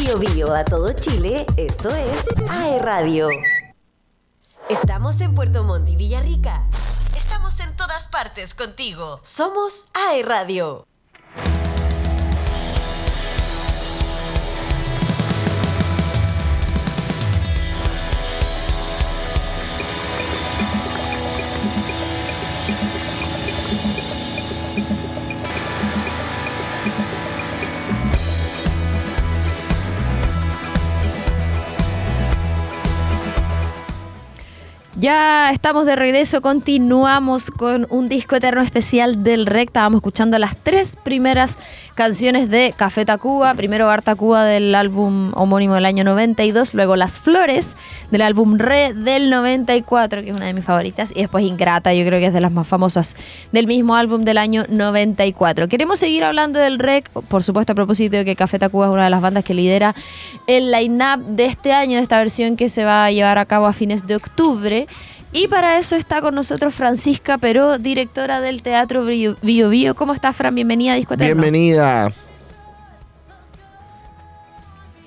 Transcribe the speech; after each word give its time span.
Bio 0.00 0.16
Bio 0.16 0.54
a 0.54 0.64
todo 0.64 0.92
Chile, 0.94 1.44
esto 1.58 1.90
es 1.90 2.24
AE 2.48 2.78
Radio. 2.78 3.28
Estamos 4.70 5.20
en 5.20 5.34
Puerto 5.34 5.62
Montt 5.62 5.90
y 5.90 5.96
Villarrica. 5.96 6.66
Estamos 7.14 7.60
en 7.60 7.76
todas 7.76 8.08
partes 8.08 8.54
contigo. 8.54 9.20
Somos 9.22 9.88
AE 9.92 10.22
Radio. 10.22 10.86
Ya 35.00 35.50
estamos 35.50 35.86
de 35.86 35.96
regreso, 35.96 36.42
continuamos 36.42 37.50
con 37.50 37.86
un 37.88 38.10
disco 38.10 38.36
eterno 38.36 38.60
especial 38.60 39.24
del 39.24 39.46
REC. 39.46 39.68
Estábamos 39.68 40.00
escuchando 40.00 40.38
las 40.38 40.58
tres 40.58 40.98
primeras 41.02 41.56
canciones 41.94 42.50
de 42.50 42.74
Café 42.76 43.06
Tacuba. 43.06 43.54
Primero 43.54 43.86
Bar 43.86 44.02
Tacuba 44.02 44.44
del 44.44 44.74
álbum 44.74 45.32
homónimo 45.36 45.72
del 45.72 45.86
año 45.86 46.04
92, 46.04 46.74
luego 46.74 46.96
Las 46.96 47.18
Flores 47.18 47.78
del 48.10 48.20
álbum 48.20 48.58
Re 48.58 48.92
del 48.92 49.30
94, 49.30 50.20
que 50.20 50.28
es 50.28 50.36
una 50.36 50.44
de 50.44 50.52
mis 50.52 50.64
favoritas, 50.64 51.12
y 51.12 51.20
después 51.20 51.46
Ingrata, 51.46 51.94
yo 51.94 52.04
creo 52.04 52.20
que 52.20 52.26
es 52.26 52.34
de 52.34 52.42
las 52.42 52.52
más 52.52 52.66
famosas 52.66 53.16
del 53.52 53.66
mismo 53.66 53.96
álbum 53.96 54.22
del 54.24 54.36
año 54.36 54.66
94. 54.68 55.66
Queremos 55.68 55.98
seguir 55.98 56.24
hablando 56.24 56.58
del 56.58 56.78
REC, 56.78 57.08
por 57.08 57.42
supuesto 57.42 57.72
a 57.72 57.74
propósito 57.74 58.18
de 58.18 58.26
que 58.26 58.36
Café 58.36 58.58
Tacuba 58.58 58.88
es 58.88 58.92
una 58.92 59.04
de 59.04 59.10
las 59.10 59.22
bandas 59.22 59.44
que 59.44 59.54
lidera 59.54 59.94
el 60.46 60.70
line-up 60.70 61.24
de 61.24 61.46
este 61.46 61.72
año, 61.72 61.96
de 61.96 62.02
esta 62.02 62.18
versión 62.18 62.56
que 62.56 62.68
se 62.68 62.84
va 62.84 63.06
a 63.06 63.10
llevar 63.10 63.38
a 63.38 63.46
cabo 63.46 63.64
a 63.64 63.72
fines 63.72 64.06
de 64.06 64.16
octubre. 64.16 64.86
Y 65.32 65.46
para 65.46 65.78
eso 65.78 65.94
está 65.94 66.20
con 66.20 66.34
nosotros 66.34 66.74
Francisca 66.74 67.38
Peró, 67.38 67.78
directora 67.78 68.40
del 68.40 68.62
Teatro 68.62 69.04
Bio 69.04 69.36
Bio. 69.42 69.94
¿Cómo 69.94 70.12
estás, 70.12 70.34
Fran? 70.34 70.54
Bienvenida 70.54 70.94
a 70.94 70.96
Disco 70.96 71.16
Bienvenida. 71.16 72.12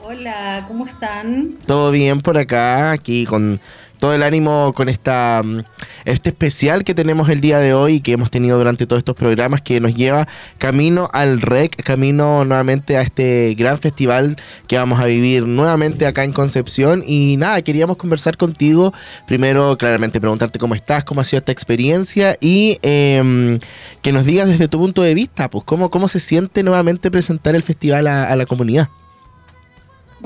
Hola, 0.02 0.66
¿cómo 0.68 0.86
están? 0.86 1.56
Todo 1.66 1.92
bien 1.92 2.22
por 2.22 2.38
acá, 2.38 2.92
aquí 2.92 3.26
con 3.26 3.60
todo 4.04 4.14
el 4.14 4.24
ánimo 4.24 4.74
con 4.76 4.90
esta 4.90 5.42
mm, 5.46 5.62
este 6.04 6.32
especial 6.32 6.84
que 6.84 6.94
tenemos 6.94 7.30
el 7.30 7.40
día 7.40 7.60
de 7.60 7.74
hoy 7.74 7.94
y 7.94 8.00
que 8.02 8.12
hemos 8.12 8.30
tenido 8.30 8.58
durante 8.58 8.86
todos 8.86 8.98
estos 8.98 9.16
programas 9.16 9.62
que 9.62 9.80
nos 9.80 9.96
lleva 9.96 10.28
camino 10.58 11.10
al 11.14 11.40
REC, 11.40 11.82
camino 11.82 12.44
nuevamente 12.44 12.98
a 12.98 13.02
este 13.02 13.56
gran 13.58 13.78
festival 13.78 14.36
que 14.68 14.76
vamos 14.76 15.00
a 15.00 15.06
vivir 15.06 15.48
nuevamente 15.48 16.06
acá 16.06 16.26
en 16.26 16.34
Concepción 16.34 17.02
y 17.08 17.38
nada, 17.38 17.62
queríamos 17.62 17.96
conversar 17.96 18.36
contigo, 18.36 18.94
primero 19.26 19.78
claramente 19.78 20.20
preguntarte 20.20 20.60
cómo 20.60 20.76
estás, 20.76 21.06
cómo 21.06 21.22
ha 21.22 21.24
sido 21.24 21.38
esta 21.38 21.54
experiencia 21.54 22.36
y 22.42 22.80
em, 22.82 23.58
que 24.02 24.12
nos 24.12 24.26
digas 24.26 24.50
desde 24.50 24.68
tu 24.68 24.80
punto 24.80 25.02
de 25.02 25.14
vista, 25.14 25.50
pues 25.50 25.64
cómo, 25.64 25.90
cómo 25.90 26.10
se 26.10 26.20
siente 26.20 26.62
nuevamente 26.62 27.10
presentar 27.10 27.56
el 27.56 27.64
festival 27.64 28.08
a 28.08 28.36
la 28.36 28.46
comunidad. 28.46 28.90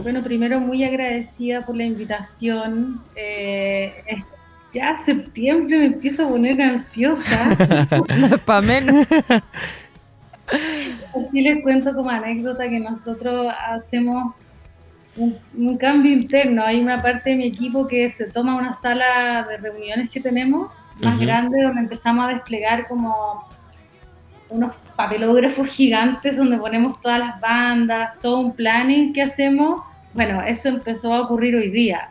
Bueno, 0.01 0.23
primero 0.23 0.59
muy 0.59 0.83
agradecida 0.83 1.61
por 1.61 1.75
la 1.75 1.83
invitación. 1.83 3.01
Eh, 3.15 3.93
ya 4.73 4.97
septiembre 4.97 5.77
me 5.79 5.85
empiezo 5.85 6.25
a 6.25 6.29
poner 6.29 6.61
ansiosa. 6.61 7.55
no 8.17 8.37
para 8.39 8.61
menos. 8.61 9.07
Así 11.15 11.41
les 11.41 11.61
cuento 11.61 11.93
como 11.93 12.09
anécdota 12.09 12.69
que 12.69 12.79
nosotros 12.79 13.51
hacemos 13.69 14.33
un, 15.17 15.77
cambio 15.77 16.13
interno. 16.13 16.63
Hay 16.63 16.79
una 16.79 17.01
parte 17.01 17.31
de 17.31 17.35
mi 17.35 17.47
equipo 17.47 17.87
que 17.87 18.09
se 18.11 18.25
toma 18.25 18.55
una 18.55 18.73
sala 18.73 19.45
de 19.49 19.57
reuniones 19.57 20.09
que 20.09 20.19
tenemos 20.19 20.71
más 21.01 21.19
grande 21.19 21.61
donde 21.61 21.81
empezamos 21.81 22.25
a 22.25 22.33
desplegar 22.33 22.87
como 22.87 23.47
unos 24.49 24.73
papelógrafos 24.95 25.67
gigantes 25.67 26.35
donde 26.35 26.57
ponemos 26.57 26.99
todas 27.01 27.19
las 27.19 27.39
bandas, 27.39 28.19
todo 28.19 28.39
un 28.39 28.55
planning 28.55 29.13
que 29.13 29.21
hacemos. 29.21 29.81
Bueno, 30.17 30.41
eso 30.41 30.69
empezó 30.69 31.13
a 31.13 31.21
ocurrir 31.21 31.55
hoy 31.55 31.69
día. 31.69 32.09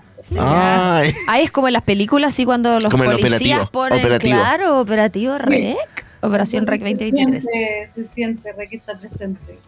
ahí 1.27 1.43
es 1.43 1.51
como 1.51 1.67
en 1.67 1.73
las 1.73 1.83
películas, 1.83 2.29
así 2.29 2.45
cuando 2.45 2.79
los 2.79 2.95
policías 2.95 3.69
ponen, 3.69 4.19
claro, 4.21 4.81
operativo 4.81 5.37
REC, 5.37 5.77
Operación 6.21 6.69
REC 6.69 6.83
2023. 6.83 7.43
Se 7.43 7.51
siente, 7.51 7.89
se 7.89 8.05
siente 8.05 8.53
REC 8.53 8.75
está 8.75 8.97
presente. 8.97 9.59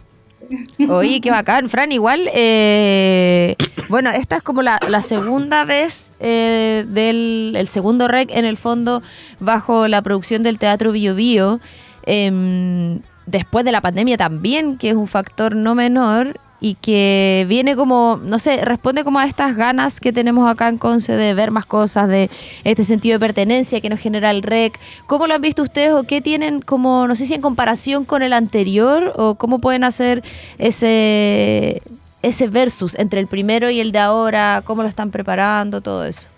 Oye, 0.89 1.21
qué 1.21 1.33
bacán, 1.33 1.69
Fran. 1.69 1.91
Igual, 1.91 2.31
eh, 2.33 3.57
bueno, 3.89 4.11
esta 4.11 4.37
es 4.37 4.43
como 4.43 4.63
la, 4.63 4.79
segunda 5.03 5.65
vez 5.65 6.13
eh, 6.21 6.85
del 6.87 7.55
el 7.57 7.67
segundo 7.67 8.07
REC 8.07 8.31
en 8.31 8.45
el 8.45 8.57
fondo 8.57 9.03
bajo 9.41 9.89
la 9.89 10.01
producción 10.01 10.45
del 10.45 10.59
Teatro 10.59 10.93
Bio 10.93 11.17
Bio. 11.17 11.59
Em, 12.05 13.01
después 13.27 13.65
de 13.65 13.73
la 13.73 13.81
pandemia 13.81 14.17
también, 14.17 14.79
que 14.79 14.91
es 14.91 14.95
un 14.95 15.09
factor 15.09 15.57
no 15.57 15.75
menor 15.75 16.39
y 16.61 16.75
que 16.75 17.47
viene 17.49 17.77
como, 17.77 18.19
no 18.23 18.39
sé, 18.39 18.65
responde 18.65 19.05
como 19.05 19.19
a 19.19 19.27
estas 19.27 19.57
ganas 19.57 20.01
que 20.01 20.13
tenemos 20.13 20.51
acá 20.51 20.69
en 20.69 20.79
Conce 20.79 21.13
de 21.13 21.35
ver 21.35 21.51
más 21.51 21.67
cosas, 21.67 22.09
de 22.09 22.31
este 22.65 22.85
sentido 22.85 23.15
de 23.15 23.21
pertenencia 23.21 23.81
que 23.81 23.89
nos 23.89 24.01
genera 24.01 24.31
el 24.31 24.43
REC. 24.43 24.79
¿Cómo 25.07 25.27
lo 25.27 25.35
han 25.35 25.43
visto 25.43 25.63
ustedes 25.63 25.93
o 25.93 26.03
qué 26.03 26.21
tienen 26.21 26.61
como, 26.61 27.07
no 27.07 27.15
sé 27.15 27.27
si 27.27 27.35
en 27.35 27.41
comparación 27.41 28.05
con 28.05 28.23
el 28.23 28.33
anterior 28.33 29.13
o 29.17 29.37
cómo 29.37 29.61
pueden 29.61 29.85
hacer 29.85 30.25
ese, 30.59 31.83
ese 32.23 32.49
versus 32.49 32.99
entre 32.99 33.21
el 33.21 33.29
primero 33.29 33.71
y 33.71 33.81
el 33.81 33.93
de 33.93 34.01
ahora, 34.01 34.63
cómo 34.65 34.83
lo 34.83 34.89
están 34.89 35.11
preparando, 35.11 35.81
todo 35.81 36.05
eso? 36.05 36.29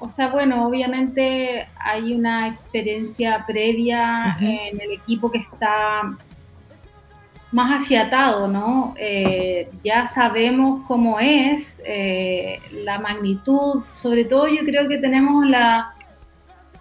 O 0.00 0.10
sea, 0.10 0.28
bueno, 0.28 0.64
obviamente 0.66 1.66
hay 1.80 2.12
una 2.12 2.46
experiencia 2.46 3.44
previa 3.46 4.36
en 4.40 4.80
el 4.80 4.92
equipo 4.92 5.28
que 5.28 5.38
está 5.38 6.02
más 7.50 7.82
afiatado, 7.82 8.46
¿no? 8.46 8.94
Eh, 8.98 9.68
ya 9.82 10.06
sabemos 10.06 10.82
cómo 10.86 11.18
es 11.18 11.78
eh, 11.84 12.60
la 12.72 12.98
magnitud, 12.98 13.82
sobre 13.92 14.24
todo 14.24 14.48
yo 14.48 14.62
creo 14.64 14.86
que 14.88 14.98
tenemos 14.98 15.46
la, 15.46 15.94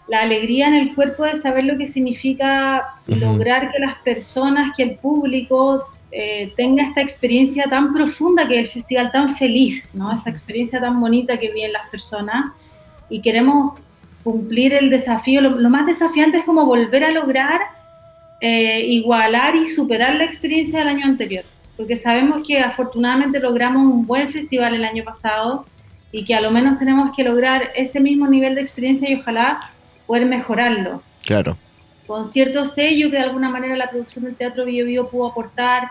la, 0.07 0.19
alegría 0.21 0.67
en 0.67 0.75
el 0.75 0.95
cuerpo 0.95 1.23
de 1.23 1.37
saber 1.37 1.63
lo 1.63 1.77
que 1.77 1.87
significa 1.87 2.85
lograr 3.07 3.71
que 3.71 3.79
las 3.79 3.95
personas, 3.99 4.75
que 4.75 4.83
el 4.83 4.95
público 4.95 5.85
eh, 6.11 6.53
tenga 6.55 6.83
esta 6.83 7.01
experiencia 7.01 7.65
tan 7.69 7.93
profunda 7.93 8.47
que 8.47 8.59
es 8.59 8.67
el 8.67 8.73
festival 8.73 9.11
tan 9.11 9.35
feliz, 9.35 9.89
¿no? 9.93 10.11
Esa 10.13 10.29
experiencia 10.29 10.79
tan 10.79 10.99
bonita 10.99 11.37
que 11.37 11.51
viven 11.51 11.73
las 11.73 11.89
personas 11.89 12.51
y 13.09 13.21
queremos 13.21 13.79
cumplir 14.23 14.73
el 14.73 14.89
desafío. 14.89 15.41
Lo, 15.41 15.69
más 15.69 15.85
desafiante 15.85 16.39
es 16.39 16.45
como 16.45 16.65
volver 16.65 17.03
a 17.03 17.11
lograr 17.11 17.61
eh, 18.41 18.81
igualar 18.85 19.55
y 19.55 19.67
superar 19.67 20.15
la 20.15 20.25
experiencia 20.25 20.79
del 20.79 20.89
año 20.89 21.05
anterior, 21.05 21.43
porque 21.75 21.97
sabemos 21.97 22.45
que 22.45 22.59
afortunadamente 22.59 23.39
logramos 23.39 23.83
un 23.91 24.05
buen 24.05 24.31
festival 24.31 24.75
el 24.75 24.85
año 24.85 25.03
pasado 25.03 25.65
y 26.11 26.23
que 26.23 26.35
a 26.35 26.41
lo 26.41 26.51
menos 26.51 26.77
tenemos 26.77 27.15
que 27.15 27.23
lograr 27.23 27.71
ese 27.75 27.99
mismo 27.99 28.27
nivel 28.27 28.55
de 28.55 28.61
experiencia 28.61 29.09
y 29.09 29.15
ojalá 29.15 29.71
poder 30.05 30.25
mejorarlo. 30.25 31.01
Claro. 31.25 31.57
Con 32.05 32.23
cierto 32.25 32.65
sello 32.65 33.09
que 33.11 33.17
de 33.17 33.23
alguna 33.23 33.49
manera 33.49 33.75
la 33.75 33.89
producción 33.89 34.25
del 34.25 34.35
Teatro 34.35 34.65
Bio 34.65 34.85
Bio 34.85 35.09
pudo 35.09 35.27
aportar, 35.27 35.89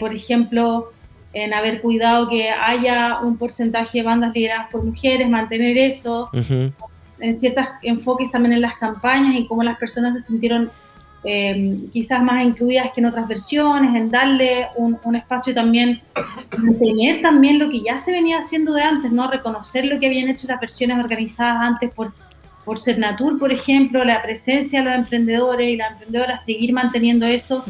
por 0.00 0.14
ejemplo, 0.14 0.92
en 1.34 1.52
haber 1.52 1.82
cuidado 1.82 2.28
que 2.28 2.48
haya 2.48 3.20
un 3.20 3.36
porcentaje 3.36 3.98
de 3.98 4.04
bandas 4.04 4.34
lideradas 4.34 4.70
por 4.70 4.82
mujeres, 4.82 5.28
mantener 5.28 5.76
eso, 5.76 6.30
en 6.32 7.38
ciertos 7.38 7.66
enfoques 7.82 8.30
también 8.30 8.54
en 8.54 8.62
las 8.62 8.76
campañas 8.76 9.34
y 9.34 9.46
cómo 9.46 9.62
las 9.62 9.78
personas 9.78 10.14
se 10.14 10.22
sintieron 10.22 10.70
eh, 11.24 11.78
quizás 11.92 12.22
más 12.22 12.44
incluidas 12.44 12.90
que 12.94 13.00
en 13.00 13.06
otras 13.06 13.26
versiones, 13.26 13.94
en 13.94 14.10
darle 14.10 14.68
un, 14.76 15.16
espacio 15.16 15.54
también, 15.54 16.00
tener 16.78 17.20
también 17.22 17.58
lo 17.58 17.68
que 17.68 17.80
ya 17.80 17.98
se 17.98 18.12
venía 18.12 18.38
haciendo 18.38 18.72
de 18.74 18.82
antes, 18.82 19.10
¿no? 19.10 19.30
Reconocer 19.30 19.86
lo 19.86 19.98
que 19.98 20.06
habían 20.06 20.28
hecho 20.28 20.46
las 20.46 20.60
versiones 20.60 20.98
organizadas 20.98 21.56
antes 21.60 21.92
por, 21.92 22.12
por 22.64 22.78
Cernatur, 22.78 23.38
por 23.38 23.52
ejemplo, 23.52 24.04
la 24.04 24.22
presencia 24.22 24.80
de 24.80 24.86
los 24.86 24.94
emprendedores 24.94 25.68
y 25.68 25.76
las 25.76 25.92
emprendedoras, 25.92 26.44
seguir 26.44 26.72
manteniendo 26.72 27.26
eso, 27.26 27.64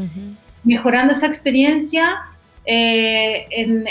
mejorando 0.64 1.12
esa 1.12 1.26
experiencia 1.26 2.16
eh, 2.66 3.46
en, 3.50 3.86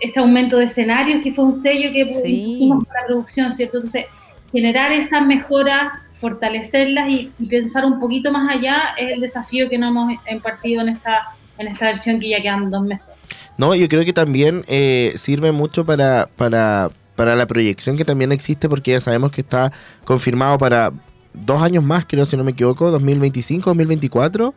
este 0.00 0.18
aumento 0.18 0.56
de 0.56 0.64
escenarios, 0.64 1.22
que 1.22 1.32
fue 1.32 1.44
un 1.44 1.54
sello 1.54 1.92
que 1.92 2.06
hicimos 2.26 2.84
para 2.86 3.02
la 3.02 3.06
producción, 3.06 3.52
¿cierto? 3.52 3.78
Entonces, 3.78 4.06
generar 4.50 4.92
esa 4.92 5.20
mejora, 5.20 6.02
fortalecerlas 6.20 7.08
y, 7.08 7.32
pensar 7.48 7.84
un 7.84 7.98
poquito 7.98 8.30
más 8.30 8.48
allá 8.54 8.94
es 8.98 9.10
el 9.10 9.20
desafío 9.20 9.68
que 9.68 9.78
nos 9.78 9.90
hemos 9.90 10.12
impartido 10.30 10.82
en 10.82 10.90
esta, 10.90 11.34
en 11.58 11.68
esta 11.68 11.86
versión 11.86 12.20
que 12.20 12.28
ya 12.28 12.40
quedan 12.40 12.70
dos 12.70 12.82
meses. 12.82 13.12
No, 13.56 13.74
yo 13.74 13.88
creo 13.88 14.04
que 14.04 14.12
también 14.12 14.62
eh, 14.68 15.12
sirve 15.16 15.52
mucho 15.52 15.84
para, 15.84 16.28
para, 16.36 16.90
para 17.16 17.36
la 17.36 17.46
proyección 17.46 17.96
que 17.96 18.04
también 18.04 18.32
existe, 18.32 18.68
porque 18.68 18.92
ya 18.92 19.00
sabemos 19.00 19.32
que 19.32 19.40
está 19.40 19.72
confirmado 20.04 20.58
para 20.58 20.92
dos 21.32 21.62
años 21.62 21.84
más, 21.84 22.04
creo, 22.06 22.24
si 22.24 22.36
no 22.36 22.44
me 22.44 22.52
equivoco, 22.52 22.90
2025, 22.90 23.70
2024. 23.70 24.54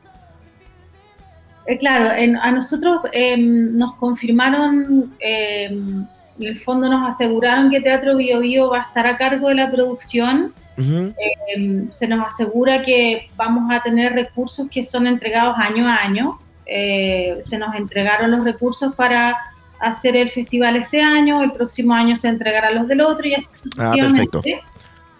Eh, 1.65 1.77
claro, 1.77 2.09
a 2.41 2.51
nosotros 2.51 3.01
em, 3.13 3.77
nos 3.77 3.95
confirmaron, 3.95 5.13
em, 5.19 6.05
en 6.39 6.47
el 6.47 6.59
fondo 6.59 6.89
nos 6.89 7.07
aseguraron 7.07 7.69
que 7.69 7.79
Teatro 7.79 8.17
Bio 8.17 8.39
Bio 8.39 8.69
va 8.69 8.79
a 8.79 8.83
estar 8.83 9.07
a 9.07 9.17
cargo 9.17 9.47
de 9.49 9.55
la 9.55 9.71
producción. 9.71 10.53
Em, 10.77 11.91
se 11.91 12.07
nos 12.07 12.25
asegura 12.25 12.81
que 12.81 13.29
vamos 13.35 13.69
a 13.71 13.81
tener 13.81 14.13
recursos 14.13 14.67
que 14.69 14.83
son 14.83 15.07
entregados 15.07 15.55
año 15.57 15.87
a 15.87 15.95
año. 15.95 16.39
Eh, 16.65 17.37
se 17.41 17.57
nos 17.57 17.75
entregaron 17.75 18.31
los 18.31 18.43
recursos 18.43 18.95
para 18.95 19.35
hacer 19.79 20.15
el 20.15 20.29
festival 20.29 20.77
este 20.77 21.01
año, 21.01 21.43
el 21.43 21.51
próximo 21.51 21.93
año 21.93 22.15
se 22.15 22.29
entregarán 22.29 22.75
los 22.75 22.87
del 22.87 23.01
otro 23.01 23.27
y 23.27 23.35
así 23.35 23.49
ah, 23.53 23.59
sucesivamente. 23.63 24.61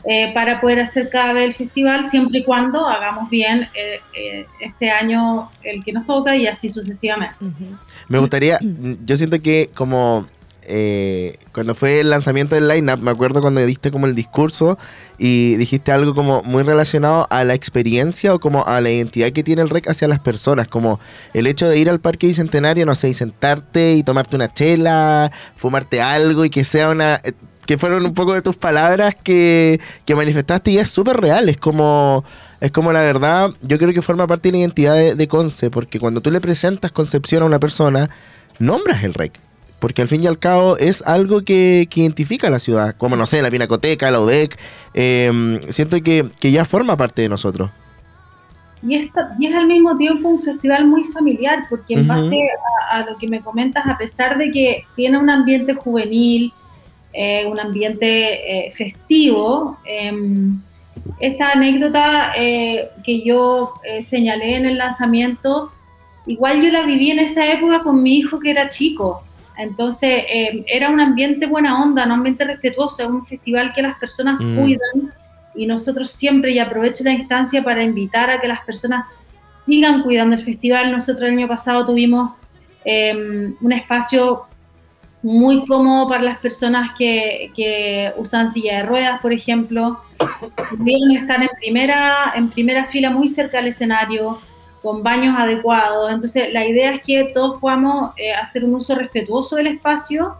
Eh, 0.06 0.32
para 0.34 0.60
poder 0.60 0.82
hacer 0.82 1.10
cada 1.10 1.32
vez 1.32 1.46
el 1.46 1.54
festival, 1.54 2.04
siempre 2.04 2.40
y 2.40 2.44
cuando 2.44 2.86
hagamos 2.86 3.30
bien 3.30 3.70
eh, 3.74 4.02
eh, 4.14 4.46
este 4.60 4.92
año 4.92 5.50
el 5.64 5.82
que 5.82 5.94
nos 5.94 6.06
toca 6.06 6.36
y 6.36 6.46
así 6.46 6.68
sucesivamente. 6.68 7.36
Me 8.10 8.20
gustaría, 8.20 8.60
yo 9.06 9.16
siento 9.16 9.42
que 9.42 9.70
como 9.74 10.28
cuando 11.52 11.76
fue 11.76 12.00
el 12.00 12.10
lanzamiento 12.10 12.56
del 12.56 12.68
lineup, 12.68 13.00
me 13.00 13.12
acuerdo 13.12 13.42
cuando 13.42 13.66
diste 13.66 13.92
como 13.92 14.06
el 14.06 14.16
discurso 14.16 14.78
y 15.18 15.56
dijiste 15.56 15.92
algo 15.92 16.16
como 16.16 16.44
muy 16.44 16.64
relacionado 16.64 17.28
a 17.30 17.44
la 17.44 17.54
experiencia 17.54 18.34
o 18.34 18.40
como 18.40 18.66
a 18.66 18.82
la 18.82 18.90
identidad 18.90 19.32
que 19.32 19.44
tiene 19.44 19.62
el 19.62 19.70
REC 19.70 19.90
hacia 19.90 20.08
las 20.08 20.20
personas, 20.20 20.68
como 20.68 21.00
el 21.34 21.48
hecho 21.48 21.70
de 21.70 21.78
ir 21.78 21.90
al 21.90 22.00
Parque 22.00 22.28
Bicentenario, 22.28 22.86
no 22.86 22.96
sé, 22.96 23.10
y 23.10 23.14
sentarte 23.14 23.94
y 23.94 24.04
tomarte 24.04 24.36
una 24.36 24.52
chela, 24.52 25.32
fumarte 25.56 26.02
algo 26.02 26.46
y 26.46 26.50
que 26.50 26.64
sea 26.64 26.90
una 26.90 27.22
que 27.66 27.78
fueron 27.78 28.06
un 28.06 28.14
poco 28.14 28.34
de 28.34 28.42
tus 28.42 28.56
palabras 28.56 29.16
que, 29.16 29.80
manifestaste 30.16 30.72
y 30.72 30.78
es 30.78 30.90
súper 30.90 31.18
real, 31.18 31.50
es 31.50 31.58
como, 31.58 32.24
es 32.60 32.72
como 32.72 32.92
la 32.92 33.02
verdad, 33.02 33.52
yo 33.62 33.78
creo 33.78 33.94
que 33.94 34.02
forma 34.02 34.28
parte 34.28 34.50
de 34.50 34.54
la 34.54 34.58
identidad 34.60 35.16
de, 35.16 35.28
Conce, 35.28 35.70
porque 35.70 36.00
cuando 36.00 36.22
tú 36.22 36.32
le 36.32 36.42
presentas 36.42 36.92
Concepción 36.92 37.44
a 37.44 37.46
una 37.46 37.60
persona, 37.60 38.10
nombras 38.60 39.04
el 39.04 39.14
REC, 39.14 39.40
porque 39.84 40.02
al 40.02 40.08
fin 40.08 40.24
y 40.24 40.28
al 40.28 40.40
cabo 40.40 40.78
es 40.78 41.04
algo 41.06 41.42
que, 41.42 41.90
identifica 41.94 42.48
a 42.48 42.50
la 42.50 42.60
ciudad, 42.60 42.96
como 42.98 43.18
no 43.18 43.26
sé, 43.26 43.42
la 43.42 43.52
Pinacoteca, 43.52 44.10
la 44.12 44.22
UDEC, 44.22 44.58
em, 44.94 45.60
siento 45.68 46.02
que, 46.02 46.26
ya 46.40 46.64
forma 46.64 46.96
parte 46.96 47.22
de 47.22 47.28
nosotros. 47.28 47.70
Y, 48.82 48.96
esta, 48.96 49.36
y 49.38 49.48
es 49.48 49.54
al 49.54 49.68
mismo 49.68 49.94
tiempo 49.98 50.30
un 50.30 50.42
festival 50.42 50.88
muy 50.88 51.04
familiar, 51.12 51.64
porque 51.70 51.96
en 51.96 52.08
base 52.08 52.40
a, 52.92 53.02
lo 53.02 53.18
que 53.18 53.28
me 53.28 53.42
comentas, 53.42 53.86
a 53.86 53.98
pesar 53.98 54.38
de 54.38 54.52
que 54.52 54.86
tiene 54.96 55.18
un 55.18 55.30
ambiente 55.30 55.74
juvenil, 55.74 56.54
eh, 57.12 57.46
un 57.46 57.60
ambiente 57.60 58.68
eh, 58.68 58.72
festivo. 58.72 59.80
Em, 59.84 60.62
esta 61.20 61.52
anécdota 61.52 62.32
eh, 62.38 62.88
que 63.04 63.22
yo 63.22 63.74
señalé 64.10 64.56
en 64.56 64.66
el 64.66 64.78
lanzamiento, 64.78 65.74
igual 66.26 66.62
yo 66.62 66.72
la 66.72 66.84
viví 66.84 67.12
en 67.12 67.20
esa 67.20 67.52
época 67.52 67.84
con 67.84 68.02
mi 68.02 68.16
hijo 68.16 68.40
que 68.40 68.52
era 68.52 68.70
chico. 68.70 69.24
Entonces 69.58 70.24
em, 70.28 70.64
era 70.68 70.90
un 70.90 71.00
ambiente 71.00 71.46
buena 71.46 71.82
onda, 71.82 72.06
un 72.06 72.12
ambiente 72.12 72.44
respetuoso, 72.44 73.04
es 73.04 73.10
un 73.10 73.26
festival 73.26 73.72
que 73.74 73.82
las 73.82 73.98
personas 74.00 74.40
mm. 74.40 74.58
cuidan 74.58 75.14
y 75.56 75.66
nosotros 75.68 76.10
siempre, 76.10 76.52
y 76.52 76.60
aprovecho 76.60 77.04
la 77.04 77.12
instancia 77.12 77.64
para 77.64 77.84
invitar 77.84 78.30
a 78.32 78.42
que 78.42 78.48
las 78.48 78.64
personas 78.66 79.06
sigan 79.58 80.02
cuidando 80.02 80.36
el 80.36 80.44
festival. 80.44 80.92
Nosotros 80.92 81.30
el 81.30 81.38
año 81.38 81.48
pasado 81.48 81.86
tuvimos 81.86 82.32
em, 82.84 83.56
un 83.62 83.72
espacio 83.72 84.44
muy 85.22 85.66
cómodo 85.66 86.10
para 86.10 86.22
las 86.22 86.40
personas 86.40 86.92
que, 86.98 87.52
que 87.56 88.12
usan 88.18 88.50
silla 88.50 88.78
de 88.78 88.84
ruedas, 88.84 89.22
por 89.22 89.32
ejemplo. 89.32 90.00
Pudieron 90.78 91.12
estar 91.16 91.42
en 91.42 91.50
primera, 91.60 92.34
en 92.36 92.50
primera 92.50 92.86
fila 92.86 93.10
muy 93.10 93.30
cerca 93.30 93.58
del 93.58 93.68
escenario, 93.68 94.40
con 94.84 95.02
baños 95.02 95.36
adecuados. 95.40 96.12
Entonces, 96.12 96.54
la 96.54 96.68
idea 96.68 96.92
es 96.92 97.02
que 97.02 97.32
todos 97.34 97.58
podamos 97.60 98.12
eh, 98.18 98.34
hacer 98.34 98.66
un 98.66 98.76
uso 98.76 98.94
respetuoso 98.94 99.56
del 99.56 99.68
espacio 99.68 100.36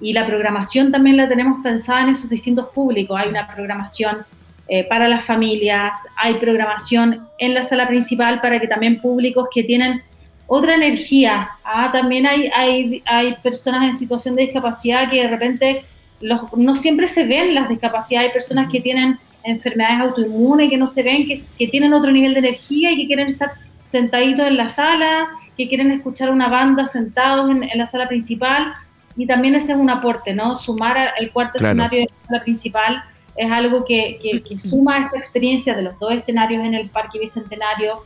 y 0.00 0.14
la 0.14 0.26
programación 0.26 0.90
también 0.90 1.18
la 1.18 1.28
tenemos 1.28 1.62
pensada 1.62 2.02
en 2.02 2.08
esos 2.08 2.30
distintos 2.30 2.68
públicos. 2.68 3.18
Hay 3.20 3.28
una 3.28 3.46
programación 3.46 4.24
eh, 4.66 4.84
para 4.84 5.08
las 5.08 5.24
familias, 5.24 5.92
hay 6.16 6.34
programación 6.34 7.28
en 7.38 7.54
la 7.54 7.64
sala 7.64 7.86
principal 7.86 8.40
para 8.40 8.58
que 8.58 8.66
también 8.66 8.98
públicos 8.98 9.46
que 9.54 9.62
tienen 9.62 10.02
otra 10.46 10.74
energía. 10.74 11.50
Ah, 11.62 11.90
también 11.92 12.26
hay, 12.26 12.48
hay, 12.56 13.02
hay 13.04 13.34
personas 13.42 13.84
en 13.84 13.98
situación 13.98 14.34
de 14.36 14.42
discapacidad 14.44 15.10
que 15.10 15.22
de 15.22 15.28
repente 15.28 15.84
los, 16.20 16.50
no 16.56 16.74
siempre 16.74 17.08
se 17.08 17.26
ven 17.26 17.54
las 17.54 17.68
discapacidades. 17.68 18.28
Hay 18.28 18.32
personas 18.32 18.72
que 18.72 18.80
tienen 18.80 19.18
enfermedades 19.44 20.00
autoinmunes 20.00 20.70
que 20.70 20.78
no 20.78 20.86
se 20.86 21.02
ven, 21.02 21.26
que, 21.26 21.38
que 21.58 21.68
tienen 21.68 21.92
otro 21.92 22.10
nivel 22.10 22.32
de 22.32 22.40
energía 22.40 22.90
y 22.90 22.96
que 22.96 23.06
quieren 23.06 23.28
estar 23.28 23.52
sentaditos 23.86 24.46
en 24.46 24.56
la 24.58 24.68
sala, 24.68 25.28
que 25.56 25.68
quieren 25.68 25.90
escuchar 25.90 26.30
una 26.30 26.48
banda 26.48 26.86
sentados 26.86 27.50
en, 27.50 27.66
la 27.74 27.86
sala 27.86 28.06
principal. 28.06 28.74
Y 29.16 29.26
también 29.26 29.54
ese 29.54 29.72
es 29.72 29.78
un 29.78 29.88
aporte, 29.88 30.34
¿no? 30.34 30.56
Sumar 30.56 31.14
el 31.18 31.30
cuarto 31.30 31.58
escenario 31.58 32.00
de 32.00 32.06
la 32.06 32.26
sala 32.28 32.42
principal 32.42 33.02
es 33.34 33.50
algo 33.50 33.84
que, 33.84 34.18
que, 34.22 34.42
que 34.42 34.58
suma 34.58 34.98
esta 34.98 35.16
experiencia 35.16 35.74
de 35.74 35.82
los 35.82 35.98
dos 35.98 36.12
escenarios 36.12 36.62
en 36.62 36.74
el 36.74 36.90
Parque 36.90 37.18
Bicentenario 37.18 38.02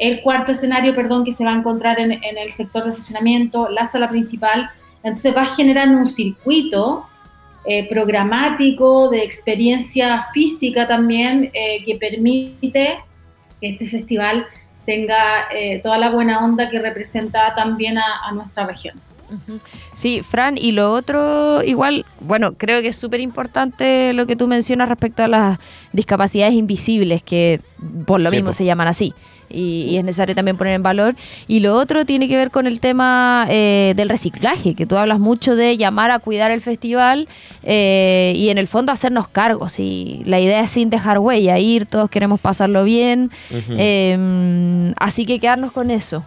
el 0.00 0.22
cuarto 0.22 0.52
escenario, 0.52 0.94
perdón, 0.94 1.24
que 1.24 1.32
se 1.32 1.44
va 1.44 1.52
a 1.52 1.58
encontrar 1.58 2.00
en, 2.00 2.10
el 2.10 2.52
sector 2.52 2.84
de 2.84 2.90
estacionamiento, 2.90 3.68
la 3.68 3.86
sala 3.86 4.08
principal. 4.08 4.70
Entonces 5.02 5.36
va 5.36 5.44
generando 5.44 5.98
un 5.98 6.06
circuito 6.06 7.06
eh, 7.66 7.86
programático, 7.86 9.10
de 9.10 9.22
experiencia 9.22 10.24
física 10.32 10.88
también, 10.88 11.50
eh, 11.52 11.84
que 11.84 11.96
permite 11.96 12.98
que 13.60 13.68
este 13.68 13.88
festival 13.88 14.46
tenga 14.90 15.46
eh, 15.54 15.78
toda 15.84 15.98
la 15.98 16.10
buena 16.10 16.44
onda 16.44 16.68
que 16.68 16.80
representa 16.80 17.54
también 17.54 17.96
a, 17.96 18.32
nuestra 18.32 18.66
región. 18.66 18.96
Sí, 19.92 20.22
Fran, 20.24 20.58
y 20.58 20.72
lo 20.72 20.92
otro, 20.92 21.62
igual, 21.62 22.04
bueno, 22.18 22.54
creo 22.54 22.82
que 22.82 22.88
es 22.88 22.96
súper 22.96 23.20
importante 23.20 24.12
lo 24.12 24.26
que 24.26 24.34
tú 24.34 24.48
mencionas 24.48 24.88
respecto 24.88 25.22
a 25.22 25.28
las 25.28 25.58
discapacidades 25.92 26.54
invisibles, 26.54 27.22
que 27.22 27.60
por 28.04 28.20
lo 28.20 28.30
mismo 28.30 28.52
se 28.52 28.64
llaman 28.64 28.88
así 28.88 29.14
y, 29.50 29.96
es 29.96 30.04
necesario 30.04 30.34
también 30.34 30.56
poner 30.56 30.74
en 30.74 30.82
valor. 30.82 31.14
Y 31.46 31.60
lo 31.60 31.76
otro 31.76 32.04
tiene 32.04 32.28
que 32.28 32.36
ver 32.36 32.50
con 32.50 32.66
el 32.66 32.80
tema 32.80 33.46
eh, 33.48 33.94
del 33.96 34.08
reciclaje, 34.08 34.74
que 34.74 34.86
tú 34.86 34.96
hablas 34.96 35.18
mucho 35.18 35.56
de 35.56 35.76
llamar 35.76 36.10
a 36.10 36.18
cuidar 36.18 36.50
el 36.50 36.60
festival 36.60 37.28
eh, 37.62 38.32
y 38.36 38.48
en 38.50 38.58
el 38.58 38.68
fondo 38.68 38.92
hacernos 38.92 39.28
cargos. 39.28 39.80
Y 39.80 40.22
la 40.24 40.40
idea 40.40 40.60
es 40.60 40.70
sin 40.70 40.90
dejar 40.90 41.18
huella, 41.18 41.58
ir, 41.58 41.86
todos 41.86 42.10
queremos 42.10 42.40
pasarlo 42.40 42.84
bien. 42.84 43.30
Em, 43.50 44.94
así 44.98 45.26
que 45.26 45.38
quedarnos 45.38 45.72
con 45.72 45.90
eso. 45.90 46.24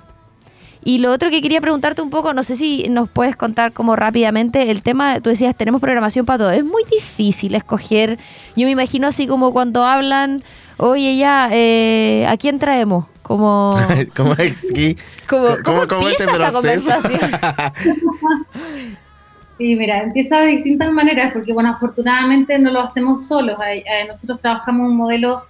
Y 0.86 1.00
lo 1.00 1.12
otro 1.12 1.30
que 1.30 1.42
quería 1.42 1.62
preguntarte 1.62 2.02
un 2.02 2.10
poco, 2.10 2.34
no 2.34 2.44
sé 2.44 2.56
si 2.56 2.90
nos 2.90 3.10
puedes 3.10 3.38
contar 3.38 3.72
como 3.72 3.96
rápidamente 3.96 4.70
el 4.70 4.84
tema, 4.84 5.22
tú 5.22 5.30
decías, 5.30 5.56
tenemos 5.56 5.80
programación 5.80 6.26
para 6.26 6.40
todo. 6.40 6.52
Es 6.52 6.66
muy 6.66 6.84
difícil 6.92 7.56
escoger, 7.56 8.20
yo 8.56 8.66
me 8.66 8.72
imagino 8.72 9.08
así 9.08 9.26
como 9.26 9.54
cuando 9.54 9.86
hablan, 9.86 10.44
oye 10.78 11.16
ya, 11.16 11.50
eh, 11.52 12.26
¿a 12.28 12.36
quién 12.36 12.60
traemos? 12.60 13.06
Como, 13.34 13.74
como 14.16 14.34
aquí. 14.34 14.98
Como, 15.30 15.48
¿Cómo, 15.64 15.88
¿cómo 15.88 16.10
empieza 16.10 16.34
esa 16.34 16.52
conversación? 16.52 17.20
sí, 19.58 19.76
mira, 19.76 20.04
empieza 20.04 20.40
de 20.42 20.48
distintas 20.48 20.92
maneras, 20.92 21.32
porque 21.32 21.54
bueno, 21.54 21.72
afortunadamente 21.72 22.60
no 22.60 22.72
lo 22.72 22.82
hacemos 22.82 23.26
solos. 23.26 23.58
Nosotros 24.10 24.42
trabajamos 24.42 24.90
un 24.90 24.98
modelo 24.98 25.46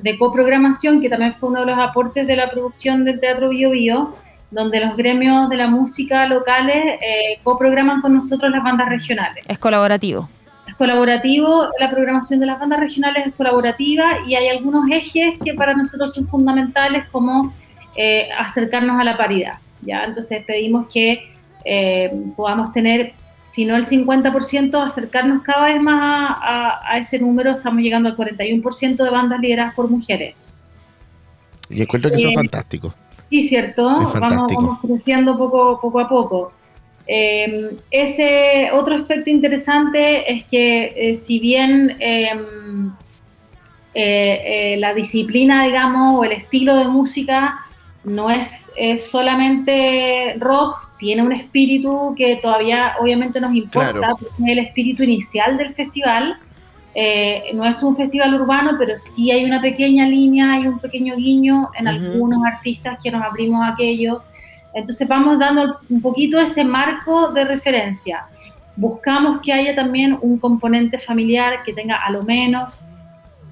de 0.00 0.16
coprogramación, 0.16 1.00
que 1.00 1.08
también 1.08 1.34
fue 1.40 1.48
uno 1.48 1.60
de 1.60 1.66
los 1.66 1.78
aportes 1.80 2.26
de 2.28 2.36
la 2.36 2.48
producción 2.48 3.04
del 3.04 3.18
Teatro 3.18 3.48
Bio 3.48 3.70
Bio, 3.70 4.14
donde 4.52 4.78
los 4.78 4.96
gremios 4.96 5.48
de 5.48 5.56
la 5.56 5.66
música 5.66 6.26
locales 6.28 7.00
eh, 7.02 7.40
coprograman 7.42 8.02
con 8.02 8.14
nosotros 8.14 8.52
las 8.52 8.62
bandas 8.62 8.88
regionales. 8.88 9.44
Es 9.48 9.58
colaborativo 9.58 10.28
colaborativo, 10.74 11.68
la 11.78 11.90
programación 11.90 12.40
de 12.40 12.46
las 12.46 12.58
bandas 12.58 12.80
regionales 12.80 13.26
es 13.26 13.34
colaborativa 13.34 14.18
y 14.26 14.34
hay 14.34 14.48
algunos 14.48 14.90
ejes 14.90 15.38
que 15.42 15.54
para 15.54 15.74
nosotros 15.74 16.14
son 16.14 16.26
fundamentales 16.28 17.08
como 17.10 17.54
eh, 17.96 18.28
acercarnos 18.36 19.00
a 19.00 19.04
la 19.04 19.16
paridad. 19.16 19.54
¿ya? 19.82 20.04
Entonces 20.04 20.44
pedimos 20.44 20.86
que 20.92 21.30
eh, 21.64 22.10
podamos 22.36 22.72
tener, 22.72 23.12
si 23.46 23.64
no 23.64 23.76
el 23.76 23.86
50%, 23.86 24.84
acercarnos 24.84 25.42
cada 25.42 25.66
vez 25.66 25.80
más 25.80 26.36
a, 26.40 26.98
ese 26.98 27.18
número. 27.18 27.52
Estamos 27.52 27.80
llegando 27.80 28.08
al 28.08 28.16
41% 28.16 28.96
de 28.96 29.10
bandas 29.10 29.40
lideradas 29.40 29.74
por 29.74 29.88
mujeres. 29.88 30.34
Y 31.70 31.82
encuentro 31.82 32.10
que 32.10 32.16
eso 32.16 32.28
es 32.28 32.34
eh, 32.34 32.36
fantástico. 32.36 32.94
Sí, 33.30 33.42
cierto. 33.42 33.84
Vamos, 33.86 34.12
vamos, 34.52 34.78
creciendo 34.80 35.36
poco, 35.36 35.80
poco 35.80 36.00
a 36.00 36.08
poco. 36.08 36.52
Em, 37.08 37.76
ese 37.92 38.70
otro 38.72 38.96
aspecto 38.96 39.30
interesante 39.30 40.32
es 40.32 40.44
que 40.44 40.92
eh, 40.96 41.14
si 41.14 41.38
bien 41.38 41.96
em, 42.00 42.88
eh, 43.94 44.74
eh, 44.74 44.76
la 44.78 44.92
disciplina, 44.92 45.64
digamos, 45.64 46.18
o 46.18 46.24
el 46.24 46.32
estilo 46.32 46.76
de 46.76 46.88
música 46.88 47.60
no 48.02 48.30
es, 48.30 48.70
solamente 48.98 50.34
rock, 50.38 50.88
tiene 50.98 51.22
un 51.22 51.32
espíritu 51.32 52.14
que 52.16 52.36
todavía 52.36 52.94
obviamente 53.00 53.40
nos 53.40 53.54
importa, 53.54 54.14
es 54.20 54.48
el 54.48 54.58
espíritu 54.58 55.02
inicial 55.02 55.56
del 55.56 55.74
festival. 55.74 56.38
no 57.54 57.64
es 57.64 57.82
un 57.82 57.96
festival 57.96 58.34
urbano, 58.34 58.72
pero 58.78 58.96
sí 58.96 59.30
hay 59.30 59.44
una 59.44 59.60
pequeña 59.60 60.06
línea, 60.06 60.52
hay 60.52 60.68
un 60.68 60.78
pequeño 60.78 61.16
guiño 61.16 61.70
en 61.78 61.88
algunos 61.88 62.44
artistas 62.44 62.98
que 63.02 63.10
nos 63.10 63.22
abrimos 63.22 63.68
aquello 63.68 64.22
Entonces 64.76 65.08
vamos 65.08 65.38
dando 65.38 65.78
un 65.88 66.02
poquito 66.02 66.38
ese 66.38 66.62
marco 66.62 67.28
de 67.28 67.44
referencia. 67.44 68.26
Buscamos 68.76 69.40
que 69.40 69.50
haya 69.50 69.74
también 69.74 70.18
un 70.20 70.38
componente 70.38 70.98
familiar 70.98 71.62
que 71.64 71.72
tenga 71.72 71.96
a 71.96 72.10
lo 72.10 72.22
menos 72.22 72.90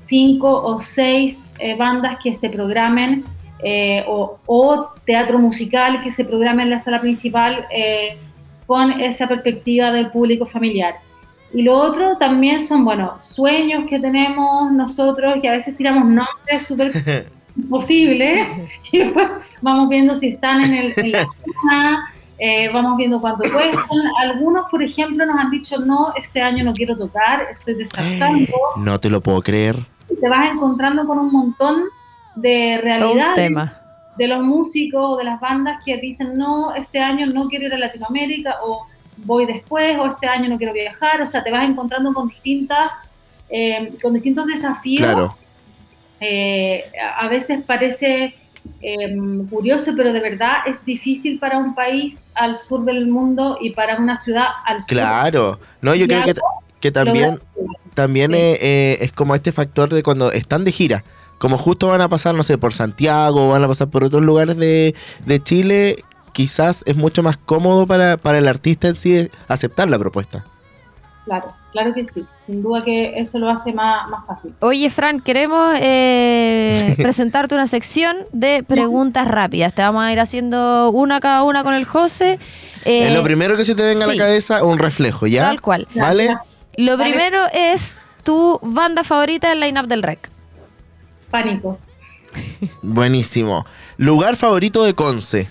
cinco 0.04 0.50
o 0.52 0.82
seis 0.82 1.46
eh, 1.58 1.74
bandas 1.76 2.18
que 2.22 2.34
se 2.34 2.50
programen 2.50 3.24
eh, 3.62 4.04
o, 4.06 4.38
o, 4.44 4.90
teatro 5.06 5.38
musical 5.38 6.02
que 6.02 6.12
se 6.12 6.26
programe 6.26 6.64
en 6.64 6.70
la 6.70 6.80
sala 6.80 7.00
principal 7.00 7.66
eh, 7.70 8.18
con 8.66 9.00
esa 9.00 9.26
perspectiva 9.26 9.92
del 9.92 10.10
público 10.10 10.44
familiar. 10.44 10.96
Y 11.54 11.62
lo 11.62 11.78
otro 11.78 12.18
también 12.18 12.60
son, 12.60 12.84
bueno, 12.84 13.14
sueños 13.20 13.84
que 13.88 13.98
tenemos 13.98 14.70
nosotros, 14.72 15.36
que 15.40 15.48
a 15.48 15.52
veces 15.52 15.74
tiramos 15.74 16.04
nombres 16.04 16.66
súper 16.68 16.92
posibles, 17.68 18.46
y 18.92 18.98
después 18.98 19.28
vamos 19.62 19.88
viendo 19.88 20.14
si 20.14 20.28
están 20.28 20.64
en, 20.64 20.74
el, 20.74 20.92
en 20.96 21.12
la 21.12 21.26
zona, 21.62 22.14
eh, 22.38 22.68
vamos 22.72 22.96
viendo 22.96 23.20
cuánto 23.20 23.44
cuestan. 23.50 24.00
Algunos, 24.20 24.68
por 24.70 24.82
ejemplo, 24.82 25.24
nos 25.24 25.38
han 25.38 25.50
dicho, 25.50 25.78
no, 25.78 26.12
este 26.16 26.40
año 26.40 26.64
no 26.64 26.72
quiero 26.72 26.96
tocar, 26.96 27.46
estoy 27.52 27.74
descansando. 27.74 28.52
No 28.76 28.98
te 28.98 29.08
lo 29.08 29.20
puedo 29.20 29.40
creer. 29.42 29.76
Y 30.10 30.16
te 30.20 30.28
vas 30.28 30.50
encontrando 30.50 31.06
con 31.06 31.18
un 31.18 31.30
montón 31.30 31.84
de 32.34 32.80
realidades 32.82 33.70
de 34.16 34.28
los 34.28 34.42
músicos 34.42 35.02
o 35.02 35.16
de 35.16 35.24
las 35.24 35.40
bandas 35.40 35.82
que 35.84 35.96
dicen, 35.96 36.36
no, 36.36 36.74
este 36.74 37.00
año 37.00 37.26
no 37.26 37.48
quiero 37.48 37.66
ir 37.66 37.74
a 37.74 37.78
Latinoamérica 37.78 38.56
o 38.62 38.86
voy 39.18 39.46
después 39.46 39.96
o 39.98 40.06
este 40.06 40.26
año 40.26 40.48
no 40.48 40.56
quiero 40.56 40.72
viajar. 40.72 41.20
O 41.20 41.26
sea, 41.26 41.42
te 41.42 41.50
vas 41.50 41.68
encontrando 41.68 42.12
con 42.12 42.28
distintas, 42.28 42.92
eh, 43.48 43.92
con 44.02 44.14
distintos 44.14 44.46
desafíos. 44.46 45.02
Claro. 45.02 45.36
Eh, 46.20 46.84
a 47.16 47.28
veces 47.28 47.62
parece 47.66 48.34
eh, 48.80 49.16
curioso, 49.50 49.92
pero 49.96 50.12
de 50.12 50.20
verdad 50.20 50.58
es 50.66 50.84
difícil 50.84 51.38
para 51.38 51.58
un 51.58 51.74
país 51.74 52.22
al 52.34 52.56
sur 52.56 52.84
del 52.84 53.06
mundo 53.06 53.58
y 53.60 53.70
para 53.70 53.96
una 53.96 54.16
ciudad 54.16 54.46
al 54.64 54.82
sur. 54.82 54.88
Claro, 54.88 55.60
no, 55.80 55.94
yo 55.94 56.06
creo 56.06 56.24
que, 56.24 56.34
que 56.80 56.92
también, 56.92 57.40
también 57.94 58.32
sí. 58.32 58.36
eh, 58.38 58.98
es 59.00 59.12
como 59.12 59.34
este 59.34 59.52
factor 59.52 59.88
de 59.92 60.02
cuando 60.02 60.32
están 60.32 60.64
de 60.64 60.72
gira. 60.72 61.04
Como 61.38 61.58
justo 61.58 61.88
van 61.88 62.00
a 62.00 62.08
pasar, 62.08 62.34
no 62.34 62.42
sé, 62.42 62.56
por 62.56 62.72
Santiago, 62.72 63.50
van 63.50 63.64
a 63.64 63.68
pasar 63.68 63.88
por 63.88 64.04
otros 64.04 64.22
lugares 64.22 64.56
de, 64.56 64.94
de 65.26 65.42
Chile, 65.42 66.04
quizás 66.32 66.82
es 66.86 66.96
mucho 66.96 67.22
más 67.22 67.36
cómodo 67.36 67.86
para, 67.86 68.16
para 68.16 68.38
el 68.38 68.48
artista 68.48 68.88
en 68.88 68.96
sí 68.96 69.30
aceptar 69.48 69.88
la 69.88 69.98
propuesta. 69.98 70.44
Claro, 71.24 71.52
claro 71.74 71.92
que 71.92 72.06
sí. 72.06 72.24
Sin 72.46 72.62
duda 72.62 72.80
que 72.82 73.18
eso 73.18 73.38
lo 73.40 73.50
hace 73.50 73.72
más, 73.72 74.08
más 74.08 74.24
fácil. 74.26 74.54
Oye, 74.60 74.88
Fran, 74.90 75.20
queremos 75.20 75.74
eh, 75.80 76.94
presentarte 77.02 77.54
una 77.54 77.66
sección 77.66 78.16
de 78.32 78.62
preguntas 78.62 79.26
rápidas. 79.26 79.74
Te 79.74 79.82
vamos 79.82 80.04
a 80.04 80.12
ir 80.12 80.20
haciendo 80.20 80.90
una 80.92 81.20
cada 81.20 81.42
una 81.42 81.64
con 81.64 81.74
el 81.74 81.84
José. 81.84 82.38
Eh, 82.84 83.12
lo 83.12 83.24
primero 83.24 83.56
que 83.56 83.64
se 83.64 83.74
te 83.74 83.82
venga 83.82 84.04
sí. 84.04 84.12
a 84.12 84.14
la 84.14 84.24
cabeza, 84.24 84.64
un 84.64 84.78
reflejo, 84.78 85.26
¿ya? 85.26 85.46
Tal 85.46 85.60
cual. 85.60 85.88
¿Vale? 85.96 86.36
Lo 86.76 86.96
primero 86.96 87.40
es 87.52 88.00
tu 88.22 88.60
banda 88.62 89.02
favorita 89.02 89.48
del 89.48 89.60
line-up 89.60 89.88
del 89.88 90.02
rec. 90.04 90.30
Pánico. 91.30 91.78
Buenísimo. 92.82 93.66
Lugar 93.96 94.36
favorito 94.36 94.84
de 94.84 94.94
Conce. 94.94 95.50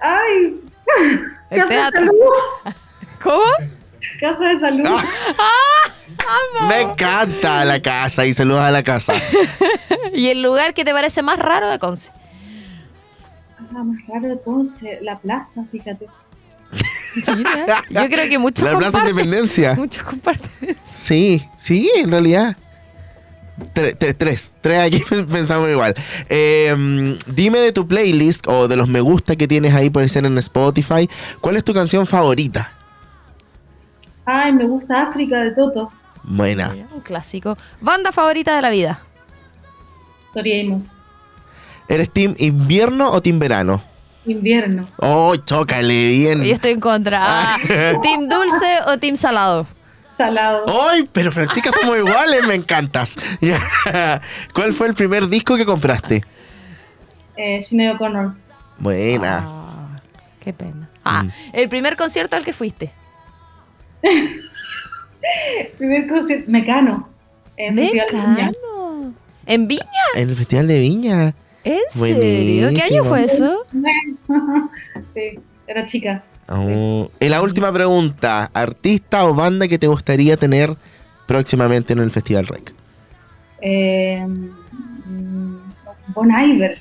¡Ay! 0.00 0.60
El 1.50 1.68
teatro. 1.68 2.10
¿Cómo? 3.22 3.42
Casa 4.20 4.44
de 4.44 4.58
salud. 4.58 4.86
¡Ah! 4.86 6.66
Me 6.68 6.82
encanta 6.82 7.64
la 7.64 7.80
casa 7.80 8.24
y 8.26 8.32
saludos 8.32 8.60
a 8.60 8.70
la 8.70 8.82
casa. 8.82 9.14
¿Y 10.14 10.28
el 10.28 10.42
lugar 10.42 10.74
que 10.74 10.84
te 10.84 10.92
parece 10.92 11.22
más 11.22 11.38
raro 11.38 11.68
de 11.68 11.78
Conce? 11.78 12.10
Ah, 13.58 13.82
más 13.82 13.98
raro 14.06 14.28
de 14.28 14.40
Conce, 14.40 14.98
la 15.02 15.18
plaza, 15.18 15.64
fíjate. 15.70 16.06
Mira, 17.36 17.82
yo 17.90 18.06
creo 18.08 18.28
que 18.28 18.38
muchos 18.38 18.68
La 18.68 18.76
Plaza 18.76 18.98
Independencia. 19.00 19.74
Muchos 19.76 20.02
comparten. 20.02 20.76
Sí, 20.82 21.44
sí, 21.56 21.90
en 21.96 22.10
realidad. 22.10 22.56
Tres, 23.72 23.96
tres, 23.96 24.18
tres, 24.18 24.52
tres 24.60 24.82
aquí 24.82 25.02
pensamos 25.30 25.70
igual. 25.70 25.94
Eh, 26.28 27.16
dime 27.28 27.60
de 27.60 27.72
tu 27.72 27.86
playlist 27.86 28.48
o 28.48 28.66
de 28.66 28.74
los 28.74 28.88
me 28.88 29.00
gusta 29.00 29.36
que 29.36 29.46
tienes 29.46 29.72
ahí 29.74 29.90
por 29.90 30.08
ser 30.08 30.26
en 30.26 30.36
Spotify. 30.38 31.08
¿Cuál 31.40 31.56
es 31.56 31.62
tu 31.62 31.72
canción 31.72 32.04
favorita? 32.06 32.72
Ay, 34.24 34.52
me 34.52 34.64
gusta 34.64 35.02
África 35.02 35.40
de 35.40 35.50
Toto. 35.52 35.92
Buena. 36.22 36.74
Un 36.92 37.00
clásico. 37.00 37.58
Banda 37.80 38.12
favorita 38.12 38.56
de 38.56 38.62
la 38.62 38.70
vida. 38.70 39.02
Toriemos. 40.32 40.86
¿Eres 41.88 42.10
team 42.10 42.34
invierno 42.38 43.10
o 43.10 43.20
team 43.20 43.38
verano? 43.38 43.82
Invierno. 44.24 44.86
Oh, 44.96 45.36
chócale 45.36 46.08
bien. 46.08 46.42
Yo 46.42 46.54
estoy 46.54 46.72
en 46.72 46.80
contra. 46.80 47.20
Ah, 47.22 47.56
¿Team 48.02 48.28
dulce 48.28 48.78
o 48.86 48.98
team 48.98 49.16
salado? 49.16 49.66
Salado. 50.16 50.64
¡Ay! 50.88 51.08
Pero 51.12 51.30
Francisca 51.30 51.70
somos 51.72 51.98
iguales, 51.98 52.46
me 52.46 52.54
encantas. 52.54 53.16
¿Cuál 54.54 54.72
fue 54.72 54.88
el 54.88 54.94
primer 54.94 55.28
disco 55.28 55.56
que 55.56 55.66
compraste? 55.66 56.24
Eh, 57.36 57.62
Sinead 57.62 57.96
O'Connor. 57.96 58.32
Buena. 58.78 59.44
Ah, 59.44 60.00
qué 60.40 60.52
pena. 60.52 60.88
Ah, 61.04 61.24
mm. 61.24 61.30
el 61.52 61.68
primer 61.68 61.96
concierto 61.96 62.36
al 62.36 62.44
que 62.44 62.52
fuiste. 62.52 62.92
primer 65.78 66.08
concierto. 66.08 66.50
Mecano. 66.50 67.08
En 67.56 67.74
Mecano. 67.74 68.52
¿En 69.46 69.68
Viña? 69.68 69.82
En 70.14 70.30
el 70.30 70.36
Festival 70.36 70.66
de 70.68 70.78
Viña. 70.78 71.34
¿En 71.64 71.80
serio? 71.88 72.70
¿Qué 72.70 72.82
año 72.82 73.04
fue 73.04 73.24
eso? 73.24 73.64
sí, 75.14 75.38
era 75.66 75.86
chica. 75.86 76.22
Oh. 76.48 77.10
Y 77.20 77.28
la 77.28 77.40
última 77.40 77.72
pregunta, 77.72 78.50
¿artista 78.52 79.24
o 79.24 79.34
banda 79.34 79.66
que 79.66 79.78
te 79.78 79.86
gustaría 79.86 80.36
tener 80.36 80.74
próximamente 81.26 81.94
en 81.94 82.00
el 82.00 82.10
Festival 82.10 82.46
Rec? 82.46 82.74
Eh, 83.62 84.26
bon 86.08 86.30
Iver. 86.30 86.78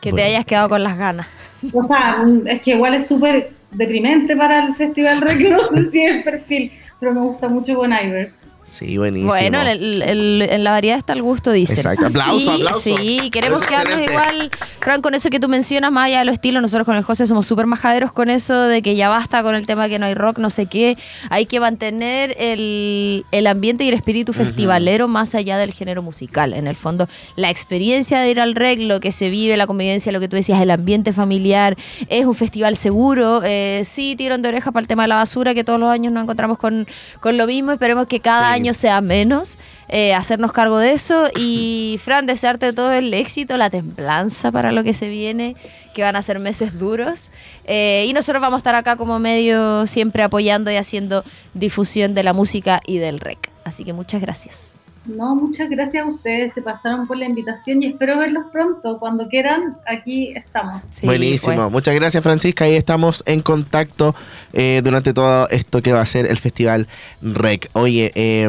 Que 0.00 0.10
bueno. 0.10 0.16
te 0.16 0.30
hayas 0.30 0.46
quedado 0.46 0.68
con 0.70 0.82
las 0.82 0.96
ganas. 0.96 1.26
O 1.72 1.82
sea, 1.82 2.24
es 2.46 2.60
que 2.62 2.72
igual 2.72 2.94
es 2.94 3.06
súper 3.06 3.50
deprimente 3.72 4.36
para 4.36 4.66
el 4.66 4.74
Festival 4.74 5.20
Rec, 5.20 5.38
no 5.50 5.60
sé 5.60 5.90
si 5.90 6.00
el 6.02 6.22
perfil, 6.22 6.72
pero 6.98 7.12
me 7.14 7.20
gusta 7.20 7.48
mucho 7.48 7.76
Bon 7.76 7.92
Iver. 7.92 8.41
Sí, 8.72 8.96
buenísimo. 8.96 9.32
Bueno, 9.32 9.60
el, 9.60 10.00
el, 10.00 10.40
en 10.40 10.64
la 10.64 10.70
variedad 10.70 10.96
está 10.96 11.12
el 11.12 11.20
gusto, 11.20 11.52
dice. 11.52 11.74
Exacto, 11.74 12.06
aplauso, 12.06 12.52
y, 12.56 12.62
aplauso. 12.62 12.80
Sí, 12.80 13.28
queremos 13.30 13.60
quedarnos 13.60 14.00
igual, 14.00 14.50
Fran, 14.80 15.02
con 15.02 15.14
eso 15.14 15.28
que 15.28 15.38
tú 15.38 15.46
mencionas, 15.46 15.92
más 15.92 16.06
allá 16.06 16.20
de 16.20 16.24
los 16.24 16.32
estilos, 16.32 16.62
nosotros 16.62 16.86
con 16.86 16.96
el 16.96 17.02
José 17.02 17.26
somos 17.26 17.46
súper 17.46 17.66
majaderos 17.66 18.12
con 18.12 18.30
eso 18.30 18.58
de 18.62 18.80
que 18.80 18.96
ya 18.96 19.10
basta 19.10 19.42
con 19.42 19.54
el 19.54 19.66
tema 19.66 19.90
que 19.90 19.98
no 19.98 20.06
hay 20.06 20.14
rock, 20.14 20.38
no 20.38 20.48
sé 20.48 20.64
qué. 20.64 20.96
Hay 21.28 21.44
que 21.44 21.60
mantener 21.60 22.34
el, 22.38 23.26
el 23.30 23.46
ambiente 23.46 23.84
y 23.84 23.88
el 23.88 23.94
espíritu 23.94 24.32
festivalero 24.32 25.06
más 25.06 25.34
allá 25.34 25.58
del 25.58 25.74
género 25.74 26.00
musical. 26.00 26.54
En 26.54 26.66
el 26.66 26.76
fondo, 26.76 27.10
la 27.36 27.50
experiencia 27.50 28.20
de 28.20 28.30
ir 28.30 28.40
al 28.40 28.54
rec, 28.54 28.80
lo 28.80 29.00
que 29.00 29.12
se 29.12 29.28
vive, 29.28 29.54
la 29.58 29.66
convivencia, 29.66 30.12
lo 30.12 30.20
que 30.20 30.28
tú 30.28 30.36
decías, 30.36 30.62
el 30.62 30.70
ambiente 30.70 31.12
familiar, 31.12 31.76
es 32.08 32.24
un 32.24 32.34
festival 32.34 32.78
seguro. 32.78 33.42
Eh, 33.44 33.82
sí, 33.84 34.16
tirón 34.16 34.40
de 34.40 34.48
oreja 34.48 34.72
para 34.72 34.80
el 34.80 34.88
tema 34.88 35.02
de 35.02 35.08
la 35.08 35.16
basura, 35.16 35.52
que 35.52 35.62
todos 35.62 35.78
los 35.78 35.90
años 35.90 36.10
nos 36.10 36.22
encontramos 36.22 36.56
con, 36.56 36.86
con 37.20 37.36
lo 37.36 37.46
mismo. 37.46 37.72
Esperemos 37.72 38.06
que 38.06 38.20
cada 38.20 38.54
sí. 38.54 38.61
Año 38.62 38.74
sea 38.74 39.00
menos, 39.00 39.58
eh, 39.88 40.14
hacernos 40.14 40.52
cargo 40.52 40.78
de 40.78 40.92
eso 40.92 41.28
y 41.36 41.98
Fran, 42.04 42.26
desearte 42.26 42.72
todo 42.72 42.92
el 42.92 43.12
éxito, 43.12 43.56
la 43.56 43.70
templanza 43.70 44.52
para 44.52 44.72
lo 44.72 44.84
que 44.84 44.94
se 44.94 45.08
viene, 45.08 45.56
que 45.94 46.02
van 46.02 46.16
a 46.16 46.22
ser 46.22 46.38
meses 46.38 46.78
duros 46.78 47.30
eh, 47.64 48.06
y 48.08 48.12
nosotros 48.12 48.40
vamos 48.40 48.58
a 48.58 48.60
estar 48.60 48.74
acá 48.74 48.96
como 48.96 49.18
medio 49.18 49.86
siempre 49.86 50.22
apoyando 50.22 50.70
y 50.70 50.76
haciendo 50.76 51.24
difusión 51.54 52.14
de 52.14 52.22
la 52.22 52.32
música 52.32 52.80
y 52.86 52.98
del 52.98 53.20
rec. 53.20 53.50
Así 53.64 53.84
que 53.84 53.92
muchas 53.92 54.20
gracias. 54.20 54.81
No, 55.04 55.34
muchas 55.34 55.68
gracias 55.68 56.06
a 56.06 56.08
ustedes, 56.08 56.52
se 56.52 56.62
pasaron 56.62 57.06
por 57.06 57.16
la 57.16 57.24
invitación 57.24 57.82
y 57.82 57.86
espero 57.86 58.18
verlos 58.18 58.44
pronto. 58.52 58.98
Cuando 58.98 59.28
quieran, 59.28 59.76
aquí 59.86 60.32
estamos. 60.36 60.84
Sí, 60.84 61.06
Buenísimo, 61.06 61.54
bueno. 61.54 61.70
muchas 61.70 61.94
gracias 61.94 62.22
Francisca. 62.22 62.64
Ahí 62.64 62.76
estamos 62.76 63.22
en 63.26 63.42
contacto 63.42 64.14
eh, 64.52 64.80
durante 64.84 65.12
todo 65.12 65.48
esto 65.48 65.82
que 65.82 65.92
va 65.92 66.00
a 66.00 66.06
ser 66.06 66.26
el 66.26 66.36
Festival 66.36 66.86
REC. 67.20 67.68
Oye, 67.72 68.12
eh, 68.14 68.48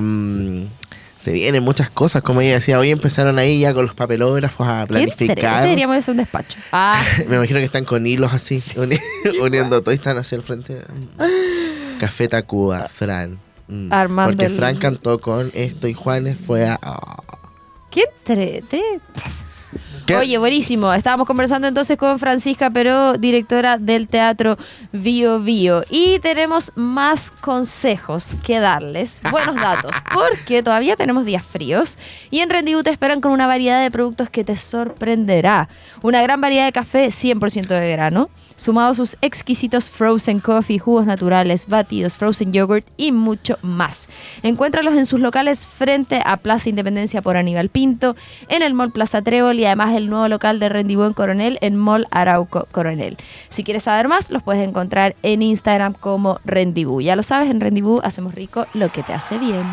se 1.23 1.31
vienen 1.31 1.63
muchas 1.63 1.89
cosas, 1.89 2.21
como 2.21 2.41
ella 2.41 2.55
decía, 2.55 2.77
hoy 2.77 2.89
empezaron 2.89 3.39
ahí 3.39 3.61
ya 3.61 3.73
con 3.73 3.85
los 3.85 3.95
papelógrafos 3.95 4.67
a 4.67 4.85
planificar. 4.85 5.63
Deberíamos 5.63 5.95
hacer 5.95 6.11
un 6.11 6.17
despacho. 6.17 6.59
Ah. 6.73 7.01
Me 7.29 7.37
imagino 7.37 7.59
que 7.59 7.65
están 7.65 7.85
con 7.85 8.05
hilos 8.05 8.33
así, 8.33 8.59
sí. 8.59 8.77
uni 8.77 8.97
uniendo 9.41 9.81
todo 9.81 9.93
y 9.93 9.95
están 9.95 10.17
hacia 10.17 10.35
el 10.35 10.41
frente. 10.43 10.81
Café 11.97 12.27
Tacuba, 12.27 12.89
Fran. 12.89 13.39
Mm. 13.73 13.91
Armando 13.91 14.37
Porque 14.37 14.53
Fran 14.53 14.77
cantó 14.77 15.19
con 15.19 15.49
esto 15.55 15.87
y 15.87 15.93
Juanes 15.93 16.37
fue 16.37 16.67
a. 16.67 16.79
Oh. 16.85 17.23
¡Qué 17.89 18.03
entrete! 18.03 18.83
¿Qué? 20.05 20.15
Oye, 20.15 20.37
buenísimo. 20.37 20.93
Estábamos 20.93 21.25
conversando 21.25 21.67
entonces 21.67 21.97
con 21.97 22.19
Francisca 22.19 22.69
Peró, 22.69 23.17
directora 23.17 23.79
del 23.79 24.07
Teatro 24.07 24.57
Bio 24.91 25.39
Bio. 25.39 25.83
Y 25.89 26.19
tenemos 26.19 26.71
más 26.75 27.31
consejos 27.31 28.35
que 28.43 28.59
darles, 28.59 29.23
buenos 29.31 29.55
datos, 29.55 29.91
porque 30.13 30.61
todavía 30.61 30.95
tenemos 30.95 31.25
días 31.25 31.43
fríos. 31.43 31.97
Y 32.29 32.41
en 32.41 32.51
Rendezvous 32.51 32.83
te 32.83 32.91
esperan 32.91 33.21
con 33.21 33.31
una 33.31 33.47
variedad 33.47 33.81
de 33.81 33.89
productos 33.89 34.29
que 34.29 34.43
te 34.43 34.55
sorprenderá. 34.55 35.69
Una 36.03 36.21
gran 36.21 36.41
variedad 36.41 36.65
de 36.65 36.73
café 36.73 37.07
100% 37.07 37.67
de 37.67 37.91
grano, 37.91 38.29
sumado 38.63 38.91
a 38.91 38.95
sus 38.95 39.17
exquisitos 39.21 39.89
frozen 39.89 40.39
coffee, 40.39 40.79
jugos 40.79 41.05
naturales, 41.05 41.67
batidos, 41.67 42.15
frozen 42.15 42.53
yogurt 42.53 42.85
y 42.97 43.11
mucho 43.11 43.57
más. 43.61 44.07
Encuéntralos 44.41 44.95
en 44.95 45.05
sus 45.05 45.19
locales 45.19 45.65
frente 45.65 46.21
a 46.25 46.37
Plaza 46.37 46.69
Independencia 46.69 47.21
por 47.21 47.35
Aníbal 47.37 47.69
Pinto, 47.69 48.15
en 48.47 48.61
el 48.61 48.73
Mall 48.73 48.91
Plaza 48.91 49.21
Trébol 49.21 49.59
y 49.59 49.65
además 49.65 49.93
el 49.95 50.09
nuevo 50.09 50.27
local 50.29 50.59
de 50.59 50.69
Rendibú 50.69 51.03
en 51.03 51.13
Coronel 51.13 51.57
en 51.61 51.75
Mall 51.75 52.07
Arauco 52.09 52.67
Coronel. 52.71 53.17
Si 53.49 53.63
quieres 53.63 53.83
saber 53.83 54.07
más, 54.07 54.31
los 54.31 54.41
puedes 54.43 54.67
encontrar 54.67 55.15
en 55.23 55.41
Instagram 55.41 55.93
como 55.93 56.39
Rendibú. 56.45 57.01
Ya 57.01 57.15
lo 57.17 57.23
sabes, 57.23 57.51
en 57.51 57.59
Rendibú 57.59 57.99
hacemos 58.03 58.33
rico 58.33 58.65
lo 58.73 58.89
que 58.89 59.03
te 59.03 59.13
hace 59.13 59.37
bien. 59.37 59.63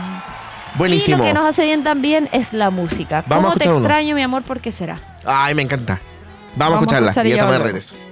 Buenísimo. 0.77 1.17
Y 1.17 1.21
lo 1.21 1.25
que 1.27 1.35
nos 1.35 1.45
hace 1.47 1.65
bien 1.65 1.85
también 1.85 2.29
es 2.33 2.53
la 2.53 2.71
música. 2.71 3.25
Vamos 3.29 3.45
a 3.45 3.49
¿Cómo 3.55 3.59
te 3.59 3.69
uno. 3.69 3.77
extraño, 3.79 4.15
mi 4.15 4.23
amor? 4.23 4.43
¿Por 4.43 4.61
qué 4.61 4.73
será? 4.73 4.99
Ay, 5.25 5.55
me 5.55 5.63
encanta. 5.63 6.01
Vamos, 6.57 6.57
Vamos 6.57 6.71
a 6.71 6.75
a 6.75 6.79
escucharla. 6.81 7.11
escuchar 7.11 7.27
y 7.27 7.29
y 7.29 7.33
ya 7.33 7.37
ya 7.37 7.43
estamos 7.43 7.53
de 7.55 7.59
volvemos. 7.59 7.91
regreso. 7.93 8.10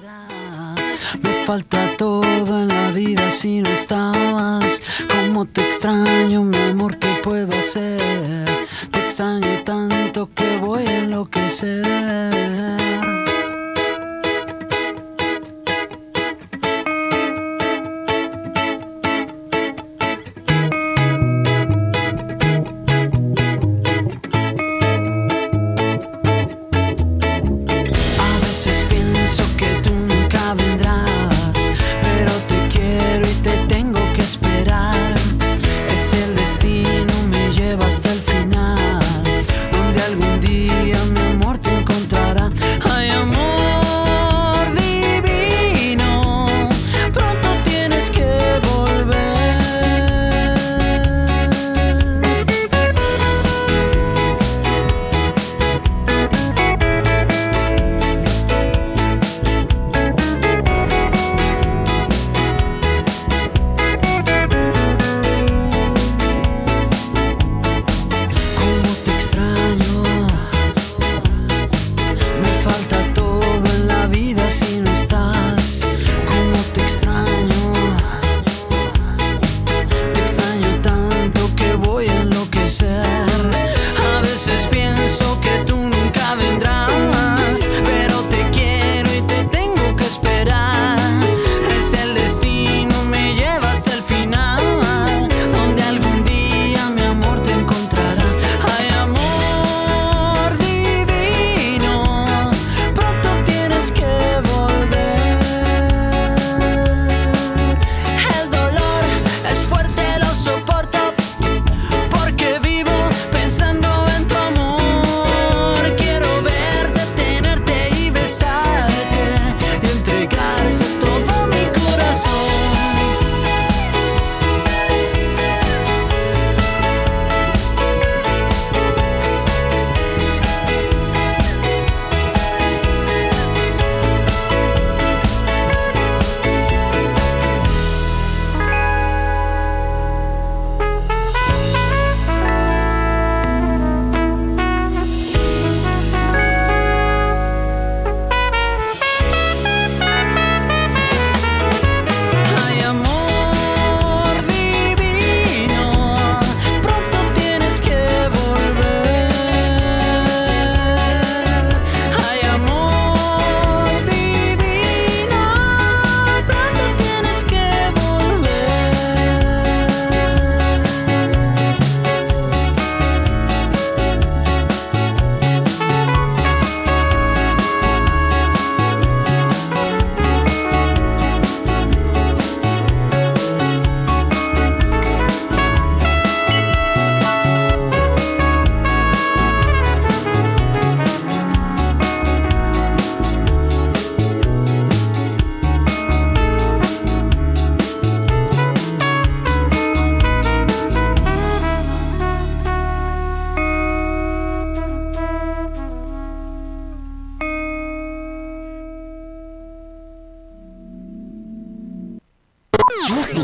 Me 1.22 1.44
falta 1.44 1.96
todo 1.96 2.62
en 2.62 2.68
la 2.68 2.90
vida 2.90 3.30
si 3.30 3.60
no 3.60 3.70
estabas. 3.70 4.82
Cómo 5.10 5.44
te 5.44 5.62
extraño, 5.62 6.42
mi 6.42 6.58
amor, 6.58 6.98
¿qué 6.98 7.20
puedo 7.22 7.58
hacer? 7.58 8.68
Te 8.90 9.00
extraño 9.00 9.62
tanto 9.64 10.30
que 10.34 10.58
voy 10.58 10.86
a 10.86 10.98
enloquecer. 10.98 13.17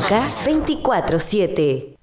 Música 0.04 0.44
24-7. 0.44 1.94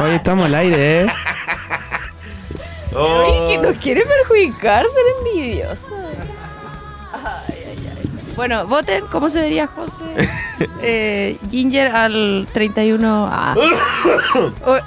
Hoy 0.00 0.10
estamos 0.14 0.44
al 0.46 0.54
aire, 0.54 1.02
¿eh? 1.02 1.06
Nos 3.68 3.76
quiere 3.78 4.02
perjudicar 4.02 4.86
ser 4.86 5.02
envidioso. 5.18 5.90
Bueno, 8.34 8.66
voten 8.66 9.04
cómo 9.10 9.28
se 9.28 9.40
vería 9.40 9.66
José 9.66 10.04
eh, 10.82 11.36
Ginger 11.50 11.94
al 11.94 12.48
31. 12.52 13.28
Ah. 13.30 13.54
Oh, 14.64 14.78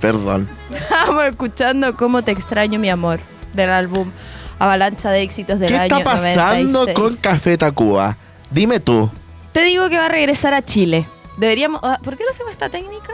Perdón. 0.00 0.48
Estamos 0.70 1.24
escuchando 1.24 1.96
Cómo 1.96 2.22
te 2.22 2.32
extraño, 2.32 2.78
mi 2.78 2.90
amor, 2.90 3.20
del 3.54 3.70
álbum 3.70 4.10
Avalancha 4.58 5.10
de 5.10 5.22
éxitos 5.22 5.58
del 5.58 5.68
¿Qué 5.68 5.76
año 5.76 5.98
está 5.98 6.10
pasando 6.10 6.86
96. 6.86 6.94
con 6.94 7.16
Café 7.16 7.56
Tacuba? 7.56 8.16
Dime 8.50 8.78
tú. 8.80 9.10
Te 9.52 9.62
digo 9.62 9.88
que 9.88 9.96
va 9.96 10.06
a 10.06 10.10
regresar 10.10 10.52
a 10.54 10.62
Chile. 10.62 11.06
Deberíamos. 11.38 11.80
ah, 11.82 11.98
¿Por 12.02 12.16
qué 12.16 12.24
no 12.24 12.30
hacemos 12.30 12.52
esta 12.52 12.68
técnica? 12.68 13.12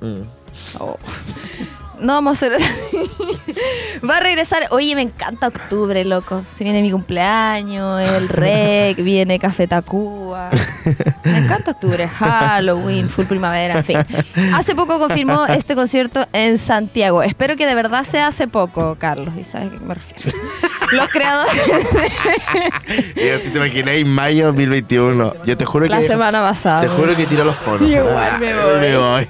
Mm, 0.00 0.06
mm. 0.06 0.22
Oh. 0.78 0.96
No 2.02 2.14
vamos 2.14 2.42
a. 2.42 2.48
Va 4.08 4.16
a 4.16 4.20
regresar. 4.20 4.66
Oye, 4.70 4.94
me 4.96 5.02
encanta 5.02 5.46
octubre, 5.46 6.04
loco. 6.04 6.44
Se 6.52 6.64
viene 6.64 6.82
mi 6.82 6.90
cumpleaños, 6.90 8.00
el 8.02 8.28
rec, 8.28 8.96
viene 9.02 9.38
Café 9.38 9.68
Tacuba. 9.68 10.50
Me 11.24 11.38
encanta 11.38 11.70
octubre, 11.70 12.08
Halloween, 12.08 13.08
full 13.08 13.26
primavera, 13.26 13.78
en 13.78 13.84
fin. 13.84 13.98
Hace 14.54 14.74
poco 14.74 14.98
confirmó 14.98 15.46
este 15.46 15.76
concierto 15.76 16.26
en 16.32 16.58
Santiago. 16.58 17.22
Espero 17.22 17.56
que 17.56 17.66
de 17.66 17.74
verdad 17.76 18.02
sea 18.02 18.26
hace 18.26 18.48
poco, 18.48 18.96
Carlos. 18.98 19.34
¿Y 19.38 19.44
sabes 19.44 19.68
a 19.68 19.70
qué 19.70 19.84
me 19.84 19.94
refiero? 19.94 20.36
Los 20.92 21.08
creadores 21.10 21.54
Y 23.16 23.28
así 23.30 23.50
te 23.50 23.58
imagináis 23.58 24.06
mayo 24.06 24.46
2021. 24.46 25.34
Yo 25.44 25.56
te 25.56 25.64
juro 25.64 25.86
la 25.86 25.98
que. 26.00 26.06
semana 26.06 26.40
pasada. 26.42 26.82
Te 26.82 26.88
juro 26.88 27.16
que 27.16 27.26
tiro 27.26 27.44
los 27.44 27.56
fonos. 27.56 27.88
Igual 27.88 28.40
me 28.40 28.54
voy. 28.54 28.80
me 28.80 28.96
voy. 28.98 29.28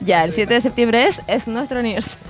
Ya, 0.00 0.24
el 0.24 0.32
7 0.32 0.52
de 0.54 0.60
septiembre 0.60 1.06
es, 1.06 1.22
es 1.26 1.48
nuestro 1.48 1.78
aniversario. 1.80 2.24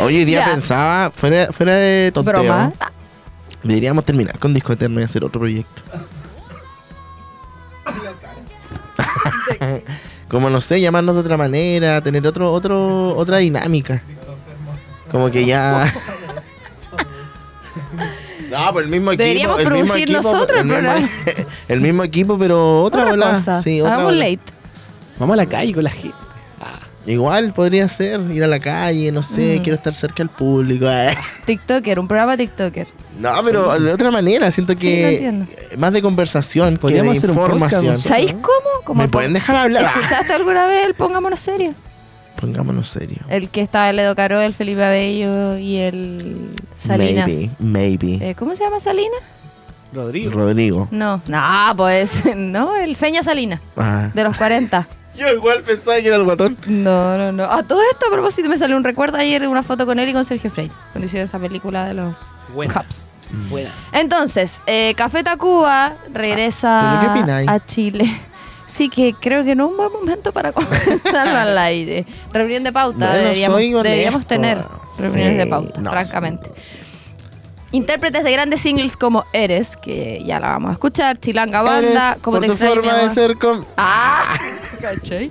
Hoy 0.00 0.24
día 0.24 0.40
Ya. 0.40 0.50
pensaba, 0.52 1.10
fuera, 1.10 1.52
fuera 1.52 1.74
de 1.76 2.10
tonteo, 2.12 2.34
Broma. 2.34 2.72
deberíamos 3.62 4.04
terminar 4.04 4.38
con 4.38 4.52
Disco 4.54 4.72
Eterno 4.72 5.00
y 5.00 5.04
hacer 5.04 5.24
otro 5.24 5.40
proyecto. 5.40 5.82
Como 10.28 10.50
no 10.50 10.60
sé, 10.60 10.80
llamarnos 10.80 11.14
de 11.14 11.20
otra 11.22 11.36
manera, 11.36 12.00
tener 12.00 12.26
otro, 12.26 12.52
otro, 12.52 13.16
otra 13.16 13.38
dinámica. 13.38 14.02
Como 15.10 15.30
que 15.30 15.44
ya. 15.46 15.92
No, 18.66 18.72
pues 18.72 18.84
el 18.84 18.90
mismo 18.90 19.12
equipo. 19.12 19.22
Deberíamos 19.24 19.60
el 19.60 19.64
mismo 19.72 19.78
producir 19.86 20.02
equipo, 20.02 20.22
nosotros 20.22 20.58
el 20.60 20.64
mismo, 20.66 20.80
programa. 20.80 21.08
el 21.68 21.80
mismo 21.80 22.04
equipo, 22.04 22.38
pero 22.38 22.82
otra, 22.82 23.00
Otra 23.02 23.10
bola. 23.12 23.30
cosa. 23.32 23.62
Sí, 23.62 23.80
otra 23.80 23.94
Hagamos 23.94 24.14
bola. 24.14 24.24
late. 24.30 24.40
Vamos 25.18 25.34
a 25.34 25.36
la 25.36 25.46
calle 25.46 25.72
con 25.74 25.84
la 25.84 25.90
gente. 25.90 26.16
Igual 27.08 27.52
podría 27.52 27.88
ser 27.88 28.20
ir 28.32 28.42
a 28.42 28.48
la 28.48 28.58
calle, 28.58 29.12
no 29.12 29.22
sé, 29.22 29.58
Mm. 29.58 29.62
quiero 29.62 29.76
estar 29.76 29.94
cerca 29.94 30.16
del 30.16 30.28
público. 30.28 30.86
eh. 30.90 31.16
TikToker, 31.46 32.00
un 32.00 32.08
programa 32.08 32.36
TikToker. 32.36 32.88
No, 33.20 33.30
pero 33.44 33.78
de 33.78 33.92
otra 33.92 34.10
manera, 34.10 34.50
siento 34.50 34.72
Sí, 34.72 34.80
que 34.80 35.12
entiendo. 35.12 35.46
más 35.78 35.92
de 35.92 36.02
conversación, 36.02 36.66
que 36.70 36.72
de 36.72 36.78
Podríamos 36.80 37.16
hacer 37.18 37.30
un 37.30 37.36
podcast 37.36 37.54
información. 37.62 37.98
¿Sabéis 37.98 38.32
cómo? 38.32 38.84
Como 38.84 39.02
¿Me 39.02 39.08
pueden 39.08 39.32
dejar 39.34 39.54
hablar? 39.54 39.84
¿Escuchaste 39.84 40.32
alguna 40.32 40.66
vez 40.66 40.84
el 40.84 40.94
Pongámonos 40.94 41.38
Serio? 41.38 41.74
Pongámonos 42.40 42.88
serio. 42.88 43.18
El 43.28 43.48
que 43.48 43.62
estaba 43.62 43.90
el 43.90 43.98
Edo 43.98 44.14
Caro, 44.14 44.40
el 44.40 44.52
Felipe 44.54 44.84
Abello 44.84 45.56
y 45.58 45.76
el 45.78 46.50
Salinas. 46.74 47.26
Maybe, 47.28 47.50
maybe. 47.58 48.30
Eh, 48.30 48.34
¿Cómo 48.34 48.54
se 48.54 48.64
llama 48.64 48.78
Salinas? 48.80 49.20
Rodrigo. 49.92 50.30
Rodrigo. 50.32 50.88
No, 50.90 51.22
no, 51.26 51.74
pues, 51.76 52.22
no, 52.36 52.76
el 52.76 52.96
Feña 52.96 53.22
Salinas, 53.22 53.60
Ah. 53.76 54.10
de 54.12 54.24
los 54.24 54.36
40. 54.36 54.86
Yo 55.16 55.28
igual 55.32 55.62
pensaba 55.62 55.96
que 56.02 56.08
era 56.08 56.16
el 56.16 56.24
guatón. 56.24 56.58
No, 56.66 57.16
no, 57.16 57.32
no. 57.32 57.44
A 57.44 57.62
todo 57.62 57.80
esto, 57.90 58.06
a 58.06 58.12
propósito, 58.12 58.50
me 58.50 58.58
salió 58.58 58.76
un 58.76 58.84
recuerdo 58.84 59.16
ayer, 59.16 59.48
una 59.48 59.62
foto 59.62 59.86
con 59.86 59.98
él 59.98 60.10
y 60.10 60.12
con 60.12 60.26
Sergio 60.26 60.50
Frey, 60.50 60.70
cuando 60.92 61.06
hicieron 61.06 61.24
esa 61.24 61.38
película 61.38 61.86
de 61.86 61.94
los 61.94 62.26
Buena. 62.54 62.74
Cups. 62.74 63.08
Buena. 63.48 63.70
Entonces, 63.92 64.60
eh, 64.66 64.92
Café 64.94 65.24
Tacuba 65.24 65.94
regresa 66.12 66.98
¿Pero 67.00 67.14
qué 67.14 67.18
opináis? 67.20 67.48
a 67.48 67.64
Chile. 67.64 68.20
Sí, 68.66 68.88
que 68.88 69.14
creo 69.14 69.44
que 69.44 69.54
no 69.54 69.66
es 69.66 69.70
un 69.70 69.76
buen 69.76 69.92
momento 69.92 70.32
para 70.32 70.52
comentarlo 70.52 71.38
al 71.38 71.56
aire. 71.56 72.04
Reunión 72.32 72.64
de 72.64 72.72
pauta, 72.72 72.98
Bueno, 72.98 73.14
deberíamos, 73.14 73.60
deberíamos 73.60 74.26
tener 74.26 74.58
reuniones 74.98 75.32
Sí, 75.32 75.38
de 75.38 75.46
pauta, 75.46 75.80
no, 75.80 75.90
francamente. 75.90 76.50
Intérpretes 77.72 78.24
de 78.24 78.32
grandes 78.32 78.60
singles 78.60 78.96
como 78.96 79.24
Eres, 79.32 79.76
que 79.76 80.22
ya 80.24 80.40
la 80.40 80.48
vamos 80.50 80.70
a 80.70 80.72
escuchar, 80.72 81.18
Chilanga 81.18 81.62
Banda, 81.62 82.16
como 82.22 82.40
te 82.40 82.46
tu 82.46 82.52
extraño, 82.52 82.74
forma 82.76 82.94
de 82.94 83.08
ser 83.08 83.36
con... 83.36 83.64
¡Ah! 83.76 84.38
¿Cachai? 84.80 85.30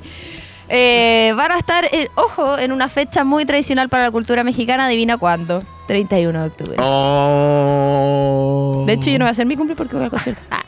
Eh, 0.67 1.33
van 1.35 1.51
a 1.51 1.57
estar, 1.57 1.85
eh, 1.85 2.07
ojo, 2.15 2.57
en 2.57 2.71
una 2.71 2.89
fecha 2.89 3.23
muy 3.23 3.45
tradicional 3.45 3.87
para 3.89 4.03
la 4.03 4.11
cultura 4.11 4.43
mexicana, 4.43 4.85
adivina 4.85 5.17
cuándo, 5.17 5.63
31 5.87 6.39
de 6.39 6.47
octubre. 6.47 6.77
Oh. 6.79 7.75
De 8.85 8.93
hecho, 8.93 9.09
yo 9.11 9.19
no 9.19 9.25
voy 9.25 9.29
a 9.29 9.31
hacer 9.31 9.45
mi 9.45 9.55
cumple 9.55 9.75
porque 9.75 9.95
voy 9.95 10.05
al 10.05 10.11
concierto. 10.11 10.41
Ah. 10.49 10.63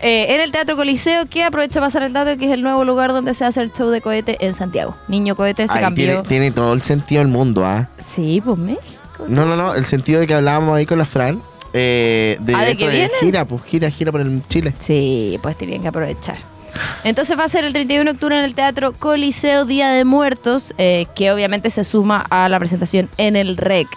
Eh, 0.00 0.34
en 0.34 0.40
el 0.40 0.52
Teatro 0.52 0.76
Coliseo, 0.76 1.26
que 1.26 1.42
aprovecho 1.42 1.80
a 1.80 1.82
pasar 1.82 2.02
el 2.04 2.12
dato, 2.12 2.36
que 2.38 2.46
es 2.46 2.52
el 2.52 2.62
nuevo 2.62 2.84
lugar 2.84 3.12
donde 3.12 3.34
se 3.34 3.44
hace 3.44 3.60
el 3.60 3.72
show 3.72 3.88
de 3.90 4.00
cohete 4.00 4.36
en 4.44 4.54
Santiago. 4.54 4.94
Niño 5.08 5.34
Cohete 5.34 5.66
se 5.66 5.74
Ay, 5.76 5.80
cambió. 5.84 6.06
tiene, 6.06 6.22
tiene 6.28 6.50
todo 6.52 6.72
el 6.72 6.80
sentido 6.82 7.20
del 7.20 7.28
mundo, 7.28 7.64
¿ah? 7.66 7.88
Sí, 8.00 8.40
pues 8.44 8.56
México. 8.58 8.84
No, 9.26 9.44
no, 9.44 9.56
no, 9.56 9.74
el 9.74 9.84
sentido 9.84 10.20
de 10.20 10.26
que 10.28 10.34
hablábamos 10.34 10.76
ahí 10.76 10.86
con 10.86 10.98
la 10.98 11.06
Fran. 11.06 11.42
Eh, 11.72 12.36
de, 12.40 12.54
Ah, 12.54 12.62
¿de 12.62 12.76
que 12.76 13.10
gira, 13.20 13.44
pues 13.44 13.62
gira, 13.64 13.90
gira 13.90 14.12
por 14.12 14.20
el 14.20 14.40
Chile. 14.48 14.72
Sí, 14.78 15.38
pues 15.42 15.58
tenían 15.58 15.82
que 15.82 15.88
aprovechar. 15.88 16.36
Entonces 17.02 17.36
va 17.38 17.44
a 17.44 17.48
ser 17.48 17.64
el 17.64 17.72
31 17.72 18.04
de 18.04 18.10
octubre 18.12 18.38
en 18.38 18.44
el 18.44 18.54
Teatro 18.54 18.92
Coliseo 18.92 19.64
Día 19.64 19.88
de 19.90 20.04
Muertos, 20.04 20.74
eh, 20.78 21.06
que 21.16 21.32
obviamente 21.32 21.70
se 21.70 21.82
suma 21.82 22.24
a 22.30 22.48
la 22.48 22.58
presentación 22.60 23.10
en 23.18 23.34
el 23.36 23.56
REC. 23.56 23.88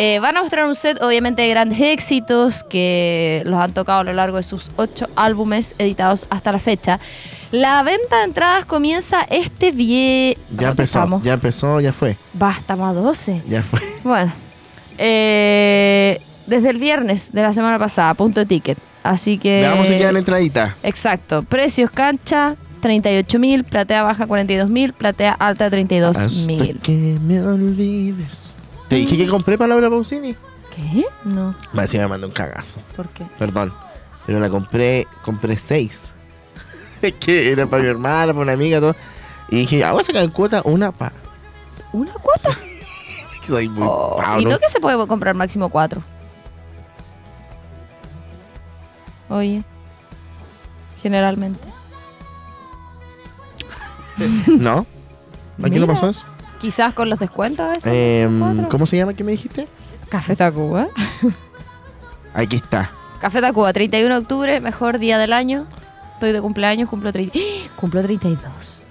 Eh, 0.00 0.20
van 0.20 0.36
a 0.36 0.42
mostrar 0.42 0.64
un 0.68 0.76
set, 0.76 1.02
obviamente, 1.02 1.42
de 1.42 1.48
grandes 1.48 1.80
éxitos 1.80 2.62
que 2.62 3.42
los 3.44 3.58
han 3.58 3.72
tocado 3.72 3.98
a 3.98 4.04
lo 4.04 4.12
largo 4.12 4.36
de 4.36 4.44
sus 4.44 4.70
ocho 4.76 5.08
álbumes 5.16 5.74
editados 5.76 6.24
hasta 6.30 6.52
la 6.52 6.60
fecha. 6.60 7.00
La 7.50 7.82
venta 7.82 8.18
de 8.18 8.24
entradas 8.26 8.64
comienza 8.64 9.22
este 9.28 9.72
viernes. 9.72 10.38
Ya 10.56 10.68
empezó, 10.68 11.20
ya 11.24 11.32
empezó, 11.32 11.80
ya 11.80 11.92
fue. 11.92 12.16
Basta, 12.32 12.76
más 12.76 12.94
12. 12.94 13.42
Ya 13.48 13.64
fue. 13.64 13.80
Bueno, 14.04 14.32
eh, 14.98 16.20
desde 16.46 16.70
el 16.70 16.78
viernes 16.78 17.32
de 17.32 17.42
la 17.42 17.52
semana 17.52 17.76
pasada, 17.80 18.14
punto 18.14 18.46
ticket. 18.46 18.78
Así 19.02 19.36
que. 19.36 19.62
Veamos 19.62 19.88
si 19.88 19.98
quedan 19.98 20.16
entraditas. 20.16 20.74
Exacto. 20.84 21.42
Precios 21.42 21.90
cancha 21.90 22.54
38 22.82 23.38
mil, 23.40 23.64
platea 23.64 24.04
baja 24.04 24.28
42 24.28 24.68
mil, 24.70 24.92
platea 24.92 25.32
alta 25.32 25.68
32 25.68 26.16
Hasta 26.16 26.46
mil. 26.46 26.78
que 26.80 26.92
me 27.20 27.42
olvides. 27.42 28.47
Te 28.88 28.96
dije 28.96 29.16
que 29.16 29.26
compré 29.28 29.58
palabra 29.58 29.88
Pausini. 29.90 30.34
¿Qué? 30.74 31.04
No. 31.24 31.54
Me 31.72 31.82
decía 31.82 32.00
me 32.02 32.08
mandó 32.08 32.26
un 32.28 32.32
cagazo. 32.32 32.78
¿Por 32.96 33.08
qué? 33.10 33.24
Perdón. 33.38 33.72
Pero 34.26 34.40
la 34.40 34.48
compré, 34.48 35.06
compré 35.24 35.56
seis. 35.56 36.00
Es 37.02 37.14
que 37.14 37.52
era 37.52 37.66
para 37.66 37.82
mi 37.82 37.88
hermana, 37.88 38.32
para 38.32 38.40
una 38.42 38.52
amiga, 38.52 38.80
todo. 38.80 38.96
Y 39.50 39.56
dije, 39.60 39.84
ah, 39.84 39.92
voy 39.92 40.00
a 40.00 40.04
sacar 40.04 40.24
en 40.24 40.30
cuota 40.30 40.62
una 40.64 40.90
pa. 40.92 41.12
¿Una 41.92 42.12
cuota? 42.12 42.50
Soy 43.46 43.68
muy 43.68 43.86
Oh, 43.88 44.16
pavo, 44.18 44.40
y 44.40 44.44
¿no? 44.44 44.50
no 44.50 44.58
que 44.58 44.68
se 44.68 44.80
puede 44.80 45.06
comprar 45.06 45.34
máximo 45.34 45.68
cuatro. 45.70 46.02
Oye. 49.30 49.62
Generalmente. 51.02 51.60
¿No? 54.48 54.78
¿A 54.78 55.62
quién 55.62 55.72
Mira. 55.74 55.80
le 55.82 55.86
pasó 55.86 56.08
eso? 56.08 56.26
Quizás 56.60 56.92
con 56.94 57.08
los 57.08 57.18
descuentos 57.18 57.60
a 57.66 57.68
veces. 57.70 57.92
Em, 57.92 58.30
máximo 58.32 58.46
cuatro. 58.62 58.68
¿Cómo 58.70 58.86
se 58.86 58.96
llama 58.96 59.14
que 59.14 59.24
me 59.24 59.32
dijiste? 59.32 59.68
Café 60.08 60.34
Tacuba. 60.36 60.86
Aquí 62.34 62.56
está. 62.56 62.90
Café 63.20 63.40
Tacuba, 63.40 63.72
31 63.72 64.14
de 64.14 64.20
octubre, 64.20 64.60
mejor 64.60 64.98
día 64.98 65.18
del 65.18 65.32
año. 65.32 65.66
Estoy 66.14 66.32
de 66.32 66.40
cumpleaños, 66.40 66.88
cumplo, 66.88 67.10
¡Ah! 67.10 67.68
cumplo 67.76 68.02
32. 68.02 68.82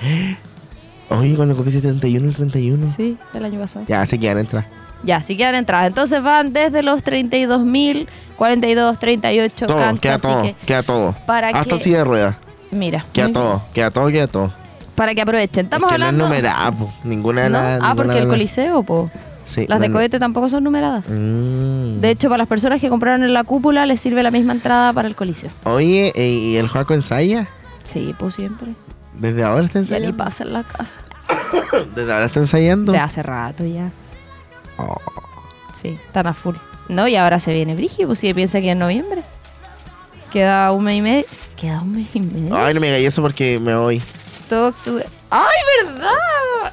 Oye, 1.10 1.34
cuando 1.36 1.54
cumpliste 1.54 1.80
31, 1.82 2.28
el 2.28 2.34
31. 2.34 2.92
Sí, 2.94 3.16
del 3.32 3.44
año 3.44 3.60
pasado. 3.60 3.84
Ya, 3.88 4.04
se 4.06 4.18
quedan 4.18 4.38
entrar. 4.38 4.64
Ya, 5.04 5.20
si 5.22 5.36
quedan 5.36 5.54
entradas. 5.54 5.86
Entonces 5.88 6.22
van 6.22 6.52
desde 6.52 6.82
los 6.82 7.02
32 7.02 7.62
mil, 7.62 8.08
42, 8.36 8.98
38 8.98 9.66
Todo, 9.66 10.00
queda 10.00 10.18
todo, 10.18 10.42
que, 10.42 10.54
queda 10.66 10.82
todo. 10.82 11.14
para 11.26 11.48
Hasta 11.48 11.76
que- 11.76 11.80
silla 11.82 11.98
de 11.98 12.04
ruedas. 12.04 12.36
mira. 12.70 13.04
Queda 13.12 13.30
todo, 13.32 13.62
queda 13.74 13.90
todo, 13.90 14.08
queda 14.08 14.26
todo. 14.26 14.52
Para 14.94 15.14
que 15.14 15.20
aprovechen. 15.22 15.66
Estamos 15.66 15.86
es 15.86 15.88
que 15.88 15.94
hablando. 15.94 16.18
no 16.28 16.34
es 16.34 16.40
numerada, 16.42 16.72
po. 16.72 16.92
Ninguna 17.04 17.42
de 17.42 17.50
¿No? 17.50 17.60
las. 17.60 17.80
Ah, 17.82 17.94
porque 17.96 18.18
el 18.18 18.28
coliseo, 18.28 18.82
po. 18.82 19.10
Sí, 19.46 19.66
Las 19.68 19.78
de 19.78 19.88
no, 19.90 19.94
cohete 19.96 20.18
tampoco 20.18 20.48
son 20.48 20.64
numeradas. 20.64 21.04
Mm. 21.10 22.00
De 22.00 22.10
hecho, 22.10 22.28
para 22.30 22.38
las 22.38 22.48
personas 22.48 22.80
que 22.80 22.88
compraron 22.88 23.22
en 23.24 23.34
la 23.34 23.44
cúpula, 23.44 23.84
les 23.84 24.00
sirve 24.00 24.22
la 24.22 24.30
misma 24.30 24.54
entrada 24.54 24.92
para 24.94 25.06
el 25.06 25.14
coliseo. 25.14 25.50
Oye, 25.64 26.12
¿y 26.16 26.56
el 26.56 26.66
Juaco 26.68 26.94
ensaya? 26.94 27.46
Sí, 27.82 28.14
pues 28.18 28.36
siempre. 28.36 28.68
¿Desde 29.12 29.42
ahora 29.44 29.66
está 29.66 29.80
Ya 29.80 29.98
ni 29.98 30.06
ensayando? 30.06 30.16
pasa 30.16 30.44
en 30.44 30.52
la 30.54 30.62
casa. 30.62 31.00
¿Desde 31.94 32.10
ahora 32.12 32.24
está 32.26 32.40
ensayando? 32.40 32.92
De 32.92 32.98
hace 32.98 33.22
rato 33.22 33.66
ya. 33.66 33.90
Oh. 34.78 34.96
Sí, 35.80 35.88
están 36.06 36.26
a 36.26 36.32
full. 36.32 36.54
No, 36.88 37.06
y 37.06 37.16
ahora 37.16 37.38
se 37.38 37.52
viene 37.52 37.74
Brigio, 37.74 38.06
pues 38.06 38.20
si 38.20 38.32
piensa 38.32 38.60
que 38.62 38.70
en 38.70 38.78
noviembre. 38.78 39.22
Queda 40.32 40.72
un 40.72 40.84
mes 40.84 40.96
y 40.98 41.02
medio. 41.02 41.24
Queda 41.56 41.82
un 41.82 41.92
mes 41.92 42.08
y 42.14 42.20
medio. 42.20 42.56
Ay, 42.56 42.72
no 42.72 42.80
me 42.80 42.88
hagáis 42.88 43.08
eso 43.08 43.20
porque 43.20 43.60
me 43.60 43.74
voy. 43.74 44.00
Todo 44.54 44.68
octubre. 44.68 45.04
¡Ay, 45.30 45.58
verdad! 45.84 46.10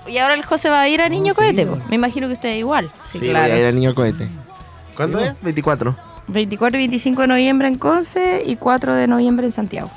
Y 0.07 0.17
ahora 0.19 0.35
el 0.35 0.45
José 0.45 0.69
va 0.69 0.81
a 0.81 0.87
ir 0.87 1.01
a 1.01 1.09
Niño 1.09 1.33
Cohete. 1.33 1.65
Me 1.89 1.95
imagino 1.95 2.27
que 2.27 2.33
usted 2.33 2.55
igual. 2.55 2.91
Sí, 3.05 3.17
Sí, 3.19 3.29
claro. 3.29 3.47
voy 3.49 3.57
a 3.57 3.59
ir 3.61 3.65
al 3.65 3.75
niño 3.75 3.95
cohete. 3.95 4.27
¿Cuándo 4.95 5.19
es? 5.19 5.33
24. 5.41 5.95
24 6.27 6.77
y 6.77 6.81
25 6.83 7.21
de 7.23 7.27
noviembre 7.27 7.67
en 7.67 7.75
Conce 7.79 8.43
y 8.45 8.55
4 8.57 8.93
de 8.93 9.07
noviembre 9.07 9.47
en 9.47 9.51
Santiago. 9.51 9.89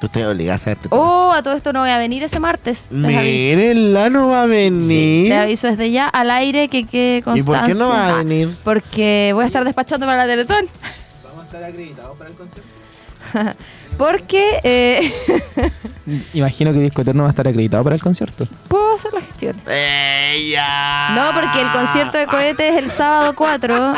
Tú 0.00 0.08
te 0.08 0.26
obligas 0.26 0.66
a 0.66 0.70
verte 0.70 0.88
todo 0.88 1.00
Oh, 1.00 1.32
a 1.32 1.42
todo 1.42 1.54
esto 1.54 1.72
no 1.72 1.80
voy 1.80 1.90
a 1.90 1.98
venir 1.98 2.22
ese 2.24 2.40
martes. 2.40 2.86
eso. 2.86 2.94
les 2.94 3.16
aviso. 3.16 3.56
Miren, 3.56 3.94
la 3.94 4.10
no 4.10 4.28
va 4.30 4.42
a 4.42 4.46
venir. 4.46 4.82
Sí, 4.82 5.24
te 5.28 5.36
aviso 5.36 5.66
desde 5.68 5.90
ya 5.92 6.08
al 6.08 6.30
aire 6.32 6.68
que 6.68 6.84
quede 6.84 7.18
¿Y 7.18 7.22
constancia. 7.22 7.60
por 7.60 7.68
qué 7.68 7.74
no 7.78 7.88
va 7.90 8.06
a 8.06 8.08
Ah, 8.08 8.12
venir? 8.18 8.56
Porque 8.64 9.30
voy 9.34 9.44
a 9.44 9.46
estar 9.46 9.64
despachando 9.64 10.04
para 10.06 10.18
la 10.18 10.26
Teletón. 10.26 10.66
¿Vamos 11.24 11.42
a 11.42 11.44
estar 11.46 11.62
acreditados 11.64 12.16
para 12.16 12.30
el 12.30 12.36
concierto? 12.36 12.68
Porque 13.98 14.60
eh, 14.62 15.12
Imagino 16.32 16.72
que 16.72 16.78
Disco 16.78 17.02
Eterno 17.02 17.24
va 17.24 17.28
a 17.28 17.30
estar 17.30 17.46
acreditado 17.48 17.82
para 17.82 17.96
el 17.96 18.02
concierto. 18.02 18.46
puedo 18.68 18.94
hacer 18.94 19.12
la 19.12 19.20
gestión. 19.20 19.56
¡Ella! 19.68 21.10
No, 21.14 21.34
porque 21.34 21.60
el 21.60 21.72
concierto 21.72 22.16
de 22.16 22.26
cohete 22.26 22.68
es 22.68 22.76
el 22.76 22.90
sábado 22.90 23.34
4 23.34 23.94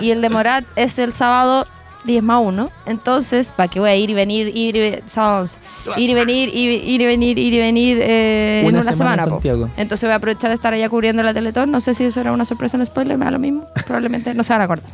y 0.00 0.10
el 0.10 0.20
de 0.20 0.28
Morat 0.28 0.64
es 0.76 0.98
el 0.98 1.12
sábado 1.12 1.66
10 2.04 2.22
más 2.22 2.42
1. 2.42 2.70
Entonces, 2.86 3.52
¿para 3.52 3.68
qué 3.68 3.80
voy 3.80 3.90
a 3.90 3.96
ir 3.96 4.10
y 4.10 4.14
venir, 4.14 4.48
ir 4.48 4.76
y 4.76 4.80
venir, 4.80 5.02
sábado 5.06 5.42
11, 5.42 5.58
ir 5.96 6.10
y 6.10 6.14
venir, 6.14 6.48
ir, 6.54 6.84
ir 6.84 7.00
y 7.00 7.06
venir, 7.06 7.38
ir 7.38 7.54
y 7.54 7.58
venir 7.58 7.98
eh, 8.00 8.60
en 8.60 8.76
Una 8.76 8.82
semana 8.92 9.24
en. 9.24 9.70
Entonces 9.76 10.06
voy 10.06 10.12
a 10.12 10.16
aprovechar 10.16 10.50
de 10.50 10.54
estar 10.54 10.72
allá 10.72 10.88
cubriendo 10.88 11.22
la 11.22 11.32
Teletón. 11.32 11.70
No 11.70 11.80
sé 11.80 11.94
si 11.94 12.04
eso 12.04 12.20
era 12.20 12.32
una 12.32 12.44
sorpresa 12.44 12.76
en 12.76 12.84
spoiler, 12.84 13.16
me 13.16 13.24
da 13.24 13.30
lo 13.30 13.38
mismo. 13.38 13.66
Probablemente 13.86 14.34
no 14.34 14.44
se 14.44 14.52
van 14.52 14.62
a 14.62 14.64
acordar. 14.64 14.90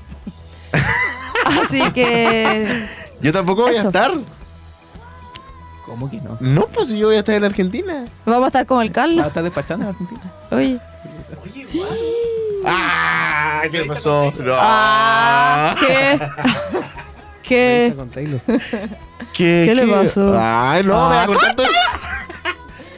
Así 1.61 1.83
que... 1.92 3.04
Yo 3.25 3.33
tampoco 3.33 3.63
voy 3.63 3.71
Eso. 3.71 3.85
a 3.85 3.87
estar. 3.87 4.13
¿Cómo 5.87 6.11
que 6.11 6.19
no? 6.21 6.37
No, 6.41 6.67
pues 6.67 6.89
yo 6.91 7.07
voy 7.07 7.17
a 7.17 7.21
estar 7.21 7.35
en 7.35 7.45
Argentina. 7.45 8.05
Vamos 8.27 8.45
a 8.45 8.47
estar 8.49 8.67
como 8.67 8.83
el 8.83 8.89
¿Va 8.89 8.91
a 8.91 8.95
Carlos. 8.95 9.27
estar 9.27 9.43
despachando 9.43 9.85
en 9.87 9.91
Argentina? 9.93 10.21
Oye. 10.51 10.79
¡Ah! 12.67 13.63
¿Qué 13.71 13.79
le 13.79 13.85
pasó? 13.87 14.31
No. 14.39 14.55
Ah, 14.59 15.75
¿Qué? 15.81 16.21
¿Qué? 17.43 17.95
Con. 17.97 18.09
¿Qué, 19.33 19.65
¿Qué 19.67 19.75
le 19.75 19.87
pasó? 19.87 20.35
Ay, 20.39 20.83
no, 20.85 21.09
me 21.09 21.15
va 21.15 21.21
a 21.21 21.23
Ah, 21.23 21.27
cortar 21.27 21.57
todo. 21.57 21.67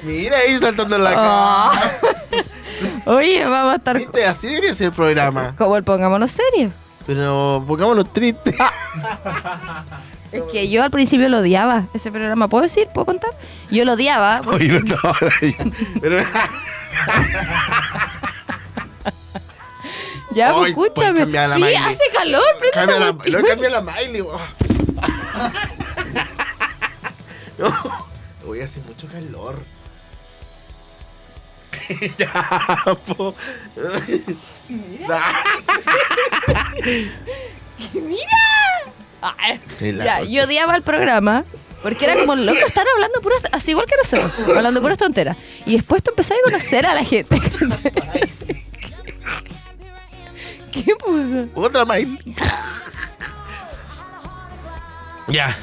Mira 0.02 0.38
ahí 0.38 0.58
saltando 0.58 0.96
en 0.96 1.04
la 1.04 1.10
cara. 1.10 1.22
Ah. 1.28 1.90
Oye, 3.10 3.44
vamos 3.44 3.72
a 3.74 3.76
estar 3.76 3.96
¿Viste? 3.96 4.26
Así 4.26 4.48
debería 4.48 4.74
ser 4.74 4.88
el 4.88 4.92
programa. 4.92 5.54
como 5.56 5.76
el 5.76 5.84
pongámonos 5.84 6.30
serio. 6.32 6.70
Pero 7.06 7.64
pongámoslo 7.66 8.04
triste. 8.04 8.56
Es 10.32 10.42
que 10.50 10.68
yo 10.68 10.82
al 10.82 10.90
principio 10.90 11.28
lo 11.28 11.38
odiaba, 11.38 11.84
ese 11.94 12.10
programa. 12.10 12.48
¿Puedo 12.48 12.62
decir? 12.62 12.88
¿Puedo 12.92 13.06
contar? 13.06 13.30
Yo 13.70 13.84
lo 13.84 13.92
odiaba. 13.92 14.40
porque- 14.42 14.66
Oye, 14.72 14.80
no. 14.82 14.96
Pero. 16.00 16.24
Ya, 20.34 20.52
pues, 20.52 20.66
Ay, 20.66 20.74
puedes 20.74 20.92
escúchame. 20.96 21.24
Sí, 21.54 21.60
Miley. 21.60 21.74
hace 21.76 22.04
calor. 22.12 22.42
Cambia 22.72 22.98
la, 22.98 23.12
no 23.12 23.42
cambia 23.46 23.70
la 23.70 23.80
Miley. 23.80 24.20
hoy 28.46 28.60
hace 28.62 28.80
mucho 28.80 29.06
calor. 29.08 29.62
ya, 32.18 32.32
po. 33.16 33.34
Ay, 33.94 34.24
El 37.94 38.02
Ya, 39.80 40.22
yo 40.22 40.44
odiaba 40.44 40.76
el 40.76 40.82
programa. 40.82 41.44
Porque 41.82 42.04
era 42.04 42.16
como 42.18 42.34
loco, 42.34 42.58
están 42.66 42.86
hablando 42.94 43.20
puras, 43.20 43.42
así 43.52 43.70
igual 43.70 43.86
que 43.86 43.94
nosotros, 43.96 44.32
hablando 44.56 44.80
puras 44.80 44.98
tonteras. 44.98 45.36
Y 45.66 45.76
después 45.76 46.02
tú 46.02 46.10
empezás 46.10 46.38
a 46.38 46.42
conocer 46.44 46.84
a 46.84 46.94
la 46.94 47.04
gente. 47.04 47.40
¿Qué 50.72 50.94
puso? 50.96 51.46
Otra 51.54 51.84
Miley. 51.84 52.18
ya. 55.28 55.56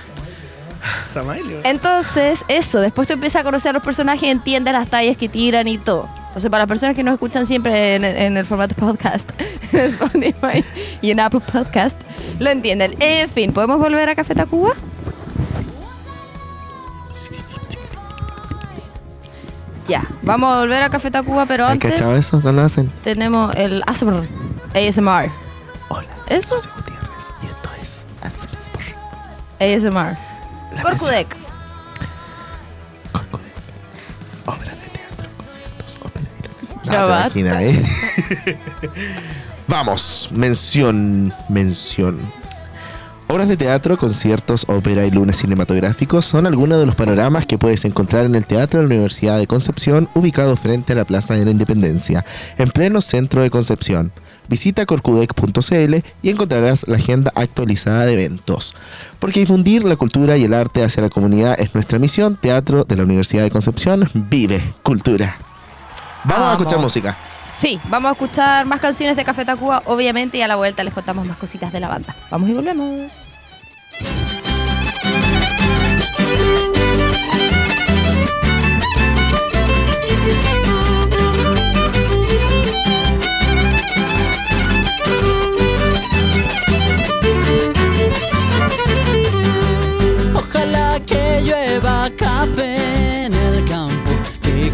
Samailio. 1.08 1.62
Entonces, 1.64 2.44
eso, 2.48 2.80
después 2.80 3.08
tú 3.08 3.14
empiezas 3.14 3.42
a 3.42 3.44
conocer 3.44 3.70
a 3.70 3.74
los 3.74 3.84
personajes, 3.84 4.24
entiendes 4.24 4.74
las 4.74 4.90
tallas 4.90 5.18
que 5.18 5.30
tiran 5.30 5.68
y 5.68 5.78
todo. 5.78 6.10
Entonces, 6.34 6.50
para 6.50 6.64
las 6.64 6.68
personas 6.68 6.96
que 6.96 7.04
nos 7.04 7.14
escuchan 7.14 7.46
siempre 7.46 7.94
en, 7.96 8.04
en 8.04 8.38
el 8.38 8.44
formato 8.46 8.74
podcast, 8.74 9.30
en 9.72 9.80
Spotify 9.82 10.66
y 11.00 11.12
en 11.12 11.20
Apple 11.20 11.42
Podcast, 11.42 12.02
lo 12.40 12.50
entienden. 12.50 12.96
En 13.00 13.30
fin, 13.30 13.54
¿podemos 13.54 13.78
volver 13.78 14.10
a 14.10 14.16
Café 14.16 14.34
Tacuba? 14.34 14.74
Ya, 19.88 20.04
vamos 20.22 20.56
a 20.56 20.60
volver 20.62 20.82
a 20.82 20.90
Café 20.90 21.12
Tacuba, 21.12 21.46
pero 21.46 21.66
¿Has 21.66 21.74
antes 21.74 21.92
cachado 21.92 22.16
eso 22.16 22.42
cuando 22.42 22.62
hacen? 22.64 22.90
tenemos 23.04 23.54
el 23.56 23.84
ASMR. 23.86 24.26
ASMR. 24.74 25.30
Hola, 25.90 26.08
¿Eso? 26.30 26.56
Gutiérrez. 26.56 27.26
Y 27.42 27.46
esto 27.46 27.70
es. 27.82 28.06
ASMR. 29.60 30.16
Corcudec. 30.82 30.82
Corcudec. 30.82 31.36
Ya 36.94 37.02
No, 37.02 37.06
te 37.08 37.12
basta. 37.12 37.40
imaginas, 37.40 37.64
¿eh? 37.64 38.58
Vamos, 39.68 40.30
mención, 40.34 41.34
mención. 41.50 42.20
Obras 43.28 43.48
de 43.48 43.58
teatro, 43.58 43.98
conciertos, 43.98 44.66
ópera 44.68 45.06
y 45.06 45.12
lunes 45.12 45.38
cinematográficos 45.38 46.26
son 46.26 46.46
algunos 46.46 46.80
de 46.80 46.86
los 46.86 46.94
panoramas 46.96 47.46
que 47.48 47.58
puedes 47.58 47.84
encontrar 47.86 48.26
en 48.26 48.36
el 48.36 48.46
Teatro 48.46 48.80
de 48.82 48.86
la 48.88 48.94
Universidad 48.94 49.40
de 49.40 49.48
Concepción, 49.48 50.08
ubicado 50.14 50.56
frente 50.56 50.94
a 50.94 50.98
la 50.98 51.06
Plaza 51.06 51.34
de 51.34 51.46
la 51.46 51.50
Independencia, 51.52 52.24
en 52.58 52.70
pleno 52.70 53.02
centro 53.02 53.42
de 53.42 53.50
Concepción. 53.50 54.12
Visita 54.50 54.86
corcudec.cl 54.86 55.96
y 56.22 56.30
encontrarás 56.30 56.86
la 56.88 56.98
agenda 56.98 57.32
actualizada 57.34 58.06
de 58.06 58.14
eventos. 58.14 58.76
Porque 59.20 59.40
difundir 59.40 59.84
la 59.86 59.96
cultura 59.96 60.38
y 60.38 60.44
el 60.44 60.54
arte 60.54 60.84
hacia 60.84 61.02
la 61.02 61.10
comunidad 61.10 61.60
es 61.60 61.74
nuestra 61.74 61.98
misión. 61.98 62.36
Teatro 62.40 62.84
de 62.84 62.98
la 62.98 63.04
Universidad 63.04 63.44
de 63.44 63.52
Concepción 63.52 64.08
vive 64.14 64.76
cultura. 64.84 65.38
Vamos, 66.24 66.50
a 66.50 66.52
escuchar 66.54 66.80
música. 66.80 67.18
Sí, 67.54 67.80
vamos 67.90 68.10
a 68.10 68.14
escuchar 68.14 68.66
más 68.66 68.80
canciones 68.80 69.16
de 69.16 69.24
Café 69.24 69.46
Tacuba, 69.46 69.84
obviamente, 69.86 70.38
y 70.38 70.42
a 70.42 70.48
la 70.48 70.56
vuelta 70.56 70.84
les 70.84 70.94
contamos 70.94 71.28
más 71.28 71.38
cositas 71.38 71.72
de 71.72 71.80
la 71.80 71.90
banda. 71.90 72.16
Vamos 72.32 72.50
y 72.50 72.54
volvemos. 72.54 73.34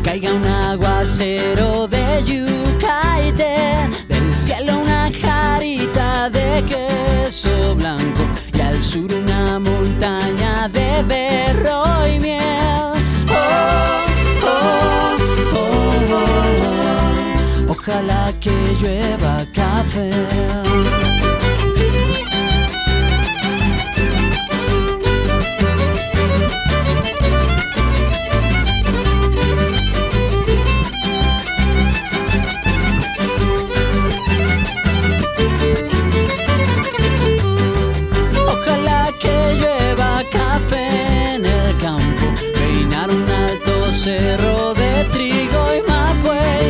Caiga 0.09 0.33
un 0.33 0.43
aguacero 0.43 1.87
de 1.87 2.23
yuca 2.23 2.99
y 3.27 3.31
té, 3.31 3.87
del 4.07 4.33
cielo 4.33 4.79
una 4.79 5.11
jarita 5.21 6.31
de 6.31 6.63
queso 6.63 7.75
blanco 7.75 8.23
y 8.51 8.59
al 8.59 8.81
sur 8.81 9.11
una 9.13 9.59
montaña 9.59 10.67
de 10.67 11.03
berro 11.03 12.07
y 12.07 12.19
miel. 12.19 12.41
Oh, 13.29 14.01
oh, 14.51 15.17
oh, 15.53 16.15
oh. 17.67 17.71
Ojalá 17.71 18.33
que 18.39 18.55
llueva 18.81 19.45
café. 19.53 21.28
Cerro 44.09 44.73
de 44.73 45.03
trigo 45.13 45.61
y 45.77 45.81
mapuey, 45.87 46.65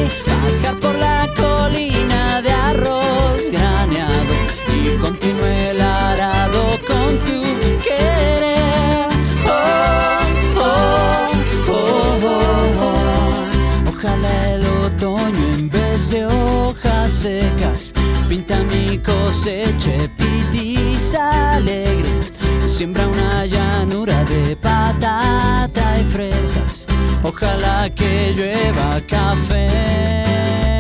bajar 0.52 0.78
por 0.80 0.96
la 0.96 1.26
colina 1.38 2.42
de 2.42 2.52
arroz 2.52 3.50
graneado 3.50 4.34
y 4.76 4.98
continúe 4.98 5.46
el 5.72 5.80
arado 5.80 6.64
con 6.86 7.10
tu 7.28 7.40
querer. 7.88 9.08
Oh, 9.48 10.20
oh, 10.58 11.32
oh, 11.70 12.20
oh, 12.34 12.88
oh. 12.88 13.90
Ojalá 13.92 14.34
el 14.56 14.66
otoño 14.86 15.46
en 15.60 15.70
vez 15.70 16.10
de 16.10 16.26
hojas 16.26 17.10
secas 17.24 17.94
pinta 18.28 18.64
mi 18.64 18.98
cosecha 18.98 19.96
pitiza 20.18 21.54
alegre. 21.54 22.39
Siembra 22.80 23.06
una 23.10 23.46
llanura 23.46 24.24
de 24.24 24.56
patata 24.56 26.00
y 26.00 26.06
fresas. 26.06 26.88
Ojalá 27.24 27.90
que 27.94 28.32
llueva 28.34 29.02
café. 29.06 30.79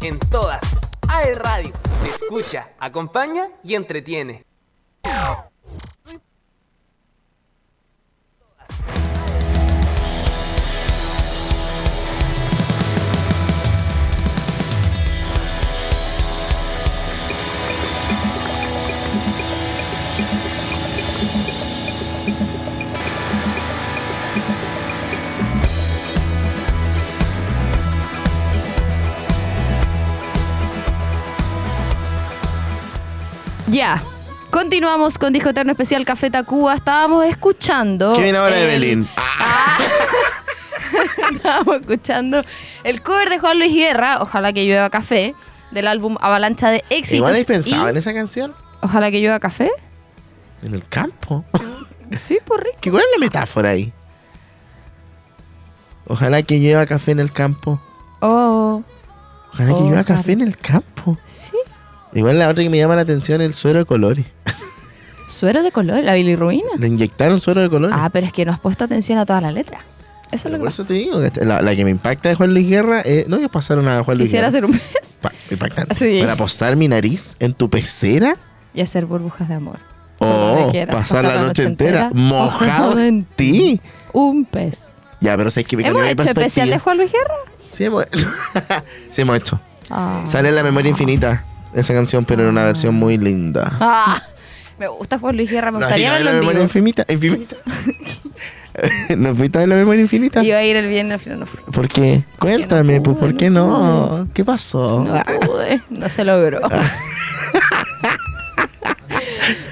En 0.00 0.18
todas. 0.30 0.62
AE 1.08 1.34
Radio. 1.36 1.72
Te 2.02 2.10
escucha, 2.10 2.70
acompaña 2.80 3.50
y 3.62 3.76
entretiene. 3.76 4.44
Ya. 33.74 34.00
Continuamos 34.50 35.18
con 35.18 35.32
Disco 35.32 35.48
Eterno 35.50 35.72
Especial 35.72 36.04
Café 36.04 36.30
Tacuba. 36.30 36.74
Estábamos 36.76 37.24
escuchando. 37.26 38.12
¿Qué 38.14 38.22
viene 38.22 38.38
ahora, 38.38 38.56
el- 38.56 38.70
Evelyn? 38.70 39.08
Estábamos 41.34 41.80
escuchando 41.80 42.40
el 42.84 43.02
cover 43.02 43.28
de 43.30 43.40
Juan 43.40 43.58
Luis 43.58 43.74
Guerra, 43.74 44.18
Ojalá 44.20 44.52
que 44.52 44.64
llueva 44.64 44.90
café, 44.90 45.34
del 45.72 45.88
álbum 45.88 46.16
Avalancha 46.20 46.70
de 46.70 46.84
Éxitos. 46.88 47.14
Igual 47.14 47.34
hay 47.34 47.44
pensado 47.44 47.86
y 47.86 47.90
en 47.90 47.96
esa 47.96 48.14
canción. 48.14 48.54
Ojalá 48.80 49.10
que 49.10 49.18
llueva 49.20 49.40
café. 49.40 49.70
En 50.62 50.74
el 50.74 50.86
campo. 50.88 51.44
Sí, 52.14 52.38
por 52.44 52.62
rico. 52.62 52.76
¿Qué 52.80 52.90
cuál 52.92 53.02
es 53.02 53.08
la 53.18 53.18
metáfora 53.26 53.70
ahí? 53.70 53.90
Ojalá 56.06 56.42
que 56.42 56.60
lleva 56.60 56.84
café 56.86 57.10
en 57.12 57.18
el 57.18 57.32
campo. 57.32 57.80
Oh, 58.20 58.84
Ojalá 59.52 59.68
que 59.70 59.74
Oh, 59.74 59.88
claro. 59.88 60.04
café 60.04 60.32
en 60.32 60.42
el 60.42 60.56
campo. 60.56 61.18
sí. 61.26 61.56
Igual 62.14 62.38
la 62.38 62.48
otra 62.48 62.62
que 62.62 62.70
me 62.70 62.78
llama 62.78 62.96
la 62.96 63.02
atención 63.02 63.40
es 63.40 63.46
el 63.48 63.54
suero 63.54 63.80
de 63.80 63.84
colores. 63.84 64.24
Suero 65.28 65.62
de 65.62 65.72
color, 65.72 66.02
la 66.04 66.14
bilirruina. 66.14 66.68
Le 66.78 66.86
inyectaron 66.86 67.40
suero 67.40 67.60
de 67.62 67.70
colores. 67.70 67.96
Ah, 67.98 68.10
pero 68.12 68.26
es 68.26 68.32
que 68.32 68.44
no 68.44 68.52
has 68.52 68.60
puesto 68.60 68.84
atención 68.84 69.18
a 69.18 69.26
toda 69.26 69.40
la 69.40 69.50
letra. 69.50 69.78
Eso 70.30 70.48
es 70.48 70.52
lo 70.52 70.58
que 70.58 70.58
Por 70.58 70.68
pasa. 70.68 70.82
eso 70.82 70.88
te 70.88 70.94
digo, 70.94 71.20
que 71.20 71.44
la, 71.44 71.62
la 71.62 71.74
que 71.76 71.84
me 71.84 71.90
impacta 71.90 72.28
de 72.28 72.34
Juan 72.34 72.52
Luis 72.52 72.68
Guerra, 72.68 73.02
eh, 73.04 73.24
no, 73.28 73.38
ya 73.38 73.48
pasaron 73.48 73.88
a 73.88 74.02
Juan 74.04 74.18
Luis 74.18 74.28
Quisiera 74.28 74.48
Guerra. 74.50 74.58
hacer 74.58 74.64
un 74.64 74.72
pez 74.78 75.16
Pa- 75.20 75.32
impactante. 75.50 75.94
Sí. 75.94 76.18
Para 76.20 76.36
posar 76.36 76.76
mi 76.76 76.88
nariz 76.88 77.36
en 77.40 77.54
tu 77.54 77.68
pecera 77.70 78.36
y 78.74 78.80
hacer 78.80 79.06
burbujas 79.06 79.48
de 79.48 79.54
amor. 79.54 79.78
o 80.18 80.26
donde 80.26 80.70
quieras, 80.72 80.94
pasar 80.94 81.24
la 81.24 81.40
noche 81.40 81.64
entera 81.64 82.10
mojado 82.12 82.98
en 83.00 83.24
ti. 83.24 83.80
Un 84.12 84.44
pez. 84.44 84.88
Ya, 85.20 85.36
pero 85.36 85.50
sé 85.50 85.64
que 85.64 85.76
me 85.76 85.82
¿Hemos 85.86 86.02
cambió 86.02 86.04
mi 86.04 86.12
hecho 86.12 86.22
especial 86.30 86.68
de 86.68 86.74
perspectiva. 86.76 86.78
Juan 86.84 86.96
Luis 86.98 87.12
Guerra? 87.12 87.34
Sí, 87.62 87.84
hemos, 87.84 88.04
sí, 89.10 89.22
hemos 89.22 89.36
hecho. 89.36 89.60
Ah. 89.90 90.22
Sale 90.24 90.48
en 90.50 90.54
la 90.54 90.62
memoria 90.62 90.90
infinita 90.90 91.44
esa 91.74 91.92
canción, 91.94 92.24
pero 92.24 92.42
en 92.44 92.48
una 92.50 92.64
versión 92.64 92.94
muy 92.94 93.18
linda. 93.18 93.72
Ah, 93.80 94.20
me 94.78 94.88
gusta 94.88 95.18
Juan 95.18 95.36
Luis 95.36 95.50
Guerra, 95.50 95.70
me 95.70 95.78
No, 95.78 95.86
gustaría 95.86 96.10
no 96.10 96.16
en 96.16 96.24
verlo 96.24 96.30
la 96.32 96.36
en 96.38 96.40
memoria 96.40 96.62
infinita. 96.62 97.04
infinita. 97.08 97.56
¿No 99.16 99.34
fuiste 99.36 99.62
en 99.62 99.68
la 99.70 99.76
memoria 99.76 100.00
infinita? 100.02 100.42
Iba 100.42 100.56
a 100.58 100.64
ir 100.64 100.74
el 100.76 100.88
viernes, 100.88 101.12
al 101.14 101.20
final 101.20 101.40
no 101.40 101.46
fui. 101.46 101.60
¿Por 101.72 101.86
qué? 101.86 102.24
Cuéntame, 102.40 103.00
pues, 103.00 103.16
pude, 103.16 103.28
¿por 103.30 103.36
qué 103.36 103.48
no 103.50 104.16
no? 104.18 104.28
¿Qué 104.34 104.44
pasó? 104.44 105.04
No 105.04 105.22
pude, 105.40 105.80
no 105.90 106.08
se 106.08 106.24
logró. 106.24 106.60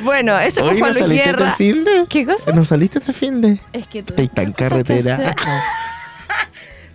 bueno, 0.05 0.38
eso 0.38 0.62
Hoy 0.64 0.78
Juan 0.78 0.80
no 0.80 0.86
Luis 0.86 0.98
saliste 0.98 1.24
Guerra. 1.24 1.48
este 1.50 1.57
fin 1.64 1.84
de. 1.84 2.05
¿Qué 2.09 2.24
cosa? 2.26 2.53
¿No 2.53 2.64
saliste 2.64 2.98
este 3.00 3.12
fin 3.12 3.40
de? 3.40 3.61
Es 3.72 3.86
que 3.88 4.03
tuve 4.03 4.22
Estoy 4.22 4.28
tan 4.28 4.53
carretera. 4.53 5.34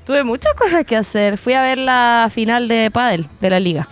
Tuve 0.06 0.24
muchas 0.24 0.54
cosas 0.54 0.86
que 0.86 0.96
hacer. 0.96 1.38
Fui 1.38 1.52
a 1.52 1.62
ver 1.62 1.78
la 1.78 2.30
final 2.34 2.70
de 2.70 2.90
pádel 2.92 3.28
de 3.42 3.50
la 3.50 3.60
liga. 3.60 3.90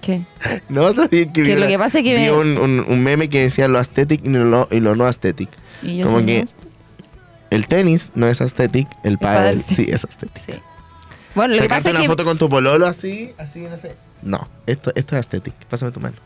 ¿Qué? 0.00 0.22
No, 0.68 0.94
también 0.94 1.32
que 1.32 1.42
Que 1.42 1.54
vi 1.54 1.60
lo 1.60 1.66
que 1.66 1.78
pasa 1.78 1.98
es 1.98 2.04
que 2.04 2.14
vi 2.14 2.20
me- 2.20 2.32
un, 2.32 2.58
un- 2.58 2.84
un 2.86 3.02
meme 3.02 3.28
que 3.28 3.42
decía 3.42 3.68
lo 3.68 3.78
aesthetic 3.78 4.24
y 4.24 4.28
lo, 4.28 4.68
y 4.70 4.80
lo 4.80 4.94
no 4.96 5.06
aesthetic. 5.06 5.48
Y 5.82 5.98
yo 5.98 6.06
Como 6.06 6.24
que 6.24 6.44
el 7.50 7.66
tenis 7.66 8.10
no 8.14 8.26
es 8.28 8.40
aesthetic, 8.40 8.86
el 9.04 9.18
pádel 9.18 9.58
pádel 9.58 9.62
sí. 9.62 9.74
sí. 9.76 9.86
es 9.88 10.04
aesthetic. 10.04 10.42
Sí. 10.44 10.52
Bueno, 11.34 11.54
lo 11.54 11.62
que 11.62 11.68
pasa 11.68 11.88
es 11.90 11.94
una 11.94 12.02
que 12.02 12.08
foto 12.08 12.24
con 12.24 12.36
tu 12.38 12.48
pololo 12.48 12.86
así, 12.86 13.32
así, 13.38 13.60
no 13.60 13.76
sé. 13.76 13.94
No, 14.22 14.48
esto, 14.66 14.90
esto 14.94 15.14
es 15.14 15.18
aesthetic. 15.18 15.54
Pásame 15.66 15.92
tu 15.92 16.00
mano. 16.00 16.16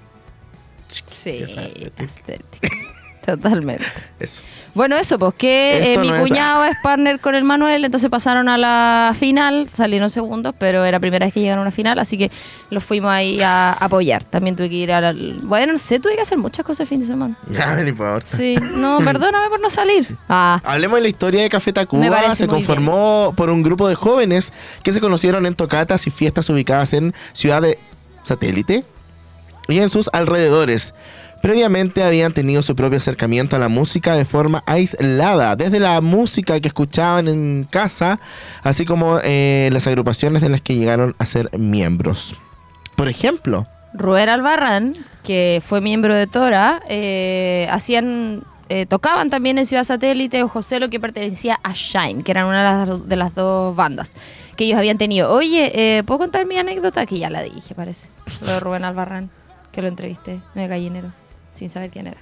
Sí, 0.89 1.31
es 1.43 1.57
aesthetic. 1.57 2.01
aesthetic. 2.01 2.73
Totalmente. 3.25 3.85
Eso. 4.19 4.43
Bueno, 4.75 4.97
eso, 4.97 5.19
pues 5.19 5.35
que 5.35 5.93
eh, 5.93 5.99
mi 5.99 6.09
no 6.09 6.21
cuñado 6.21 6.65
es 6.65 6.77
partner 6.83 7.21
con 7.21 7.35
el 7.35 7.45
Manuel, 7.45 7.85
entonces 7.85 8.09
pasaron 8.09 8.49
a 8.49 8.57
la 8.57 9.15
final, 9.19 9.69
salieron 9.69 10.09
segundos, 10.09 10.55
pero 10.59 10.85
era 10.85 10.97
la 10.97 11.01
primera 11.01 11.27
vez 11.27 11.35
que 11.35 11.41
llegaron 11.41 11.61
a 11.61 11.63
una 11.63 11.71
final, 11.71 11.99
así 11.99 12.17
que 12.17 12.31
los 12.71 12.83
fuimos 12.83 13.11
ahí 13.11 13.41
a 13.43 13.73
apoyar. 13.73 14.25
También 14.25 14.57
tuve 14.57 14.71
que 14.71 14.77
ir 14.77 14.93
a 14.93 15.01
la... 15.01 15.15
Bueno, 15.43 15.75
no 15.75 15.79
sé, 15.79 16.01
tuve 16.01 16.17
que 16.17 16.23
hacer 16.23 16.39
muchas 16.39 16.65
cosas 16.65 16.81
el 16.81 16.87
fin 16.87 17.01
de 17.01 17.07
semana. 17.07 17.37
Ya, 17.53 17.77
no 17.77 17.87
importa. 17.87 18.27
Sí, 18.27 18.57
no, 18.77 18.99
perdóname 19.05 19.49
por 19.51 19.61
no 19.61 19.69
salir. 19.69 20.07
Ah, 20.29 20.61
Hablemos 20.65 20.97
de 20.97 21.03
la 21.03 21.09
historia 21.09 21.43
de 21.43 21.51
Café 21.51 21.73
Tacuba. 21.73 22.35
Se 22.35 22.47
conformó 22.47 23.35
por 23.37 23.51
un 23.51 23.63
grupo 23.63 23.89
de 23.89 23.95
jóvenes 23.95 24.53
que 24.83 24.93
se 24.93 25.01
conocieron 25.01 25.45
en 25.45 25.55
tocatas 25.55 26.07
y 26.07 26.11
fiestas 26.11 26.49
ubicadas 26.49 26.95
en 26.95 27.13
Ciudad 27.35 27.61
de 27.61 27.79
Satélite 28.23 28.85
y 29.69 29.79
en 29.79 29.91
sus 29.91 30.09
alrededores. 30.13 30.95
Previamente 31.43 32.05
habían 32.05 32.33
tenido 32.33 32.63
su 32.63 32.77
propio 32.77 32.99
acercamiento 32.99 33.57
a 33.57 33.59
la 33.59 33.69
música 33.69 34.17
de 34.17 34.25
forma 34.25 34.63
aislada, 34.65 35.57
desde 35.57 35.81
la 35.81 36.01
música 36.01 36.61
que 36.61 36.69
escuchaban 36.69 37.27
en 37.27 37.67
casa, 37.69 38.21
así 38.63 38.87
como 38.87 39.19
eh, 39.25 39.69
las 39.73 39.89
agrupaciones 39.89 40.41
de 40.41 40.49
las 40.49 40.61
que 40.61 40.77
llegaron 40.77 41.17
a 41.19 41.27
ser 41.27 41.51
miembros. 41.59 42.37
Por 42.95 43.09
ejemplo, 43.09 43.67
Ruber 43.93 44.31
Albarrán, 44.31 44.95
que 45.25 45.61
fue 45.67 45.81
miembro 45.81 46.15
de 46.15 46.29
Tora, 46.29 46.81
eh, 46.89 47.67
hacían, 47.71 48.45
eh, 48.69 48.87
tocaban 48.87 49.29
también 49.29 49.59
en 49.59 49.67
Ciudad 49.67 49.83
Satélite 49.83 50.45
o 50.45 50.49
José, 50.49 50.79
lo 50.79 50.91
que 50.91 51.01
pertenecía 51.01 51.59
a 51.65 51.73
Shine, 51.73 52.23
que 52.23 52.31
eran 52.31 52.47
una 52.47 52.81
de 52.81 52.87
las, 52.87 53.09
de 53.09 53.17
las 53.17 53.35
dos 53.35 53.75
bandas 53.75 54.15
que 54.57 54.65
ellos 54.65 54.79
habían 54.79 54.97
tenido. 54.97 55.33
Oye, 55.33 55.73
eh, 55.75 56.05
¿puedo 56.05 56.21
contar 56.21 56.47
mi 56.47 56.57
anécdota? 56.57 57.05
Que 57.05 57.19
ya 57.19 57.31
la 57.31 57.43
dije, 57.43 57.75
parece. 57.75 58.09
Lo 58.43 58.53
de 58.53 58.61
Rubén 58.61 58.85
Albarrán, 58.85 59.29
que 59.73 59.83
lo 59.83 59.89
entrevisté 59.89 60.41
en 60.55 60.63
el 60.63 60.69
gallinero, 60.69 61.09
sin 61.53 61.69
saber 61.69 61.91
quién 61.91 62.09
era. 62.09 62.17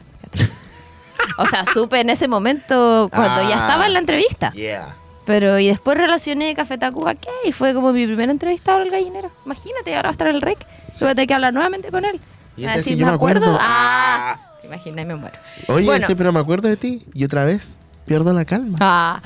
O 1.39 1.47
sea, 1.47 1.64
supe 1.64 2.01
en 2.01 2.11
ese 2.11 2.28
momento 2.28 3.09
cuando 3.12 3.43
ya 3.49 3.57
Ah. 3.59 3.61
estaba 3.62 3.87
en 3.87 3.93
la 3.95 3.99
entrevista. 4.01 4.51
yeah. 4.53 4.95
Pero 5.26 5.59
y 5.59 5.68
después 5.68 5.97
relacioné 5.97 6.55
Café 6.55 6.76
Tacuba, 6.76 7.14
¿qué? 7.14 7.28
Y 7.45 7.53
fue 7.53 7.72
como 7.72 7.93
mi 7.93 8.05
primera 8.07 8.33
entrevista 8.33 8.74
al 8.74 8.91
gallinero. 8.91 9.31
Imagínate, 9.47 9.95
ahora 9.95 10.09
va 10.09 10.11
a 10.11 10.12
estar 10.12 10.26
el 10.28 10.41
rec. 10.41 10.59
Que 10.59 11.07
tener 11.07 11.26
que 11.28 11.35
hablar 11.35 11.53
nuevamente 11.55 11.91
con 11.91 12.05
él. 12.05 12.20
Y 12.57 12.64
Va 12.64 12.72
a 12.72 12.76
este 12.76 12.91
sí, 12.91 12.97
yo 12.97 13.07
¿me 13.07 13.12
acuerdo? 13.12 13.45
acuerdo. 13.47 13.59
Ah, 13.62 14.39
imagina, 14.64 15.05
me 15.05 15.14
muero. 15.14 15.39
Oye, 15.68 15.85
Bueno. 15.87 16.07
sí, 16.07 16.14
pero 16.16 16.33
me 16.33 16.41
acuerdo 16.41 16.68
de 16.68 16.76
ti 16.76 17.05
y 17.14 17.24
otra 17.24 17.45
vez 17.45 17.76
pierdo 18.07 18.33
la 18.33 18.45
calma. 18.45 18.76
Ah. 18.81 19.20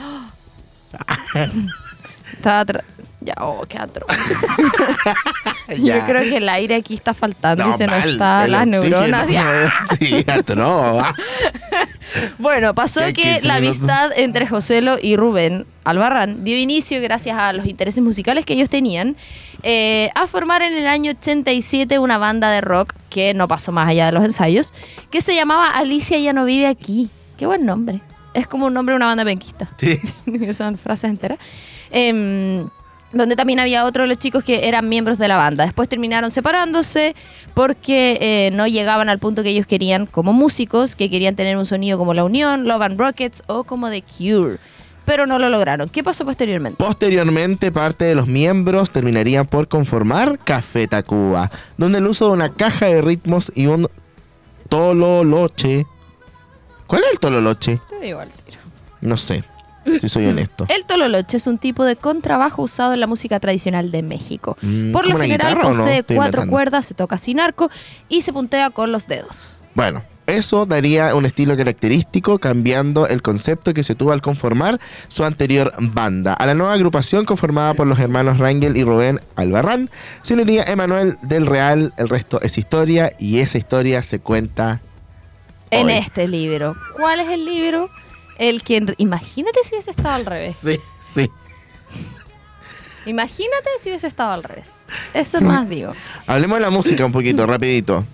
Estaba 2.33 2.65
Ya, 3.25 3.35
oh, 3.41 3.65
qué 3.67 3.79
atroz. 3.79 4.07
Yo 5.79 5.99
creo 6.07 6.23
que 6.23 6.37
el 6.37 6.49
aire 6.49 6.75
aquí 6.75 6.95
está 6.95 7.15
faltando 7.15 7.67
y 7.71 7.73
se 7.73 7.87
nos 7.87 7.99
mal, 8.01 8.11
está 8.11 8.45
el 8.45 8.53
las 8.53 8.67
oxígeno. 8.67 9.01
neuronas. 9.01 9.29
ya. 9.29 9.73
Sí, 9.99 10.25
atroz. 10.29 11.07
Bueno, 12.39 12.75
pasó 12.75 13.01
que 13.07 13.13
15 13.15 13.49
la 13.49 13.57
amistad 13.57 14.13
entre 14.15 14.47
Joselo 14.47 14.99
y 15.03 15.17
Rubén 15.17 15.67
Albarrán 15.85 16.45
dio 16.45 16.57
inicio, 16.57 17.01
gracias 17.01 17.37
a 17.37 17.53
los 17.53 17.67
intereses 17.67 18.05
musicales 18.05 18.45
que 18.45 18.53
ellos 18.53 18.69
tenían, 18.69 19.17
eh, 19.63 20.11
a 20.15 20.27
formar 20.27 20.63
en 20.63 20.75
el 20.75 20.87
año 20.87 21.13
87 21.13 21.99
una 21.99 22.19
banda 22.19 22.51
de 22.51 22.61
rock 22.61 22.93
que 23.09 23.35
no 23.35 23.49
pasó 23.49 23.73
más 23.73 23.89
allá 23.89 24.07
de 24.07 24.13
los 24.13 24.23
ensayos, 24.23 24.75
que 25.11 25.23
se 25.23 25.35
llamaba 25.35 25.71
Alicia 25.71 26.19
ya 26.19 26.33
no 26.33 26.45
vive 26.45 26.67
aquí. 26.67 27.09
Qué 27.39 27.47
buen 27.47 27.65
nombre. 27.65 28.01
Es 28.35 28.47
como 28.47 28.67
un 28.67 28.75
nombre 28.75 28.93
de 28.93 28.97
una 28.97 29.07
banda 29.07 29.25
penquista. 29.25 29.69
Sí. 29.79 29.99
Son 30.53 30.77
frases 30.77 31.11
enteras. 31.11 31.39
Em, 31.91 32.69
donde 33.15 33.37
también 33.37 33.61
había 33.61 33.85
otro 33.85 34.03
de 34.03 34.09
los 34.09 34.19
chicos 34.19 34.45
que 34.45 34.69
eran 34.69 34.89
miembros 34.89 35.19
de 35.19 35.29
la 35.29 35.37
banda. 35.37 35.65
Después 35.65 35.89
terminaron 35.89 36.31
separándose 36.31 37.15
porque 37.55 38.19
eh, 38.21 38.51
no 38.53 38.67
llegaban 38.67 39.09
al 39.09 39.19
punto 39.19 39.43
que 39.43 39.51
ellos 39.51 39.67
querían 39.67 40.07
como 40.07 40.33
músicos, 40.33 40.97
que 40.97 41.11
querían 41.11 41.37
tener 41.37 41.57
un 41.57 41.67
sonido 41.67 41.99
como 41.99 42.15
La 42.15 42.25
Unión, 42.25 42.67
Love 42.67 42.83
and 42.83 42.99
Rockets 42.99 43.43
o 43.47 43.65
como 43.65 43.91
The 43.91 44.03
Cure. 44.03 44.59
Pero 45.05 45.27
no 45.27 45.39
lo 45.39 45.51
lograron. 45.51 45.89
¿Qué 45.91 46.03
pasó 46.03 46.25
posteriormente? 46.25 46.83
Posteriormente, 46.83 47.71
parte 47.71 48.07
de 48.07 48.15
los 48.15 48.27
miembros 48.27 48.91
terminarían 48.91 49.47
por 49.47 49.69
conformar 49.69 50.39
Café 50.39 50.89
Tacuba, 50.89 51.51
donde 51.77 51.99
el 51.99 52.07
uso 52.07 52.27
de 52.29 52.33
una 52.33 52.53
caja 52.53 52.87
de 52.87 53.03
ritmos 53.03 53.53
y 53.55 53.67
un 53.67 53.89
tololoche. 54.69 55.87
¿Cuál 56.87 57.03
es 57.05 57.13
el 57.13 57.19
tololoche? 57.19 57.81
Te 57.89 58.01
digo 58.01 58.21
al 58.21 58.31
tiro. 58.31 58.59
No 59.03 59.19
sé, 59.19 59.45
si 60.01 60.09
soy 60.09 60.27
honesto. 60.27 60.67
El 60.69 60.85
tololoche 60.85 61.37
es 61.37 61.47
un 61.47 61.59
tipo 61.59 61.85
de 61.85 61.97
contrabajo 61.97 62.63
usado 62.63 62.95
en 62.95 63.01
la 63.01 63.07
música 63.07 63.41
tradicional 63.41 63.91
de 63.91 64.03
México. 64.03 64.57
Mm, 64.63 64.93
Por 64.93 65.05
lo 65.05 65.13
¿como 65.13 65.17
una 65.17 65.25
general 65.27 65.49
guitarra 65.55 65.69
o 65.69 65.73
no? 65.73 65.77
posee 65.79 66.03
cuatro 66.03 66.17
inventando. 66.17 66.51
cuerdas, 66.51 66.87
se 66.87 66.95
toca 66.95 67.19
sin 67.19 67.41
arco 67.41 67.71
y 68.09 68.23
se 68.23 68.33
puntea 68.33 68.71
con 68.71 68.93
los 68.93 69.07
dedos. 69.07 69.61
Bueno, 69.75 70.03
Eso 70.27 70.65
daría 70.65 71.15
un 71.15 71.27
estilo 71.27 71.55
característico, 71.55 72.39
cambiando 72.39 73.07
el 73.07 73.21
concepto 73.21 73.75
que 73.75 73.83
se 73.83 73.95
tuvo 73.95 74.11
al 74.13 74.23
conformar 74.23 74.81
su 75.09 75.23
anterior 75.23 75.71
banda. 75.79 76.33
A 76.33 76.47
la 76.47 76.55
nueva 76.55 76.73
agrupación, 76.73 77.27
conformada 77.27 77.75
por 77.75 77.87
los 77.87 77.99
hermanos 77.99 78.39
Rangel 78.39 78.75
y 78.79 78.85
Rubén 78.85 79.21
Albarrán, 79.37 79.91
se 80.23 80.33
uniría 80.33 80.63
Emanuel 80.65 81.19
del 81.21 81.45
Real. 81.45 81.93
El 81.99 82.09
resto 82.09 82.41
es 82.41 82.57
historia 82.57 83.13
y 83.19 83.41
esa 83.41 83.59
historia 83.59 84.03
se 84.03 84.19
cuenta 84.19 84.81
En 85.71 85.89
Hoy. 85.89 85.93
este 85.93 86.27
libro. 86.27 86.75
¿Cuál 86.99 87.21
es 87.21 87.29
el 87.29 87.45
libro? 87.45 87.91
El 88.39 88.63
que... 88.63 88.95
Imagínate 88.99 89.61
si 89.63 89.75
hubiese 89.75 89.91
estado 89.91 90.15
al 90.15 90.27
revés. 90.27 90.57
Sí, 90.57 90.79
sí. 91.01 91.31
Imagínate 93.07 93.69
si 93.79 93.91
hubiese 93.91 94.07
estado 94.07 94.33
al 94.33 94.43
revés. 94.43 94.85
Eso 95.13 95.41
más 95.41 95.69
digo. 95.69 95.93
Hablemos 96.27 96.59
de 96.59 96.65
la 96.65 96.71
música 96.71 97.05
un 97.05 97.13
poquito, 97.13 97.47
rapidito. 97.47 98.05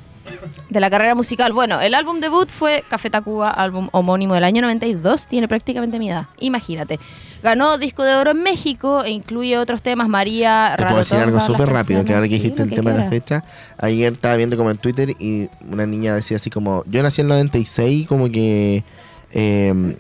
De 0.69 0.81
la 0.81 0.91
carrera 0.91 1.15
musical. 1.15 1.53
Bueno, 1.53 1.81
el 1.81 1.95
álbum 1.95 2.21
debut 2.21 2.49
fue 2.49 2.85
Café 2.89 3.11
Tacuba, 3.11 3.51
álbum 3.51 3.89
homónimo 3.93 4.35
del 4.35 4.45
año 4.45 4.63
92. 4.63 5.27
Tiene 5.27 5.49
prácticamente 5.49 5.99
mi 5.99 6.11
edad. 6.11 6.27
Imagínate. 6.39 6.99
Ganó 7.43 7.79
disco 7.79 8.05
de 8.05 8.15
oro 8.15 8.33
en 8.33 8.43
México 8.43 9.03
e 9.05 9.11
incluye 9.11 9.59
otros 9.59 9.83
temas. 9.83 10.09
María, 10.09 10.75
Te 10.77 10.85
puedo 10.85 10.99
decir 10.99 11.19
algo 11.19 11.41
súper 11.41 11.69
rápido, 11.69 12.05
que 12.05 12.15
ahora 12.15 12.29
que 12.29 12.35
dijiste 12.35 12.63
Sí, 12.63 12.69
el 12.69 12.75
tema 12.75 12.93
de 12.93 12.99
la 12.99 13.09
fecha, 13.09 13.43
ayer 13.79 14.13
estaba 14.13 14.37
viendo 14.37 14.57
como 14.57 14.71
en 14.71 14.79
Twitter 14.79 15.15
y 15.19 15.49
una 15.69 15.87
niña 15.87 16.15
decía 16.15 16.37
así 16.37 16.51
como, 16.51 16.85
yo 16.87 17.03
nací 17.03 17.23
en 17.23 17.27
el 17.27 17.31
96, 17.31 18.07
como 18.07 18.31
que 18.31 18.85
eh, 19.33 19.97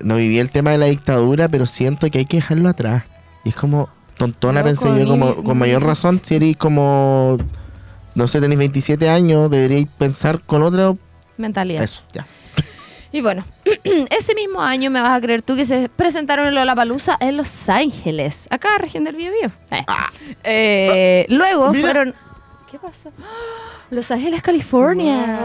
no 0.00 0.16
viví 0.16 0.38
el 0.38 0.50
tema 0.50 0.70
de 0.72 0.78
la 0.78 0.86
dictadura, 0.86 1.48
pero 1.48 1.66
siento 1.66 2.10
que 2.10 2.18
hay 2.18 2.26
que 2.26 2.38
dejarlo 2.38 2.68
atrás. 2.68 3.04
Y 3.44 3.50
es 3.50 3.54
como, 3.54 3.88
tontona 4.16 4.60
Loco, 4.60 4.68
pensé 4.68 4.98
yo, 4.98 5.08
como 5.08 5.42
con 5.42 5.58
mayor 5.58 5.82
razón, 5.82 6.20
si 6.22 6.36
eres 6.36 6.56
como, 6.56 7.38
no 8.14 8.26
sé, 8.26 8.40
tenéis 8.40 8.58
27 8.58 9.08
años, 9.08 9.50
deberíais 9.50 9.88
pensar 9.98 10.40
con 10.40 10.62
otra... 10.62 10.94
Mentalidad. 11.36 11.82
Eso, 11.82 12.02
ya. 12.12 12.26
Y 13.12 13.20
bueno, 13.20 13.44
ese 14.10 14.34
mismo 14.34 14.60
año 14.60 14.90
me 14.90 15.00
vas 15.00 15.16
a 15.16 15.20
creer 15.20 15.42
tú 15.42 15.56
que 15.56 15.64
se 15.64 15.88
presentaron 15.88 16.48
en 16.48 16.54
Lollapalooza 16.54 17.16
en 17.20 17.36
Los 17.36 17.68
Ángeles, 17.68 18.46
acá 18.50 18.76
región 18.78 19.04
del 19.04 19.16
Biobío. 19.16 19.50
Eh. 19.70 19.84
Eh, 20.44 21.26
luego 21.28 21.70
Mira. 21.70 21.80
fueron 21.80 22.14
¿Qué 22.70 22.78
pasó? 22.78 23.10
Los 23.90 24.10
Ángeles, 24.10 24.42
California. 24.42 25.38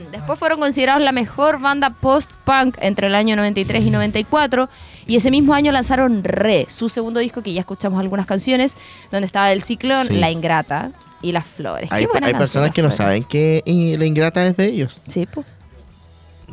Después 0.12 0.38
fueron 0.38 0.60
considerados 0.60 1.02
la 1.02 1.12
mejor 1.12 1.60
banda 1.60 1.90
post-punk 1.90 2.76
entre 2.80 3.08
el 3.08 3.14
año 3.14 3.34
93 3.36 3.84
y 3.84 3.90
94 3.90 4.68
y 5.06 5.16
ese 5.16 5.30
mismo 5.30 5.54
año 5.54 5.72
lanzaron 5.72 6.22
Re, 6.22 6.66
su 6.68 6.88
segundo 6.88 7.18
disco 7.20 7.42
que 7.42 7.52
ya 7.52 7.60
escuchamos 7.60 7.98
algunas 7.98 8.26
canciones, 8.26 8.76
donde 9.10 9.26
estaba 9.26 9.50
El 9.52 9.62
Ciclón, 9.62 10.06
Sí. 10.06 10.14
La 10.14 10.30
Ingrata 10.30 10.90
y 11.22 11.32
Las 11.32 11.46
Flores. 11.46 11.88
Qué 11.90 11.96
Hay, 11.96 12.06
buena 12.06 12.26
hay 12.28 12.32
canción, 12.34 12.38
personas 12.38 12.70
que 12.72 12.82
no 12.82 12.90
saben 12.90 13.24
que 13.24 13.62
la 13.98 14.04
ingrata 14.04 14.46
es 14.46 14.56
de 14.56 14.66
ellos. 14.66 15.02
Sí, 15.08 15.26
pues. 15.26 15.46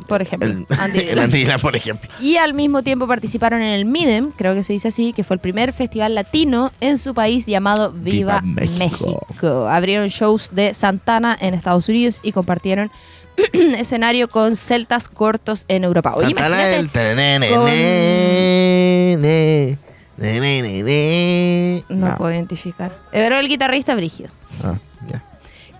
Por 0.08 0.22
ejemplo, 0.22 0.48
El, 0.48 0.66
Andy 0.78 0.98
el. 1.08 1.18
Andy 1.18 1.38
Dylan, 1.38 1.60
por 1.60 1.74
ejemplo. 1.74 2.08
Y 2.20 2.36
al 2.36 2.54
mismo 2.54 2.82
tiempo 2.82 3.06
participaron 3.08 3.60
en 3.62 3.72
el 3.72 3.84
MIDEM, 3.86 4.30
creo 4.32 4.54
que 4.54 4.62
se 4.62 4.72
dice 4.72 4.88
así, 4.88 5.12
que 5.12 5.24
fue 5.24 5.34
el 5.34 5.40
primer 5.40 5.72
festival 5.72 6.14
latino 6.14 6.70
en 6.80 6.98
su 6.98 7.14
país 7.14 7.46
llamado 7.46 7.90
Viva, 7.92 8.40
Viva 8.42 8.68
México. 8.68 9.26
México. 9.28 9.68
Abrieron 9.68 10.08
shows 10.08 10.50
de 10.52 10.74
Santana 10.74 11.36
en 11.40 11.54
Estados 11.54 11.88
Unidos 11.88 12.20
y 12.22 12.32
compartieron 12.32 12.90
escenario 13.52 14.28
con 14.28 14.54
celtas 14.56 15.08
cortos 15.08 15.64
en 15.68 15.84
Europa. 15.84 16.14
Oye, 16.16 16.26
Santana 16.28 16.88
tenene, 16.92 17.48
con- 17.50 17.64
no, 21.88 22.08
No. 22.08 22.16
puedo 22.16 22.32
identificar. 22.32 22.92
Pero 23.12 23.38
el 23.38 23.48
guitarrista 23.48 23.94
Brígido. 23.94 24.30
Ah, 24.64 24.74
ya. 25.10 25.22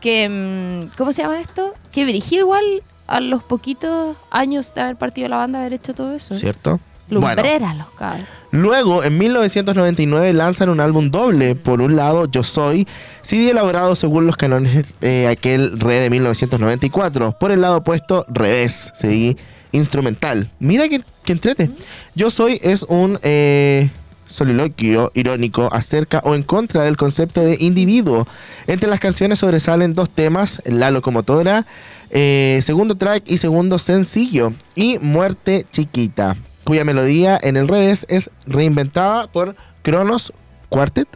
Que, 0.00 0.28
mm, 0.28 0.96
¿cómo 0.96 1.12
se 1.12 1.22
llama 1.22 1.40
esto? 1.40 1.74
Que 1.92 2.04
Brígido 2.04 2.42
igual 2.42 2.82
a 3.06 3.20
los 3.20 3.42
poquitos 3.42 4.16
años 4.30 4.74
de 4.74 4.80
haber 4.80 4.96
partido 4.96 5.28
la 5.28 5.36
banda 5.36 5.60
haber 5.60 5.74
hecho 5.74 5.94
todo 5.94 6.14
eso. 6.14 6.34
¿Cierto? 6.34 6.80
Bueno, 7.08 7.26
Lumbrera 7.28 7.74
los 7.74 7.86
cabros. 7.90 8.26
luego 8.50 9.04
en 9.04 9.16
1999 9.16 10.32
lanzan 10.32 10.70
un 10.70 10.80
álbum 10.80 11.10
doble. 11.10 11.54
Por 11.54 11.80
un 11.80 11.94
lado, 11.94 12.26
Yo 12.26 12.42
Soy, 12.42 12.86
CD 13.22 13.50
elaborado 13.50 13.94
según 13.94 14.26
los 14.26 14.36
canones 14.36 14.98
de 15.00 15.28
aquel 15.28 15.78
re 15.78 16.00
de 16.00 16.10
1994. 16.10 17.36
Por 17.38 17.52
el 17.52 17.60
lado 17.60 17.78
opuesto, 17.78 18.26
Revés, 18.28 18.90
CD 18.94 19.36
instrumental. 19.70 20.50
Mira 20.58 20.88
que, 20.88 21.02
que 21.24 21.32
entrete. 21.32 21.70
Yo 22.16 22.30
Soy 22.30 22.58
es 22.62 22.82
un 22.88 23.20
eh, 23.22 23.88
soliloquio 24.26 25.12
irónico 25.14 25.68
acerca 25.72 26.20
o 26.24 26.34
en 26.34 26.42
contra 26.42 26.82
del 26.82 26.96
concepto 26.96 27.40
de 27.40 27.56
individuo. 27.60 28.26
Entre 28.66 28.88
las 28.88 29.00
canciones 29.00 29.38
sobresalen 29.38 29.94
dos 29.94 30.10
temas, 30.10 30.60
La 30.64 30.90
Locomotora, 30.90 31.66
eh, 32.10 32.58
segundo 32.62 32.96
track 32.96 33.24
y 33.26 33.36
segundo 33.36 33.78
sencillo, 33.78 34.52
y 34.74 34.98
Muerte 34.98 35.66
Chiquita, 35.70 36.36
cuya 36.64 36.84
melodía 36.84 37.38
en 37.42 37.56
el 37.56 37.68
revés 37.68 38.06
es 38.08 38.30
reinventada 38.46 39.26
por 39.30 39.56
Kronos 39.82 40.32
Quartet 40.68 41.08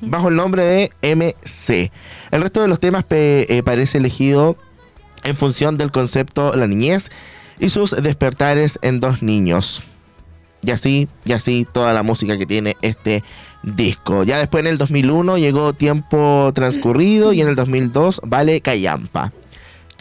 bajo 0.00 0.28
el 0.28 0.36
nombre 0.36 0.62
de 0.62 1.14
MC. 1.14 1.90
El 2.30 2.42
resto 2.42 2.62
de 2.62 2.68
los 2.68 2.80
temas 2.80 3.04
eh, 3.10 3.62
parece 3.64 3.98
elegido 3.98 4.56
en 5.24 5.36
función 5.36 5.76
del 5.76 5.90
concepto 5.90 6.54
la 6.56 6.66
niñez 6.66 7.10
y 7.58 7.68
sus 7.68 7.90
despertares 7.90 8.78
en 8.82 9.00
dos 9.00 9.22
niños. 9.22 9.82
Y 10.62 10.70
así, 10.70 11.08
y 11.24 11.32
así 11.32 11.66
toda 11.70 11.92
la 11.92 12.02
música 12.02 12.38
que 12.38 12.46
tiene 12.46 12.76
este 12.82 13.22
disco. 13.62 14.24
Ya 14.24 14.38
después 14.38 14.62
en 14.62 14.68
el 14.68 14.78
2001 14.78 15.38
llegó 15.38 15.72
Tiempo 15.72 16.50
Transcurrido 16.54 17.32
y 17.32 17.40
en 17.40 17.48
el 17.48 17.56
2002 17.56 18.20
Vale 18.24 18.60
Callampa. 18.60 19.32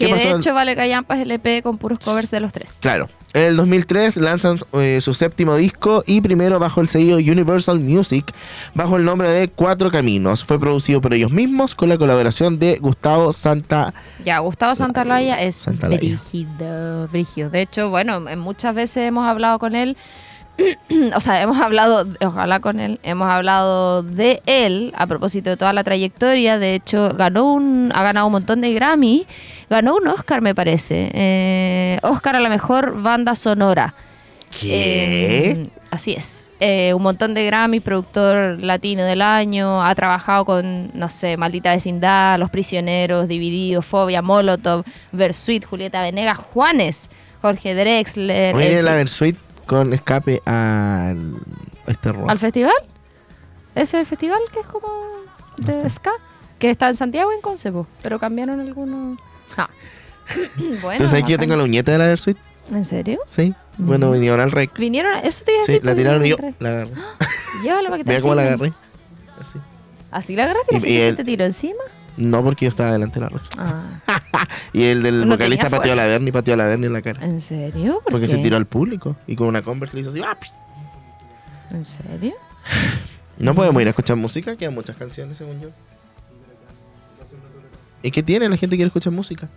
¿Qué 0.01 0.13
Que 0.13 0.15
de 0.15 0.31
hecho 0.31 0.53
Vale 0.53 0.75
Callampa 0.75 1.15
es 1.15 1.21
el 1.21 1.31
EP 1.31 1.63
con 1.63 1.77
puros 1.77 1.99
covers 1.99 2.31
de 2.31 2.39
los 2.39 2.51
tres. 2.51 2.79
Claro. 2.81 3.09
En 3.33 3.43
el 3.43 3.55
2003 3.55 4.17
lanzan 4.17 4.57
eh, 4.73 4.99
su 4.99 5.13
séptimo 5.13 5.55
disco 5.55 6.03
y 6.05 6.19
primero 6.19 6.59
bajo 6.59 6.81
el 6.81 6.89
sello 6.89 7.15
Universal 7.15 7.79
Music, 7.79 8.25
bajo 8.73 8.97
el 8.97 9.05
nombre 9.05 9.29
de 9.29 9.47
Cuatro 9.47 9.89
Caminos. 9.89 10.43
Fue 10.43 10.59
producido 10.59 10.99
por 10.99 11.13
ellos 11.13 11.31
mismos 11.31 11.73
con 11.73 11.87
la 11.87 11.97
colaboración 11.97 12.59
de 12.59 12.77
Gustavo 12.79 13.31
Santa. 13.31 13.93
Ya, 14.25 14.39
Gustavo 14.39 14.75
Santalaya 14.75 15.41
es 15.41 15.55
Santaolalla. 15.55 16.01
brígido, 16.01 17.07
brígido. 17.07 17.49
De 17.49 17.61
hecho, 17.61 17.89
bueno, 17.89 18.27
en 18.27 18.39
muchas 18.39 18.75
veces 18.75 19.07
hemos 19.07 19.25
hablado 19.25 19.59
con 19.59 19.75
él, 19.75 19.95
o 21.15 21.21
sea, 21.21 21.41
hemos 21.41 21.59
hablado, 21.59 22.05
ojalá 22.25 22.59
con 22.59 22.79
él, 22.79 22.99
hemos 23.03 23.27
hablado 23.29 24.03
de 24.03 24.41
él 24.45 24.93
a 24.97 25.07
propósito 25.07 25.49
de 25.49 25.57
toda 25.57 25.73
la 25.73 25.83
trayectoria. 25.83 26.59
De 26.59 26.75
hecho, 26.75 27.09
ganó 27.15 27.53
un, 27.53 27.91
ha 27.95 28.03
ganado 28.03 28.25
un 28.27 28.33
montón 28.33 28.61
de 28.61 28.73
Grammy, 28.73 29.25
ganó 29.69 29.95
un 29.95 30.07
Oscar, 30.07 30.41
me 30.41 30.53
parece. 30.55 31.09
Eh, 31.13 31.99
Oscar 32.03 32.35
a 32.35 32.39
la 32.39 32.49
mejor 32.49 33.01
banda 33.01 33.35
sonora. 33.35 33.93
Eh, 34.63 35.67
así 35.91 36.13
es. 36.13 36.51
Eh, 36.59 36.93
un 36.93 37.01
montón 37.01 37.33
de 37.33 37.45
Grammy, 37.45 37.79
productor 37.79 38.59
latino 38.61 39.03
del 39.03 39.21
año. 39.21 39.83
Ha 39.83 39.95
trabajado 39.95 40.45
con, 40.45 40.91
no 40.93 41.09
sé, 41.09 41.37
Maldita 41.37 41.71
Vecindad, 41.71 42.37
Los 42.37 42.49
Prisioneros, 42.51 43.27
Divididos, 43.27 43.85
Fobia, 43.85 44.21
Molotov, 44.21 44.83
Versuit, 45.11 45.65
Julieta 45.65 46.01
Venegas, 46.01 46.37
Juanes, 46.37 47.09
Jorge 47.41 47.73
Drexler. 47.73 48.53
Hoy 48.55 48.63
el- 48.65 48.85
la 48.85 48.95
Versuit 48.95 49.37
con 49.71 49.93
escape 49.93 50.41
al 50.45 51.33
este 51.87 52.11
rock. 52.11 52.29
¿Al 52.29 52.37
festival? 52.39 52.73
Ese 53.73 54.03
festival 54.03 54.41
que 54.51 54.59
es 54.59 54.65
como 54.65 54.89
de 55.55 55.89
ska, 55.89 56.11
que 56.59 56.69
está 56.69 56.89
en 56.89 56.97
Santiago 56.97 57.31
en 57.31 57.39
Concepo, 57.39 57.87
pero 58.03 58.19
cambiaron 58.19 58.59
algunos. 58.59 59.17
Ah. 59.55 59.69
bueno, 60.81 61.01
¿Tú 61.01 61.07
sabes 61.07 61.23
que 61.23 61.31
yo 61.31 61.39
tengo 61.39 61.55
la 61.55 61.63
uñeta 61.63 61.93
de 61.93 61.99
la 61.99 62.07
Versuit? 62.07 62.37
¿En 62.69 62.83
serio? 62.83 63.19
Sí. 63.27 63.53
Bueno, 63.77 64.11
vinieron 64.11 64.41
al 64.41 64.51
rec. 64.51 64.77
Vinieron, 64.77 65.19
eso 65.23 65.45
te 65.45 65.53
iba 65.53 65.63
a 65.63 65.65
Sí, 65.65 65.71
decir. 65.71 65.85
la 65.85 65.91
pues, 65.93 66.03
tiraron 66.03 66.25
y 66.25 66.29
yo 66.31 66.35
la 66.59 66.69
agarré. 66.69 66.91
Llévala 67.63 67.89
para 67.89 67.97
que 67.99 68.03
te 68.03 68.09
Mira 68.09 68.21
cómo 68.21 68.35
la 68.35 68.41
agarré. 68.41 68.73
Así. 69.39 69.59
¿Así 70.11 70.35
la 70.35 70.43
agarraste 70.43 70.75
y 70.75 70.79
la 70.81 70.87
Y- 70.87 70.91
y 70.91 70.97
gente 70.97 71.11
se 71.11 71.15
te 71.15 71.23
tiró 71.23 71.45
encima? 71.45 71.83
No, 72.17 72.43
porque 72.43 72.65
yo 72.65 72.69
estaba 72.69 72.91
delante 72.91 73.19
de 73.19 73.25
la 73.25 73.29
rec. 73.29 73.41
Ah, 73.57 73.83
Y 74.73 74.83
el 74.83 75.03
del 75.03 75.21
No 75.27 75.35
vocalista 75.35 75.69
pateó 75.69 75.93
a 75.93 75.95
la. 75.95 76.05
Bernie, 76.07 76.31
pateó 76.31 76.53
a 76.53 76.57
la 76.57 76.65
Bernie 76.65 76.87
en 76.87 76.93
la 76.93 77.01
cara. 77.01 77.23
¿En 77.25 77.41
serio? 77.41 78.01
¿Por 78.03 78.13
Porque 78.13 78.27
se 78.27 78.37
tiró 78.37 78.57
al 78.57 78.65
público. 78.65 79.15
Y 79.27 79.35
con 79.35 79.47
una 79.47 79.61
Converse 79.61 79.95
le 79.95 80.01
hizo 80.01 80.09
así. 80.09 80.21
¡ah! 80.21 80.37
¿En 81.71 81.85
serio? 81.85 82.33
No 83.37 83.55
podemos 83.55 83.81
ir 83.81 83.87
a 83.87 83.89
escuchar 83.89 84.17
música, 84.17 84.55
quedan 84.55 84.75
muchas 84.75 84.95
canciones 84.95 85.35
según 85.35 85.59
yo. 85.59 85.69
¿Y 88.03 88.11
qué 88.11 88.21
tiene? 88.21 88.47
La 88.47 88.55
gente 88.55 88.75
quiere 88.75 88.87
escuchar 88.87 89.11
música. 89.13 89.49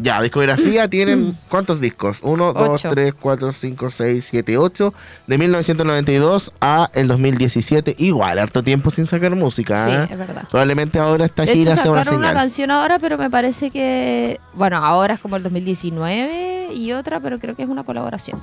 Ya, 0.00 0.20
discografía 0.22 0.88
tienen 0.90 1.36
¿cuántos 1.48 1.80
discos? 1.80 2.20
1, 2.22 2.52
2, 2.52 2.68
Ocho. 2.68 2.90
3, 2.90 3.14
4, 3.18 3.52
5, 3.52 3.90
6, 3.90 4.24
7, 4.30 4.58
8. 4.58 4.94
De 5.26 5.38
1992 5.38 6.52
a 6.60 6.90
el 6.94 7.08
2017. 7.08 7.96
Igual, 7.98 8.38
harto 8.38 8.62
tiempo 8.62 8.90
sin 8.90 9.06
sacar 9.06 9.34
música. 9.34 9.84
Sí, 9.84 9.90
¿eh? 9.90 10.08
es 10.10 10.18
verdad. 10.18 10.44
Probablemente 10.50 10.98
ahora 10.98 11.24
esta 11.24 11.44
De 11.44 11.52
hecho, 11.52 11.60
gira 11.60 11.76
sea 11.76 11.90
una 11.90 12.04
sacaron 12.04 12.20
una 12.20 12.28
señal. 12.28 12.42
canción 12.42 12.70
ahora, 12.70 12.98
pero 12.98 13.18
me 13.18 13.30
parece 13.30 13.70
que. 13.70 14.40
Bueno, 14.54 14.76
ahora 14.78 15.14
es 15.14 15.20
como 15.20 15.36
el 15.36 15.42
2019 15.42 16.72
y 16.74 16.92
otra, 16.92 17.20
pero 17.20 17.38
creo 17.38 17.56
que 17.56 17.62
es 17.62 17.68
una 17.68 17.84
colaboración. 17.84 18.40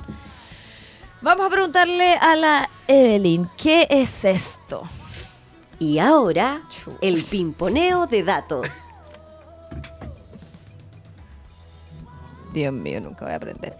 Vamos 1.22 1.46
a 1.46 1.50
preguntarle 1.50 2.14
a 2.14 2.36
la 2.36 2.68
Evelyn, 2.86 3.48
¿qué 3.56 3.86
es 3.90 4.24
esto? 4.24 4.82
Y 5.78 5.98
ahora, 5.98 6.60
el 7.00 7.22
pimponeo 7.22 8.06
de 8.06 8.22
datos. 8.22 8.85
Dios 12.56 12.72
mío, 12.72 13.00
nunca 13.00 13.26
voy 13.26 13.34
a 13.34 13.36
aprender. 13.36 13.76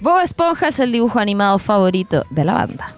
Bob 0.00 0.20
Esponja 0.20 0.68
es 0.68 0.78
el 0.78 0.92
dibujo 0.92 1.18
animado 1.18 1.58
favorito 1.58 2.24
de 2.30 2.44
la 2.44 2.52
banda. 2.52 2.94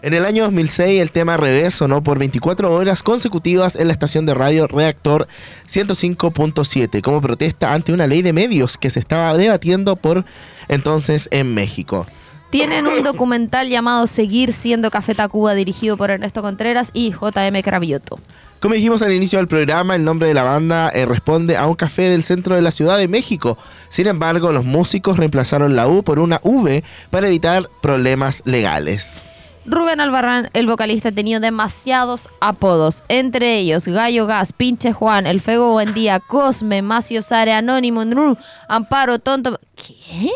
En 0.00 0.14
el 0.14 0.24
año 0.24 0.44
2006 0.44 1.02
el 1.02 1.10
tema 1.10 1.36
Revés 1.36 1.74
sonó 1.74 2.02
por 2.02 2.18
24 2.18 2.72
horas 2.72 3.02
consecutivas 3.02 3.76
en 3.76 3.88
la 3.88 3.92
estación 3.92 4.26
de 4.26 4.34
radio 4.34 4.66
Reactor 4.66 5.26
105.7 5.66 7.02
como 7.02 7.20
protesta 7.20 7.74
ante 7.74 7.92
una 7.92 8.06
ley 8.06 8.22
de 8.22 8.32
medios 8.32 8.78
que 8.78 8.90
se 8.90 9.00
estaba 9.00 9.36
debatiendo 9.36 9.96
por 9.96 10.24
entonces 10.68 11.28
en 11.32 11.52
México. 11.52 12.06
Tienen 12.50 12.86
un 12.86 13.02
documental 13.02 13.68
llamado 13.68 14.06
Seguir 14.06 14.54
siendo 14.54 14.90
Café 14.90 15.14
Tacuba 15.14 15.54
dirigido 15.54 15.98
por 15.98 16.10
Ernesto 16.10 16.40
Contreras 16.40 16.90
y 16.94 17.10
JM 17.10 17.60
Cravioto. 17.62 18.18
Como 18.60 18.74
dijimos 18.74 19.02
al 19.02 19.12
inicio 19.12 19.38
del 19.38 19.46
programa, 19.46 19.94
el 19.94 20.04
nombre 20.04 20.26
de 20.26 20.34
la 20.34 20.42
banda 20.42 20.90
eh, 20.90 21.06
responde 21.06 21.56
a 21.56 21.66
un 21.66 21.76
café 21.76 22.10
del 22.10 22.24
centro 22.24 22.56
de 22.56 22.62
la 22.62 22.72
Ciudad 22.72 22.98
de 22.98 23.06
México. 23.06 23.56
Sin 23.88 24.08
embargo, 24.08 24.50
los 24.50 24.64
músicos 24.64 25.16
reemplazaron 25.16 25.76
la 25.76 25.86
U 25.86 26.02
por 26.02 26.18
una 26.18 26.40
V 26.42 26.82
para 27.10 27.28
evitar 27.28 27.68
problemas 27.80 28.42
legales. 28.46 29.22
Rubén 29.64 30.00
Albarrán, 30.00 30.50
el 30.54 30.66
vocalista, 30.66 31.10
ha 31.10 31.12
tenido 31.12 31.38
demasiados 31.40 32.28
apodos, 32.40 33.04
entre 33.08 33.58
ellos 33.58 33.86
Gallo 33.86 34.26
Gas, 34.26 34.52
Pinche 34.52 34.92
Juan, 34.92 35.26
El 35.26 35.40
Fego 35.40 35.72
Buendía, 35.72 36.18
Cosme, 36.18 36.82
Macio 36.82 37.22
Sare, 37.22 37.52
Anónimo, 37.52 38.04
Nru, 38.04 38.36
Amparo, 38.66 39.20
Tonto. 39.20 39.60
¿Qué? 39.76 40.30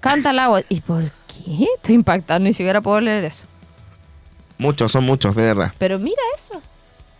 Canta 0.00 0.30
el 0.30 0.38
agua. 0.38 0.60
¿Y 0.68 0.80
por 0.80 1.02
qué? 1.02 1.66
Estoy 1.76 1.96
impactado, 1.96 2.38
ni 2.40 2.52
siquiera 2.52 2.80
puedo 2.80 3.00
leer 3.00 3.24
eso. 3.24 3.46
Muchos, 4.58 4.92
son 4.92 5.04
muchos, 5.04 5.34
de 5.34 5.42
verdad. 5.42 5.72
Pero 5.78 5.98
mira 5.98 6.22
eso, 6.36 6.60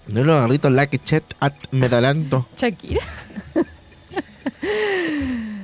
No 0.09 0.25
lo 0.25 0.35
agarrito 0.35 0.71
la 0.71 0.87
que 0.87 0.99
chet 0.99 1.25
at 1.41 1.53
medalando. 1.71 2.47
Shakira. 2.57 3.01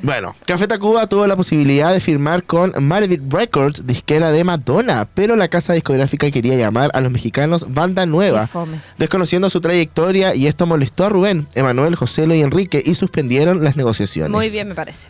Bueno, 0.05 0.37
Café 0.45 0.69
Tacuba 0.69 1.07
tuvo 1.07 1.27
la 1.27 1.35
posibilidad 1.35 1.91
de 1.91 1.99
firmar 1.99 2.45
con 2.45 2.75
Marvel 2.79 3.23
Records, 3.31 3.87
disquera 3.87 4.33
de 4.33 4.45
Madonna, 4.45 5.09
pero 5.15 5.35
la 5.35 5.49
casa 5.49 5.73
discográfica 5.73 6.31
quería 6.31 6.57
llamar 6.57 6.91
a 6.93 7.01
los 7.01 7.11
mexicanos 7.11 7.73
Banda 7.73 8.05
Nueva, 8.05 8.47
desconociendo 8.99 9.49
su 9.49 9.63
trayectoria 9.63 10.35
y 10.35 10.47
esto 10.47 10.67
molestó 10.67 11.07
a 11.07 11.09
Rubén, 11.09 11.47
Emanuel, 11.55 11.95
Joselo 11.95 12.35
y 12.35 12.43
Enrique 12.43 12.83
y 12.85 12.95
suspendieron 12.97 13.65
las 13.65 13.77
negociaciones. 13.77 14.31
Muy 14.31 14.51
bien, 14.51 14.69
me 14.69 14.75
parece. 14.75 15.09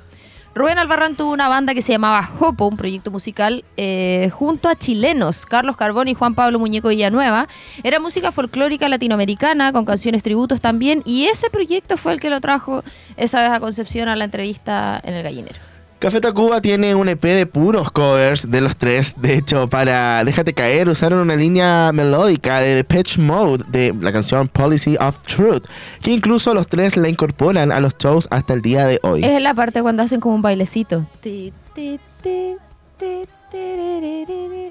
Rubén 0.54 0.78
Albarrán 0.78 1.16
tuvo 1.16 1.32
una 1.32 1.48
banda 1.48 1.74
que 1.74 1.82
se 1.82 1.92
llamaba 1.92 2.30
Hopo, 2.38 2.68
un 2.68 2.76
proyecto 2.76 3.10
musical 3.10 3.64
eh, 3.76 4.30
junto 4.32 4.68
a 4.68 4.76
chilenos, 4.76 5.46
Carlos 5.46 5.76
Carbón 5.76 6.06
y 6.06 6.14
Juan 6.14 6.36
Pablo 6.36 6.60
Muñeco 6.60 6.90
Villanueva. 6.90 7.48
Era 7.82 7.98
música 7.98 8.30
folclórica 8.30 8.88
latinoamericana, 8.88 9.72
con 9.72 9.84
canciones 9.84 10.22
tributos 10.22 10.60
también, 10.60 11.02
y 11.04 11.24
ese 11.24 11.50
proyecto 11.50 11.96
fue 11.96 12.12
el 12.12 12.20
que 12.20 12.30
lo 12.30 12.40
trajo 12.40 12.84
esa 13.16 13.42
vez 13.42 13.50
a 13.50 13.58
Concepción 13.58 14.08
a 14.08 14.14
la 14.14 14.24
entrevista 14.24 15.00
en 15.02 15.14
el 15.14 15.24
gallinero. 15.24 15.73
Café 16.04 16.20
Tacuba 16.20 16.60
tiene 16.60 16.94
un 16.94 17.08
EP 17.08 17.22
de 17.22 17.46
puros 17.46 17.90
covers 17.90 18.50
de 18.50 18.60
los 18.60 18.76
tres. 18.76 19.14
De 19.16 19.38
hecho, 19.38 19.68
para 19.70 20.22
Déjate 20.22 20.52
caer 20.52 20.90
usaron 20.90 21.20
una 21.20 21.34
línea 21.34 21.92
melódica 21.94 22.60
de 22.60 22.74
Depeche 22.74 23.18
Mode 23.22 23.64
de 23.68 23.94
la 23.98 24.12
canción 24.12 24.46
Policy 24.48 24.98
of 25.00 25.16
Truth, 25.26 25.64
que 26.02 26.10
incluso 26.10 26.52
los 26.52 26.68
tres 26.68 26.98
la 26.98 27.08
incorporan 27.08 27.72
a 27.72 27.80
los 27.80 27.96
shows 27.96 28.28
hasta 28.30 28.52
el 28.52 28.60
día 28.60 28.86
de 28.86 29.00
hoy. 29.02 29.24
Es 29.24 29.40
la 29.40 29.54
parte 29.54 29.80
cuando 29.80 30.02
hacen 30.02 30.20
como 30.20 30.34
un 30.34 30.42
bailecito. 30.42 31.06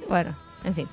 Bueno, 0.07 0.36
en 0.65 0.75
fin. 0.75 0.88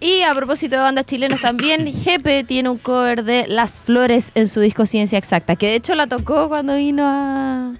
Y 0.00 0.22
a 0.22 0.34
propósito 0.34 0.76
de 0.76 0.82
bandas 0.82 1.04
chilenas 1.04 1.42
también, 1.42 1.86
Jepe 2.02 2.44
tiene 2.44 2.70
un 2.70 2.78
cover 2.78 3.24
de 3.24 3.46
Las 3.46 3.78
Flores 3.78 4.32
en 4.34 4.48
su 4.48 4.60
disco 4.60 4.86
Ciencia 4.86 5.18
Exacta, 5.18 5.56
que 5.56 5.66
de 5.66 5.74
hecho 5.74 5.94
la 5.94 6.06
tocó 6.06 6.48
cuando 6.48 6.76
vino 6.76 7.02
a- 7.06 7.72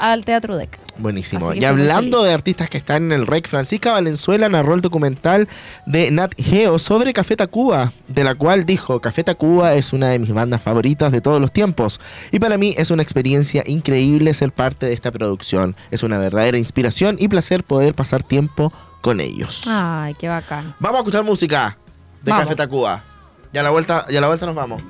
al 0.00 0.24
Teatro 0.24 0.56
Deca. 0.56 0.78
Buenísimo. 0.98 1.52
Y 1.54 1.64
hablando 1.64 2.24
de 2.24 2.32
artistas 2.32 2.68
que 2.68 2.78
están 2.78 3.04
en 3.04 3.12
el 3.12 3.26
REC, 3.26 3.46
Francisca 3.46 3.92
Valenzuela 3.92 4.48
narró 4.48 4.74
el 4.74 4.80
documental 4.80 5.48
de 5.86 6.10
Nat 6.10 6.34
Geo 6.36 6.78
sobre 6.78 7.12
Café 7.12 7.36
Tacuba, 7.36 7.92
de 8.08 8.24
la 8.24 8.34
cual 8.34 8.66
dijo, 8.66 9.00
Café 9.00 9.22
Tacuba 9.22 9.74
es 9.74 9.92
una 9.92 10.08
de 10.08 10.18
mis 10.18 10.32
bandas 10.32 10.60
favoritas 10.60 11.12
de 11.12 11.20
todos 11.20 11.40
los 11.40 11.52
tiempos. 11.52 12.00
Y 12.32 12.40
para 12.40 12.58
mí 12.58 12.74
es 12.76 12.90
una 12.90 13.02
experiencia 13.02 13.62
increíble 13.66 14.34
ser 14.34 14.52
parte 14.52 14.86
de 14.86 14.92
esta 14.92 15.12
producción. 15.12 15.76
Es 15.90 16.02
una 16.02 16.18
verdadera 16.18 16.58
inspiración 16.58 17.16
y 17.18 17.28
placer 17.28 17.62
poder 17.62 17.94
pasar 17.94 18.22
tiempo 18.24 18.72
con 19.00 19.20
ellos. 19.20 19.64
Ay, 19.68 20.14
qué 20.14 20.28
bacán. 20.28 20.74
Vamos 20.80 20.96
a 20.96 21.00
escuchar 21.02 21.24
música 21.24 21.78
de 22.22 22.32
Vamos. 22.32 22.46
Café 22.46 22.56
Tacuba. 22.56 23.04
Y 23.52 23.58
a 23.58 23.62
la 23.62 23.70
vuelta, 23.70 24.04
y 24.08 24.16
a 24.16 24.20
la 24.20 24.26
vuelta 24.26 24.46
nos 24.46 24.54
vamos. 24.54 24.82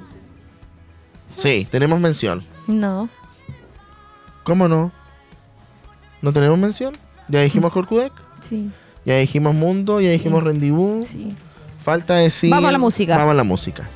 Sí, 1.37 1.69
tenemos 1.71 2.01
mención. 2.01 2.45
No. 2.67 3.09
¿Cómo 4.43 4.67
no? 4.67 4.91
¿No 6.23 6.33
tenemos 6.33 6.59
mención? 6.59 6.95
Ya 7.29 7.41
dijimos 7.43 7.73
Corcudec, 7.73 8.13
Sí, 8.49 8.71
ya 9.05 9.17
dijimos 9.19 9.55
Mundo, 9.55 10.01
ya 10.01 10.11
dijimos 10.11 10.43
Rendibú. 10.43 11.03
sí. 11.03 11.35
Falta 11.85 12.17
decir. 12.17 12.51
Vamos 12.51 12.69
a 12.69 12.73
la 12.73 12.79
música. 12.79 13.17
Vamos 13.17 13.33
a 13.33 13.35
la 13.35 13.45
música. 13.45 13.89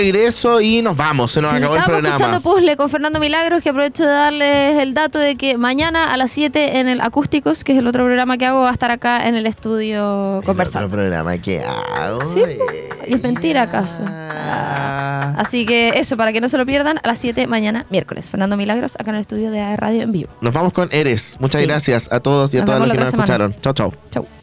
regreso 0.00 0.60
y 0.60 0.82
nos 0.82 0.96
vamos. 0.96 1.32
Se 1.32 1.40
nos 1.40 1.50
sí, 1.50 1.56
acabó 1.56 1.76
el 1.76 1.82
programa. 1.82 2.08
Estamos 2.08 2.36
escuchando 2.36 2.56
Puzzle 2.56 2.76
con 2.76 2.90
Fernando 2.90 3.20
Milagros, 3.20 3.62
que 3.62 3.68
aprovecho 3.68 4.04
de 4.04 4.10
darles 4.10 4.78
el 4.78 4.94
dato 4.94 5.18
de 5.18 5.36
que 5.36 5.56
mañana 5.56 6.12
a 6.12 6.16
las 6.16 6.30
7 6.32 6.78
en 6.78 6.88
el 6.88 7.00
Acústicos, 7.00 7.64
que 7.64 7.72
es 7.72 7.78
el 7.78 7.86
otro 7.86 8.04
programa 8.04 8.38
que 8.38 8.46
hago, 8.46 8.60
va 8.60 8.70
a 8.70 8.72
estar 8.72 8.90
acá 8.90 9.28
en 9.28 9.34
el 9.34 9.46
estudio 9.46 10.40
conversando. 10.44 10.86
El 10.86 10.92
programa 10.92 11.38
que 11.38 11.60
hago. 11.60 12.20
Y 13.06 13.14
es 13.14 13.22
mentira 13.22 13.62
acaso. 13.62 14.02
Ah. 14.08 15.34
Así 15.36 15.66
que 15.66 15.90
eso, 15.96 16.16
para 16.16 16.32
que 16.32 16.40
no 16.40 16.48
se 16.48 16.58
lo 16.58 16.66
pierdan, 16.66 16.98
a 17.02 17.06
las 17.06 17.18
7 17.18 17.46
mañana, 17.46 17.86
miércoles. 17.90 18.28
Fernando 18.28 18.56
Milagros, 18.56 18.96
acá 18.98 19.10
en 19.10 19.16
el 19.16 19.20
estudio 19.22 19.50
de 19.50 19.76
Radio 19.76 20.02
en 20.02 20.12
vivo. 20.12 20.30
Nos 20.40 20.54
vamos 20.54 20.72
con 20.72 20.88
Eres. 20.92 21.36
Muchas 21.40 21.60
gracias 21.62 22.10
a 22.10 22.20
todos 22.20 22.54
y 22.54 22.58
a 22.58 22.64
todas 22.64 22.80
los 22.80 22.90
que 22.90 22.98
nos 22.98 23.08
escucharon. 23.12 23.54
Chau, 23.60 23.72
chau. 23.72 23.92
Chau. 24.10 24.39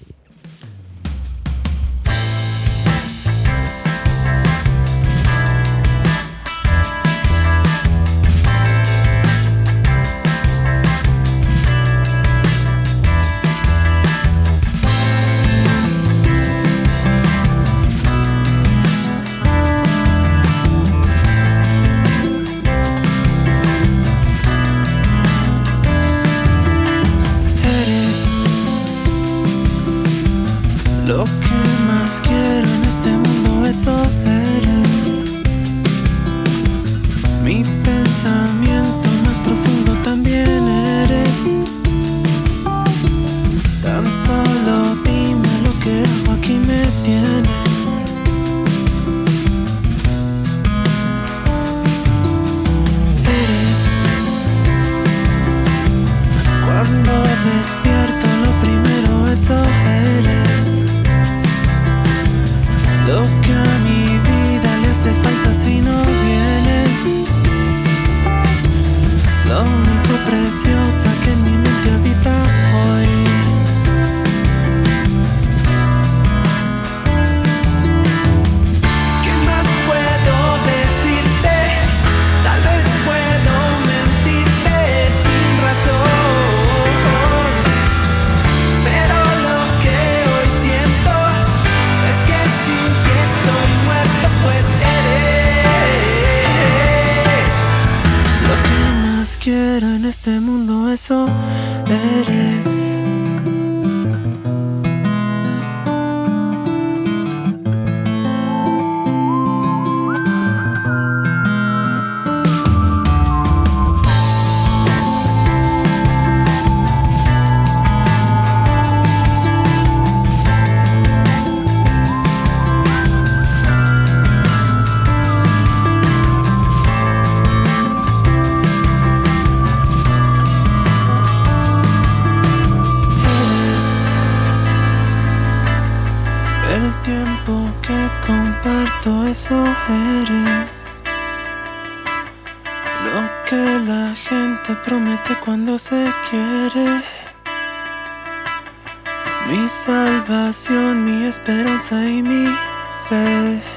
Mi 151.89 151.93
salvación, 151.93 152.27
mi 152.27 153.76